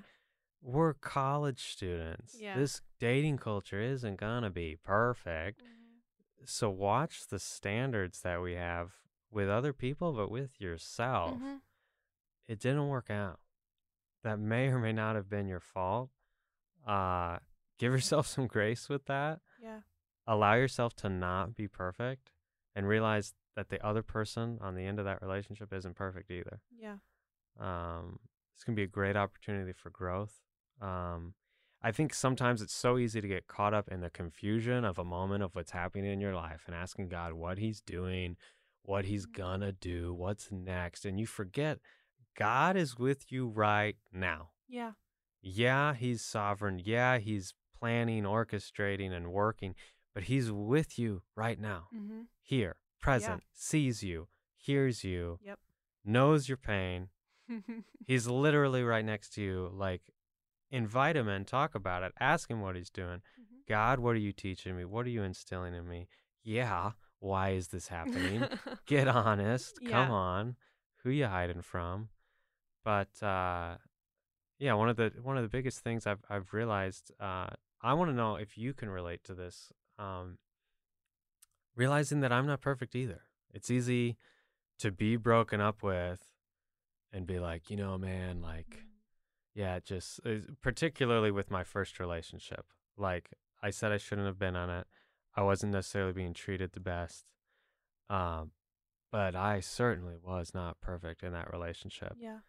we're 0.62 0.96
college 0.96 1.62
students. 1.72 2.36
Yeah. 2.40 2.58
This 2.58 2.82
dating 3.00 3.38
culture 3.38 3.80
isn't 3.80 4.18
gonna 4.18 4.50
be 4.50 4.76
perfect. 4.84 5.62
Mhm. 5.62 6.48
So 6.50 6.70
watch 6.70 7.28
the 7.28 7.40
standards 7.40 8.22
that 8.22 8.42
we 8.42 8.54
have 8.56 8.92
with 9.32 9.50
other 9.50 9.72
people, 9.74 10.14
but 10.14 10.32
with 10.32 10.60
yourself. 10.60 11.40
Mhm. 11.40 11.62
It 12.48 12.60
didn't 12.60 12.88
work 12.88 13.10
out. 13.10 13.40
That 14.26 14.40
may 14.40 14.68
or 14.68 14.80
may 14.80 14.92
not 14.92 15.16
have 15.16 15.30
been 15.30 15.48
your 15.48 15.60
fault. 15.62 16.10
Uh, 16.86 17.38
give 17.80 17.94
yourself 17.94 18.28
some 18.36 18.48
grace 18.48 18.90
with 18.90 19.06
that. 19.06 19.40
Yeah. 19.62 19.80
Allow 20.28 20.56
yourself 20.56 20.96
to 20.98 21.10
not 21.10 21.56
be 21.56 21.68
perfect 21.68 22.32
and 22.76 22.88
realize 22.88 23.34
that 23.56 23.70
the 23.70 23.84
other 23.86 24.02
person 24.02 24.58
on 24.62 24.76
the 24.76 24.84
end 24.86 25.00
of 25.00 25.06
that 25.06 25.22
relationship 25.22 25.72
isn't 25.72 25.96
perfect 25.96 26.30
either. 26.32 26.60
Yeah. 26.78 26.96
Um, 27.60 28.20
it's 28.56 28.64
going 28.64 28.76
to 28.76 28.80
be 28.80 28.84
a 28.84 28.88
great 28.88 29.16
opportunity 29.16 29.72
for 29.74 29.90
growth. 29.92 30.42
Um, 30.82 31.36
I 31.82 31.92
think 31.92 32.14
sometimes 32.14 32.62
it's 32.64 32.74
so 32.74 32.98
easy 32.98 33.22
to 33.22 33.28
get 33.28 33.48
caught 33.48 33.74
up 33.76 33.88
in 33.90 34.02
the 34.02 34.10
confusion 34.10 34.84
of 34.84 34.98
a 34.98 35.06
moment 35.06 35.44
of 35.44 35.54
what's 35.54 35.72
happening 35.72 36.12
in 36.12 36.20
your 36.20 36.34
life 36.34 36.64
and 36.66 36.76
asking 36.76 37.10
God 37.10 37.34
what 37.34 37.60
He's 37.60 37.80
doing, 37.80 38.38
what 38.82 39.06
He's 39.06 39.28
Mhm. 39.28 39.34
gonna 39.38 39.72
do, 39.72 40.14
what's 40.14 40.52
next. 40.52 41.06
And 41.06 41.20
you 41.20 41.28
forget 41.28 41.80
God 42.38 42.76
is 42.76 42.98
with 42.98 43.32
you 43.32 43.48
right 43.48 43.96
now. 44.12 44.50
Yeah. 44.68 44.94
Yeah, 45.42 45.94
He's 45.94 46.24
sovereign. 46.24 46.80
Yeah, 46.84 47.18
He's 47.18 47.54
planning, 47.80 48.24
orchestrating, 48.24 49.12
and 49.12 49.32
working, 49.32 49.76
but 50.14 50.24
He's 50.24 50.52
with 50.52 50.98
you 50.98 51.22
right 51.36 51.60
now, 51.60 51.88
Mhm. 51.94 52.28
here, 52.42 52.78
present, 53.00 53.44
sees 53.54 54.04
you, 54.04 54.28
hears 54.58 55.04
you, 55.04 55.40
Yep. 55.42 55.60
knows 56.04 56.48
your 56.50 56.58
pain, 56.58 57.10
He's 58.08 58.28
literally 58.28 58.84
right 58.84 59.06
next 59.06 59.30
to 59.36 59.42
you. 59.42 59.70
Like, 59.72 60.12
invite 60.72 61.16
him 61.16 61.28
in, 61.28 61.46
talk 61.46 61.76
about 61.76 62.02
it, 62.04 62.12
ask 62.20 62.50
him 62.50 62.60
what 62.62 62.76
he's 62.76 62.90
doing. 62.90 63.22
Mhm. 63.40 63.66
God, 63.68 64.00
what 64.00 64.16
are 64.16 64.20
you 64.20 64.32
teaching 64.34 64.76
me? 64.76 64.84
What 64.86 65.06
are 65.06 65.10
you 65.10 65.22
instilling 65.24 65.74
in 65.76 65.88
me? 65.88 66.08
Yeah, 66.44 66.94
why 67.20 67.52
is 67.52 67.68
this 67.70 67.88
happening? 67.90 68.48
Get 68.88 69.08
honest. 69.08 69.80
Come 69.86 70.10
on. 70.12 70.56
Who 71.04 71.10
you 71.12 71.28
hiding 71.28 71.62
from? 71.62 72.10
But 72.86 73.22
uh 73.22 73.78
yeah, 74.60 74.74
one 74.76 74.88
of 74.88 74.96
the 74.96 75.12
one 75.22 75.36
of 75.36 75.44
the 75.44 75.50
biggest 75.50 75.80
things 75.80 76.08
I've 76.08 76.24
I've 76.30 76.54
realized, 76.54 77.12
uh, 77.20 77.48
I 77.82 77.94
want 77.94 78.12
to 78.12 78.16
know 78.16 78.36
if 78.36 78.58
you 78.58 78.74
can 78.74 78.90
relate 78.90 79.24
to 79.26 79.34
this. 79.34 79.74
Um 80.00 80.38
realizing 81.76 82.22
that 82.22 82.32
I'm 82.32 82.46
not 82.46 82.62
perfect 82.62 82.96
either. 82.96 83.24
It's 83.54 83.70
easy 83.70 84.18
to 84.80 84.92
be 84.92 85.18
broken 85.18 85.60
up 85.60 85.84
with 85.84 86.22
and 87.12 87.26
be 87.26 87.40
like, 87.40 87.70
you 87.70 87.76
know, 87.76 87.98
man, 87.98 88.42
like 88.42 88.84
yeah, 89.56 89.80
just 89.80 90.20
uh, 90.26 90.36
particularly 90.62 91.32
with 91.32 91.50
my 91.50 91.64
first 91.64 92.00
relationship. 92.00 92.66
Like 92.98 93.32
I 93.64 93.72
said 93.72 93.92
I 93.92 93.98
shouldn't 93.98 94.28
have 94.28 94.40
been 94.40 94.56
on 94.56 94.70
it. 94.70 94.86
I 95.36 95.42
wasn't 95.42 95.74
necessarily 95.74 96.14
being 96.14 96.34
treated 96.34 96.74
the 96.74 96.80
best. 96.80 97.26
Um 98.12 98.52
but 99.12 99.36
I 99.36 99.60
certainly 99.62 100.16
was 100.22 100.54
not 100.54 100.82
perfect 100.82 101.24
in 101.24 101.32
that 101.34 101.52
relationship. 101.52 102.14
Yeah. 102.20 102.40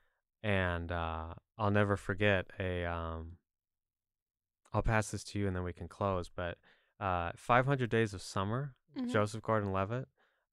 And 0.42 0.92
uh 0.92 1.34
I'll 1.58 1.70
never 1.70 1.96
forget 1.96 2.46
a 2.58 2.84
um 2.84 3.38
I'll 4.72 4.82
pass 4.82 5.10
this 5.10 5.24
to 5.24 5.38
you 5.38 5.46
and 5.46 5.56
then 5.56 5.62
we 5.64 5.72
can 5.72 5.88
close, 5.88 6.28
but 6.34 6.58
uh 7.00 7.32
500 7.36 7.90
Days 7.90 8.14
of 8.14 8.22
Summer, 8.22 8.74
Mhm. 8.96 9.10
Joseph 9.10 9.42
Gordon-Levitt. 9.42 10.08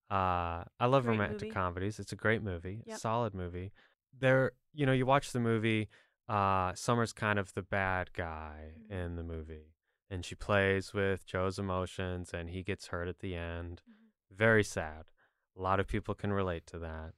Uh 0.10 0.64
I 0.80 0.86
love 0.86 1.04
Great 1.06 1.14
romantic 1.14 1.42
movie. 1.44 1.54
comedies. 1.54 2.00
It's 2.00 2.12
a 2.12 2.16
great 2.18 2.42
movie, 2.44 2.84
Yep. 2.86 3.00
solid 3.00 3.34
movie. 3.34 3.72
There, 4.18 4.52
you 4.74 4.86
know, 4.86 4.92
you 4.94 5.06
watch 5.06 5.32
the 5.32 5.40
movie, 5.40 5.90
uh 6.30 6.74
Summer's 6.76 7.14
kind 7.14 7.38
of 7.40 7.54
the 7.54 7.64
bad 7.64 8.14
guy 8.14 8.74
Mhm. 8.78 8.92
in 8.92 9.16
the 9.16 9.24
movie. 9.24 9.74
And 10.10 10.24
she 10.24 10.36
plays 10.36 10.94
with 10.94 11.26
Joe's 11.26 11.58
emotions 11.58 12.34
and 12.34 12.50
he 12.50 12.64
gets 12.64 12.88
hurt 12.88 13.08
at 13.08 13.20
the 13.20 13.36
end. 13.36 13.82
Mhm. 13.90 14.12
Very 14.36 14.64
sad. 14.64 15.12
A 15.58 15.62
lot 15.62 15.80
of 15.80 15.88
people 15.88 16.14
can 16.16 16.32
relate 16.32 16.66
to 16.68 16.80
that. 16.80 17.14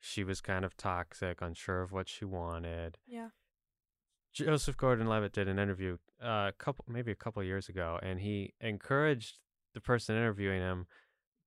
She 0.00 0.24
was 0.24 0.40
kind 0.40 0.64
of 0.64 0.76
toxic, 0.76 1.40
unsure 1.42 1.82
of 1.82 1.92
what 1.92 2.08
she 2.08 2.24
wanted. 2.24 2.98
Yeah. 3.06 3.28
Joseph 4.32 4.76
Gordon-Levitt 4.76 5.32
did 5.32 5.48
an 5.48 5.58
interview 5.58 5.98
uh, 6.22 6.48
a 6.48 6.52
couple, 6.56 6.84
maybe 6.88 7.10
a 7.10 7.16
couple 7.16 7.42
years 7.42 7.68
ago, 7.68 7.98
and 8.02 8.20
he 8.20 8.54
encouraged 8.60 9.38
the 9.74 9.80
person 9.80 10.16
interviewing 10.16 10.60
him 10.60 10.86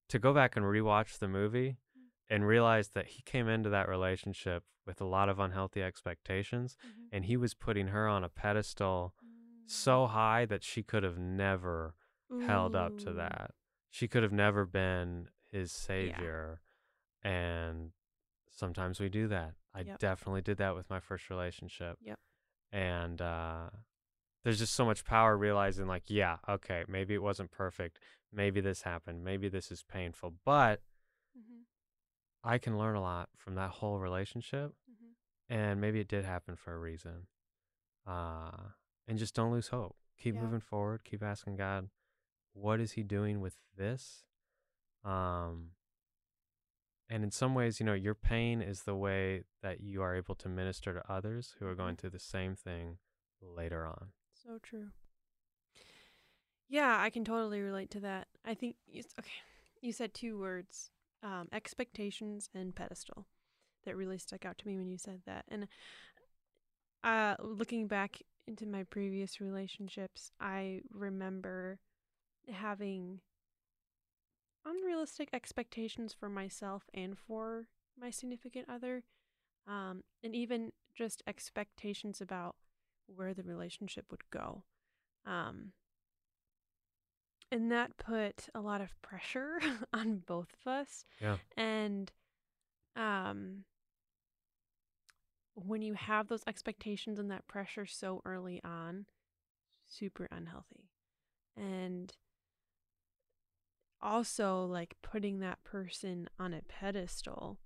to 0.09 0.19
go 0.19 0.33
back 0.33 0.55
and 0.55 0.65
rewatch 0.65 1.17
the 1.19 1.27
movie 1.27 1.77
Mm. 1.97 2.01
and 2.29 2.47
realize 2.47 2.89
that 2.89 3.07
he 3.07 3.21
came 3.23 3.47
into 3.47 3.69
that 3.69 3.87
relationship 3.87 4.63
with 4.85 4.99
a 4.99 5.05
lot 5.05 5.29
of 5.29 5.39
unhealthy 5.39 5.81
expectations, 5.81 6.75
Mhm. 6.85 7.07
and 7.11 7.25
he 7.25 7.37
was 7.37 7.53
putting 7.53 7.87
her 7.87 8.07
on 8.07 8.23
a 8.23 8.29
pedestal 8.29 9.15
Mm. 9.23 9.69
so 9.69 10.07
high 10.07 10.45
that 10.45 10.63
she 10.63 10.83
could 10.83 11.03
have 11.03 11.17
never 11.17 11.95
held 12.45 12.75
up 12.75 12.97
to 12.97 13.13
that. 13.13 13.51
She 13.91 14.07
could 14.07 14.23
have 14.23 14.31
never 14.33 14.65
been 14.65 15.29
his 15.51 15.71
savior. 15.71 16.61
And 17.21 17.93
sometimes 18.53 18.99
we 18.99 19.09
do 19.09 19.27
that. 19.27 19.55
I 19.73 19.81
Yep. 19.81 19.99
definitely 19.99 20.41
did 20.41 20.57
that 20.57 20.75
with 20.75 20.89
my 20.89 20.99
first 20.99 21.29
relationship. 21.29 21.97
Yep. 22.01 22.19
And 22.71 23.21
uh, 23.21 23.69
there's 24.43 24.59
just 24.59 24.73
so 24.75 24.85
much 24.85 25.03
power 25.03 25.35
realizing, 25.37 25.87
like, 25.87 26.03
yeah, 26.07 26.37
okay, 26.47 26.85
maybe 26.87 27.13
it 27.13 27.21
wasn't 27.21 27.51
perfect. 27.51 27.99
Maybe 28.31 28.61
this 28.61 28.81
happened. 28.83 29.23
Maybe 29.23 29.49
this 29.49 29.71
is 29.71 29.83
painful. 29.83 30.35
But 30.45 30.81
Mhm. 31.37 31.65
I 32.43 32.57
can 32.57 32.77
learn 32.77 32.95
a 32.95 33.01
lot 33.01 33.29
from 33.35 33.55
that 33.55 33.71
whole 33.71 33.99
relationship. 33.99 34.75
Mhm. 34.89 35.15
And 35.49 35.81
maybe 35.81 35.99
it 35.99 36.07
did 36.07 36.25
happen 36.25 36.55
for 36.55 36.73
a 36.73 36.79
reason. 36.79 37.27
Uh, 38.05 38.71
and 39.07 39.17
just 39.17 39.33
don't 39.35 39.51
lose 39.51 39.69
hope. 39.69 39.97
Keep 40.17 40.35
Yeah. 40.35 40.41
moving 40.41 40.59
forward. 40.59 41.03
Keep 41.03 41.23
asking 41.23 41.55
God, 41.55 41.89
what 42.53 42.79
is 42.79 42.93
He 42.93 43.03
doing 43.03 43.39
with 43.41 43.57
this? 43.75 44.25
Um, 45.03 45.75
and 47.09 47.23
in 47.23 47.31
some 47.31 47.53
ways, 47.53 47.79
you 47.79 47.85
know, 47.85 47.93
your 47.93 48.15
pain 48.15 48.61
is 48.61 48.83
the 48.83 48.95
way 48.95 49.43
that 49.61 49.81
you 49.81 50.01
are 50.01 50.15
able 50.15 50.35
to 50.35 50.49
minister 50.49 50.93
to 50.93 51.11
others 51.11 51.55
who 51.59 51.67
are 51.67 51.75
going 51.75 51.95
Mhm. 51.95 51.99
through 51.99 52.09
the 52.11 52.19
same 52.19 52.55
thing 52.55 52.97
later 53.41 53.85
on. 53.85 54.13
So 54.33 54.57
true. 54.59 54.91
Yeah, 56.67 56.99
I 56.99 57.09
can 57.09 57.23
totally 57.23 57.61
relate 57.61 57.91
to 57.91 57.99
that. 58.01 58.27
I 58.45 58.53
think 58.55 58.77
you, 58.87 59.03
okay, 59.19 59.31
you 59.81 59.91
said 59.91 60.13
two 60.13 60.39
words, 60.39 60.91
um, 61.21 61.47
expectations 61.51 62.49
and 62.53 62.75
pedestal, 62.75 63.27
that 63.83 63.95
really 63.95 64.17
stuck 64.17 64.45
out 64.45 64.57
to 64.59 64.67
me 64.67 64.77
when 64.77 64.89
you 64.89 64.97
said 64.97 65.21
that. 65.25 65.45
And 65.49 65.67
uh, 67.03 67.35
looking 67.39 67.87
back 67.87 68.21
into 68.47 68.65
my 68.65 68.83
previous 68.83 69.39
relationships, 69.39 70.31
I 70.39 70.81
remember 70.91 71.79
having 72.51 73.21
unrealistic 74.65 75.29
expectations 75.33 76.13
for 76.17 76.29
myself 76.29 76.89
and 76.93 77.17
for 77.17 77.67
my 77.99 78.09
significant 78.09 78.67
other, 78.69 79.03
um, 79.67 80.03
and 80.23 80.35
even 80.35 80.71
just 80.95 81.23
expectations 81.27 82.21
about 82.21 82.55
where 83.07 83.33
the 83.33 83.43
relationship 83.43 84.05
would 84.11 84.29
go. 84.31 84.63
Um, 85.25 85.73
and 87.51 87.71
that 87.71 87.97
put 87.97 88.49
a 88.55 88.61
lot 88.61 88.81
of 88.81 88.99
pressure 89.01 89.59
on 89.93 90.23
both 90.25 90.49
of 90.65 90.71
us. 90.71 91.05
Yeah. 91.21 91.37
And 91.55 92.11
um, 92.95 93.63
when 95.55 95.81
you 95.81 95.93
have 95.93 96.27
those 96.27 96.43
expectations 96.47 97.19
and 97.19 97.29
that 97.31 97.47
pressure 97.47 97.85
so 97.85 98.21
early 98.25 98.59
on, 98.63 99.05
super 99.87 100.27
unhealthy. 100.31 100.89
And 101.55 102.11
also, 104.03 104.65
like 104.65 104.95
putting 105.01 105.39
that 105.39 105.63
person 105.63 106.29
on 106.37 106.53
a 106.53 106.61
pedestal 106.61 107.59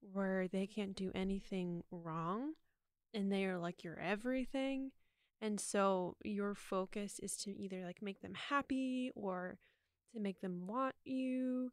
where 0.00 0.48
they 0.48 0.66
can't 0.66 0.96
do 0.96 1.10
anything 1.14 1.82
wrong 1.90 2.54
and 3.12 3.30
they 3.30 3.44
are 3.44 3.58
like 3.58 3.84
your 3.84 3.98
everything. 3.98 4.90
And 5.40 5.60
so 5.60 6.16
your 6.24 6.54
focus 6.54 7.20
is 7.22 7.36
to 7.38 7.56
either 7.56 7.84
like 7.84 8.02
make 8.02 8.20
them 8.20 8.34
happy 8.34 9.12
or 9.14 9.58
to 10.14 10.20
make 10.20 10.40
them 10.40 10.66
want 10.66 10.94
you 11.04 11.70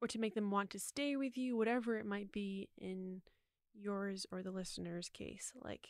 or 0.00 0.08
to 0.08 0.18
make 0.18 0.34
them 0.34 0.50
want 0.50 0.70
to 0.70 0.78
stay 0.78 1.16
with 1.16 1.36
you, 1.36 1.56
whatever 1.56 1.98
it 1.98 2.06
might 2.06 2.32
be 2.32 2.68
in 2.78 3.22
yours 3.74 4.26
or 4.32 4.42
the 4.42 4.50
listener's 4.50 5.08
case. 5.08 5.52
Like 5.60 5.88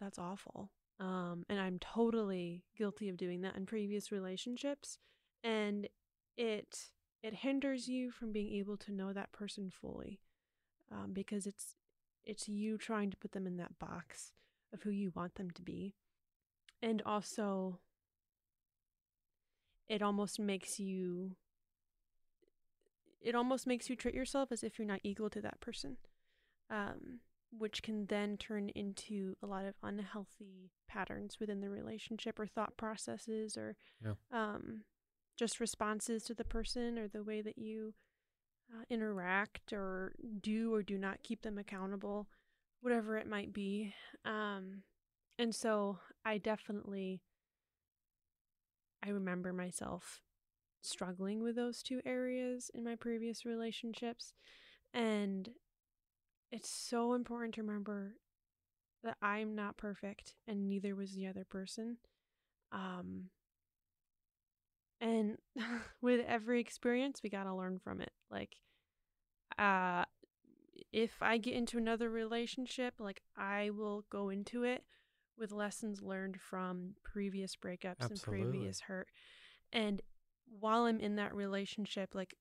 that's 0.00 0.18
awful. 0.18 0.70
Um 0.98 1.44
and 1.48 1.60
I'm 1.60 1.78
totally 1.78 2.64
guilty 2.76 3.08
of 3.08 3.16
doing 3.16 3.42
that 3.42 3.56
in 3.56 3.66
previous 3.66 4.10
relationships 4.10 4.98
and 5.44 5.88
it 6.36 6.90
it 7.22 7.34
hinders 7.34 7.88
you 7.88 8.10
from 8.10 8.32
being 8.32 8.52
able 8.54 8.76
to 8.76 8.92
know 8.92 9.12
that 9.12 9.32
person 9.32 9.70
fully. 9.70 10.20
Um 10.90 11.12
because 11.12 11.46
it's 11.46 11.74
it's 12.24 12.48
you 12.48 12.76
trying 12.78 13.10
to 13.10 13.16
put 13.16 13.32
them 13.32 13.46
in 13.46 13.56
that 13.56 13.78
box 13.78 14.32
of 14.72 14.82
who 14.82 14.90
you 14.90 15.12
want 15.14 15.36
them 15.36 15.50
to 15.52 15.62
be. 15.62 15.94
And 16.82 17.00
also, 17.06 17.78
it 19.88 20.02
almost 20.02 20.38
makes 20.38 20.78
you, 20.78 21.36
it 23.20 23.34
almost 23.34 23.66
makes 23.66 23.88
you 23.88 23.96
treat 23.96 24.14
yourself 24.14 24.50
as 24.52 24.62
if 24.62 24.78
you're 24.78 24.86
not 24.86 25.00
equal 25.02 25.30
to 25.30 25.40
that 25.40 25.60
person, 25.60 25.96
um, 26.68 27.20
which 27.56 27.82
can 27.82 28.06
then 28.06 28.36
turn 28.36 28.68
into 28.70 29.36
a 29.42 29.46
lot 29.46 29.64
of 29.64 29.74
unhealthy 29.82 30.72
patterns 30.88 31.38
within 31.40 31.60
the 31.60 31.70
relationship 31.70 32.38
or 32.38 32.46
thought 32.46 32.76
processes 32.76 33.56
or 33.56 33.76
Yeah. 34.04 34.14
um, 34.32 34.82
just 35.36 35.60
responses 35.60 36.24
to 36.24 36.34
the 36.34 36.44
person 36.44 36.98
or 36.98 37.08
the 37.08 37.22
way 37.22 37.42
that 37.42 37.58
you 37.58 37.94
uh, 38.72 38.84
interact 38.90 39.72
or 39.72 40.14
do 40.40 40.74
or 40.74 40.82
do 40.82 40.98
not 40.98 41.22
keep 41.22 41.42
them 41.42 41.58
accountable, 41.58 42.28
whatever 42.80 43.16
it 43.16 43.28
might 43.28 43.52
be. 43.52 43.94
Um, 44.24 44.82
and 45.38 45.54
so 45.54 45.98
I 46.24 46.38
definitely, 46.38 47.20
I 49.04 49.10
remember 49.10 49.52
myself 49.52 50.22
struggling 50.82 51.42
with 51.42 51.56
those 51.56 51.82
two 51.82 52.00
areas 52.06 52.70
in 52.74 52.84
my 52.84 52.94
previous 52.94 53.44
relationships. 53.44 54.32
And 54.94 55.50
it's 56.50 56.70
so 56.70 57.12
important 57.12 57.54
to 57.56 57.62
remember 57.62 58.14
that 59.04 59.16
I'm 59.20 59.54
not 59.54 59.76
perfect 59.76 60.34
and 60.48 60.68
neither 60.68 60.94
was 60.94 61.12
the 61.12 61.26
other 61.26 61.44
person. 61.44 61.98
Um, 62.72 63.30
and 65.00 65.38
with 66.00 66.24
every 66.26 66.60
experience, 66.60 67.20
we 67.22 67.30
got 67.30 67.44
to 67.44 67.54
learn 67.54 67.78
from 67.78 68.00
it. 68.00 68.12
Like, 68.30 68.56
uh, 69.58 70.04
if 70.92 71.22
I 71.22 71.38
get 71.38 71.54
into 71.54 71.78
another 71.78 72.10
relationship, 72.10 72.94
like 72.98 73.22
I 73.36 73.70
will 73.70 74.04
go 74.10 74.28
into 74.28 74.64
it 74.64 74.84
with 75.38 75.52
lessons 75.52 76.02
learned 76.02 76.40
from 76.40 76.94
previous 77.02 77.56
breakups 77.56 78.08
and 78.08 78.22
previous 78.22 78.80
hurt. 78.80 79.08
And 79.72 80.00
while 80.60 80.84
I'm 80.84 81.00
in 81.00 81.16
that 81.16 81.34
relationship, 81.34 82.14
like 82.14 82.34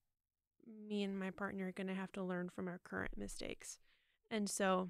me 0.87 1.03
and 1.03 1.17
my 1.17 1.31
partner 1.31 1.67
are 1.67 1.71
going 1.71 1.87
to 1.87 1.93
have 1.93 2.11
to 2.13 2.23
learn 2.23 2.49
from 2.49 2.67
our 2.67 2.79
current 2.83 3.17
mistakes. 3.17 3.79
And 4.31 4.49
so 4.49 4.89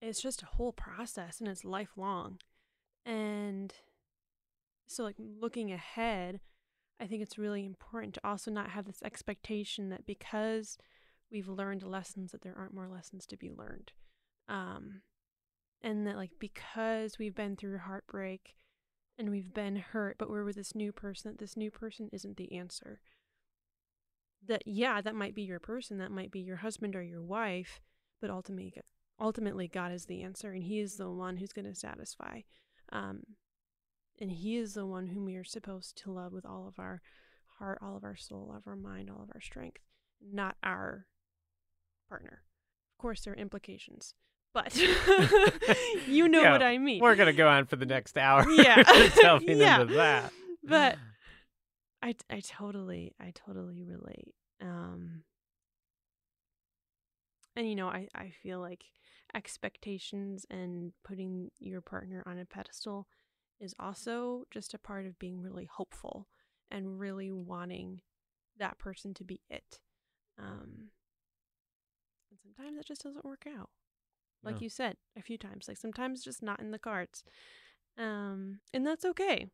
it's 0.00 0.22
just 0.22 0.42
a 0.42 0.46
whole 0.46 0.72
process 0.72 1.40
and 1.40 1.48
it's 1.48 1.64
lifelong. 1.64 2.38
And 3.04 3.72
so, 4.90 5.04
like, 5.04 5.14
looking 5.18 5.70
ahead, 5.70 6.40
I 6.98 7.06
think 7.06 7.22
it's 7.22 7.38
really 7.38 7.64
important 7.64 8.12
to 8.14 8.20
also 8.24 8.50
not 8.50 8.70
have 8.70 8.86
this 8.86 9.00
expectation 9.04 9.88
that 9.90 10.04
because 10.04 10.78
we've 11.30 11.48
learned 11.48 11.84
lessons, 11.84 12.32
that 12.32 12.42
there 12.42 12.56
aren't 12.58 12.74
more 12.74 12.88
lessons 12.88 13.24
to 13.26 13.36
be 13.36 13.52
learned. 13.52 13.92
Um, 14.48 15.02
and 15.80 16.08
that, 16.08 16.16
like, 16.16 16.32
because 16.40 17.20
we've 17.20 17.36
been 17.36 17.54
through 17.54 17.78
heartbreak 17.78 18.56
and 19.16 19.30
we've 19.30 19.54
been 19.54 19.76
hurt, 19.76 20.16
but 20.18 20.28
we're 20.28 20.42
with 20.42 20.56
this 20.56 20.74
new 20.74 20.90
person, 20.90 21.30
that 21.30 21.38
this 21.38 21.56
new 21.56 21.70
person 21.70 22.10
isn't 22.12 22.36
the 22.36 22.52
answer. 22.52 23.00
That, 24.48 24.62
yeah, 24.66 25.00
that 25.02 25.14
might 25.14 25.36
be 25.36 25.42
your 25.42 25.60
person, 25.60 25.98
that 25.98 26.10
might 26.10 26.32
be 26.32 26.40
your 26.40 26.56
husband 26.56 26.96
or 26.96 27.02
your 27.02 27.22
wife, 27.22 27.80
but 28.20 28.28
ultimately, 28.28 28.74
ultimately 29.20 29.68
God 29.68 29.92
is 29.92 30.06
the 30.06 30.22
answer, 30.22 30.50
and 30.50 30.64
He 30.64 30.80
is 30.80 30.96
the 30.96 31.08
one 31.08 31.36
who's 31.36 31.52
going 31.52 31.68
to 31.68 31.76
satisfy. 31.76 32.40
Um, 32.90 33.20
and 34.20 34.30
He 34.30 34.56
is 34.56 34.74
the 34.74 34.86
one 34.86 35.08
whom 35.08 35.24
we 35.24 35.36
are 35.36 35.44
supposed 35.44 35.96
to 36.02 36.10
love 36.12 36.32
with 36.32 36.44
all 36.46 36.66
of 36.68 36.78
our 36.78 37.00
heart, 37.58 37.78
all 37.82 37.96
of 37.96 38.04
our 38.04 38.16
soul, 38.16 38.48
all 38.50 38.56
of 38.56 38.66
our 38.66 38.76
mind, 38.76 39.10
all 39.10 39.22
of 39.22 39.30
our 39.34 39.40
strength, 39.40 39.82
not 40.20 40.56
our 40.62 41.06
partner. 42.08 42.42
Of 42.94 43.02
course, 43.02 43.22
there 43.22 43.32
are 43.34 43.36
implications, 43.36 44.14
but 44.52 44.76
you 46.06 46.28
know 46.28 46.42
Yeah, 46.42 46.52
what 46.52 46.62
I 46.62 46.78
mean. 46.78 47.00
We're 47.00 47.16
gonna 47.16 47.32
go 47.32 47.48
on 47.48 47.66
for 47.66 47.76
the 47.76 47.86
next 47.86 48.18
hour. 48.18 48.48
Yeah. 48.50 48.82
delving 49.20 49.58
Yeah. 49.58 49.80
into 49.82 49.94
that. 49.94 50.32
But 50.62 50.98
I, 52.02 52.14
I 52.28 52.40
totally, 52.40 53.14
I 53.20 53.32
totally 53.34 53.82
relate. 53.84 54.34
Um, 54.60 55.22
and 57.56 57.68
you 57.68 57.74
know, 57.74 57.88
I, 57.88 58.08
I 58.14 58.32
feel 58.42 58.60
like 58.60 58.84
expectations 59.34 60.44
and 60.50 60.92
putting 61.04 61.50
your 61.58 61.80
partner 61.80 62.22
on 62.26 62.38
a 62.38 62.44
pedestal 62.44 63.06
is 63.60 63.74
also 63.78 64.44
just 64.50 64.74
a 64.74 64.78
part 64.78 65.06
of 65.06 65.18
being 65.18 65.40
really 65.42 65.66
hopeful 65.70 66.26
and 66.70 66.98
really 66.98 67.30
wanting 67.30 68.00
that 68.58 68.78
person 68.78 69.14
to 69.14 69.24
be 69.24 69.40
it. 69.50 69.80
Um, 70.38 70.88
and 72.30 72.38
sometimes 72.42 72.78
it 72.78 72.86
just 72.86 73.02
doesn't 73.02 73.24
work 73.24 73.44
out. 73.46 73.70
Like 74.42 74.56
Yeah. 74.56 74.64
you 74.64 74.68
said 74.70 74.96
a 75.18 75.22
few 75.22 75.36
times, 75.36 75.68
like 75.68 75.76
sometimes 75.76 76.22
just 76.24 76.42
not 76.42 76.60
in 76.60 76.70
the 76.70 76.78
cards. 76.78 77.22
Um, 77.98 78.60
and 78.72 78.86
that's 78.86 79.04
okay. 79.04 79.46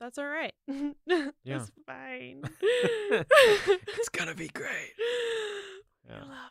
That's 0.00 0.18
all 0.18 0.28
right. 0.28 0.54
Yeah. 1.42 1.56
It's 1.56 1.70
fine. 1.86 2.42
it's 3.96 4.08
gonna 4.12 4.34
be 4.34 4.48
great. 4.48 4.92
I 6.10 6.10
Yeah. 6.10 6.20
love 6.20 6.50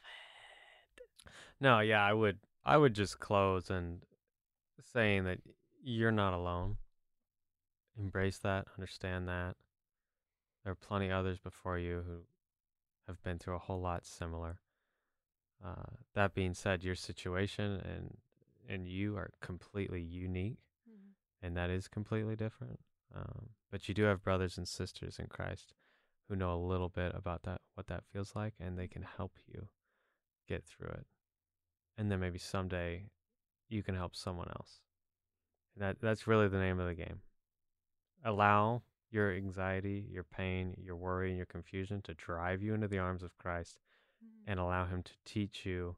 No, 1.61 1.79
yeah, 1.79 2.03
I 2.03 2.13
would 2.13 2.39
I 2.65 2.77
would 2.77 2.93
just 2.95 3.19
close 3.19 3.69
and 3.69 4.01
saying 4.93 5.25
that 5.25 5.39
you're 5.83 6.11
not 6.11 6.33
alone. 6.33 6.77
Embrace 7.97 8.37
that, 8.39 8.67
understand 8.77 9.27
that. 9.27 9.55
There 10.63 10.71
are 10.71 10.75
plenty 10.75 11.11
others 11.11 11.39
before 11.39 11.77
you 11.77 12.03
who 12.05 12.21
have 13.07 13.21
been 13.23 13.39
through 13.39 13.55
a 13.55 13.59
whole 13.59 13.81
lot 13.81 14.05
similar. 14.05 14.59
Uh, 15.63 15.97
that 16.13 16.33
being 16.33 16.53
said, 16.53 16.83
your 16.83 16.95
situation 16.95 17.81
and 17.81 18.17
and 18.67 18.87
you 18.87 19.17
are 19.17 19.31
completely 19.41 20.01
unique. 20.01 20.59
Mhm. 20.87 21.13
and 21.41 21.57
that 21.57 21.69
is 21.69 21.87
completely 21.87 22.35
different. 22.35 22.79
Um, 23.13 23.55
but 23.71 23.87
you 23.87 23.93
do 23.95 24.03
have 24.03 24.23
brothers 24.23 24.57
and 24.57 24.67
sisters 24.67 25.19
in 25.19 25.27
Christ 25.27 25.73
who 26.27 26.35
know 26.35 26.53
a 26.53 26.57
little 26.57 26.89
bit 26.89 27.13
about 27.15 27.43
that, 27.43 27.61
what 27.73 27.87
that 27.87 28.05
feels 28.05 28.35
like, 28.35 28.53
and 28.59 28.77
they 28.77 28.87
can 28.87 29.01
help 29.03 29.37
you 29.47 29.69
get 30.47 30.65
through 30.65 30.89
it. 30.89 31.07
And 31.97 32.11
then 32.11 32.19
maybe 32.19 32.39
someday 32.39 33.09
you 33.69 33.83
can 33.83 33.95
help 33.95 34.15
someone 34.15 34.49
else. 34.49 34.81
That 35.79 35.97
that's 36.01 36.27
really 36.27 36.47
the 36.47 36.59
name 36.59 36.79
of 36.79 36.87
the 36.87 36.93
game. 36.93 37.21
Allow 38.23 38.83
your 39.11 39.31
anxiety, 39.33 40.05
your 40.11 40.23
pain, 40.23 40.75
your 40.77 40.95
worry, 40.95 41.29
and 41.29 41.37
your 41.37 41.47
confusion 41.47 42.01
to 42.03 42.13
drive 42.13 42.61
you 42.61 42.73
into 42.73 42.87
the 42.87 42.99
arms 42.99 43.23
of 43.23 43.37
Christ 43.37 43.79
Mm-hmm. 44.23 44.51
and 44.51 44.59
allow 44.59 44.85
Him 44.85 45.03
to 45.03 45.13
teach 45.25 45.65
you 45.65 45.95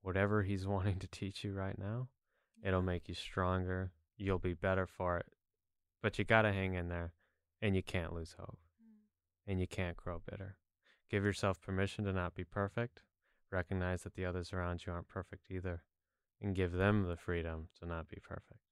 whatever 0.00 0.42
He's 0.42 0.66
wanting 0.74 0.98
to 0.98 1.06
teach 1.06 1.44
you 1.44 1.52
right 1.52 1.78
now. 1.78 2.08
It'll 2.62 2.82
make 2.82 3.08
you 3.08 3.14
stronger. 3.14 3.92
You'll 4.16 4.38
be 4.38 4.54
better 4.54 4.86
for 4.86 5.18
it. 5.18 5.26
But 6.02 6.18
you 6.18 6.24
got 6.24 6.42
to 6.42 6.52
hang 6.52 6.74
in 6.74 6.88
there 6.88 7.12
and 7.60 7.76
you 7.76 7.82
can't 7.82 8.12
lose 8.12 8.34
hope 8.38 8.58
and 9.46 9.60
you 9.60 9.66
can't 9.66 9.96
grow 9.96 10.20
bitter. 10.28 10.56
Give 11.10 11.24
yourself 11.24 11.60
permission 11.60 12.04
to 12.04 12.12
not 12.12 12.34
be 12.34 12.44
perfect. 12.44 13.02
Recognize 13.50 14.02
that 14.02 14.14
the 14.14 14.24
others 14.24 14.52
around 14.52 14.84
you 14.84 14.92
aren't 14.92 15.08
perfect 15.08 15.50
either 15.50 15.82
and 16.40 16.54
give 16.56 16.72
them 16.72 17.06
the 17.06 17.16
freedom 17.16 17.68
to 17.78 17.86
not 17.86 18.08
be 18.08 18.18
perfect. 18.20 18.71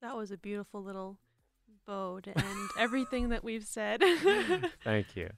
That 0.00 0.16
was 0.16 0.30
a 0.30 0.36
beautiful 0.36 0.82
little 0.82 1.18
bow 1.86 2.20
to 2.20 2.38
end 2.38 2.70
everything 2.78 3.30
that 3.30 3.42
we've 3.42 3.64
said. 3.64 4.02
Thank 4.84 5.16
you. 5.16 5.30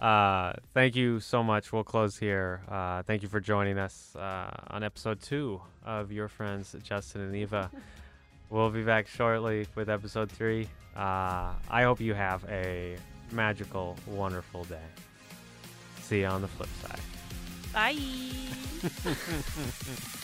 Uh, 0.00 0.54
thank 0.72 0.96
you 0.96 1.20
so 1.20 1.42
much. 1.42 1.72
We'll 1.72 1.84
close 1.84 2.16
here. 2.16 2.62
Uh, 2.68 3.02
thank 3.02 3.22
you 3.22 3.28
for 3.28 3.40
joining 3.40 3.78
us 3.78 4.16
uh, 4.16 4.50
on 4.68 4.82
episode 4.82 5.20
two 5.20 5.60
of 5.84 6.10
Your 6.10 6.28
Friends 6.28 6.74
Justin 6.82 7.20
and 7.22 7.36
Eva. 7.36 7.70
we'll 8.50 8.70
be 8.70 8.82
back 8.82 9.08
shortly 9.08 9.66
with 9.74 9.90
episode 9.90 10.30
three. 10.30 10.68
Uh, 10.96 11.52
I 11.68 11.82
hope 11.82 12.00
you 12.00 12.14
have 12.14 12.44
a 12.48 12.96
magical, 13.30 13.96
wonderful 14.06 14.64
day. 14.64 14.78
See 16.00 16.20
you 16.20 16.26
on 16.26 16.40
the 16.40 16.48
flip 16.48 16.70
side. 16.82 17.00
Bye. 17.72 17.96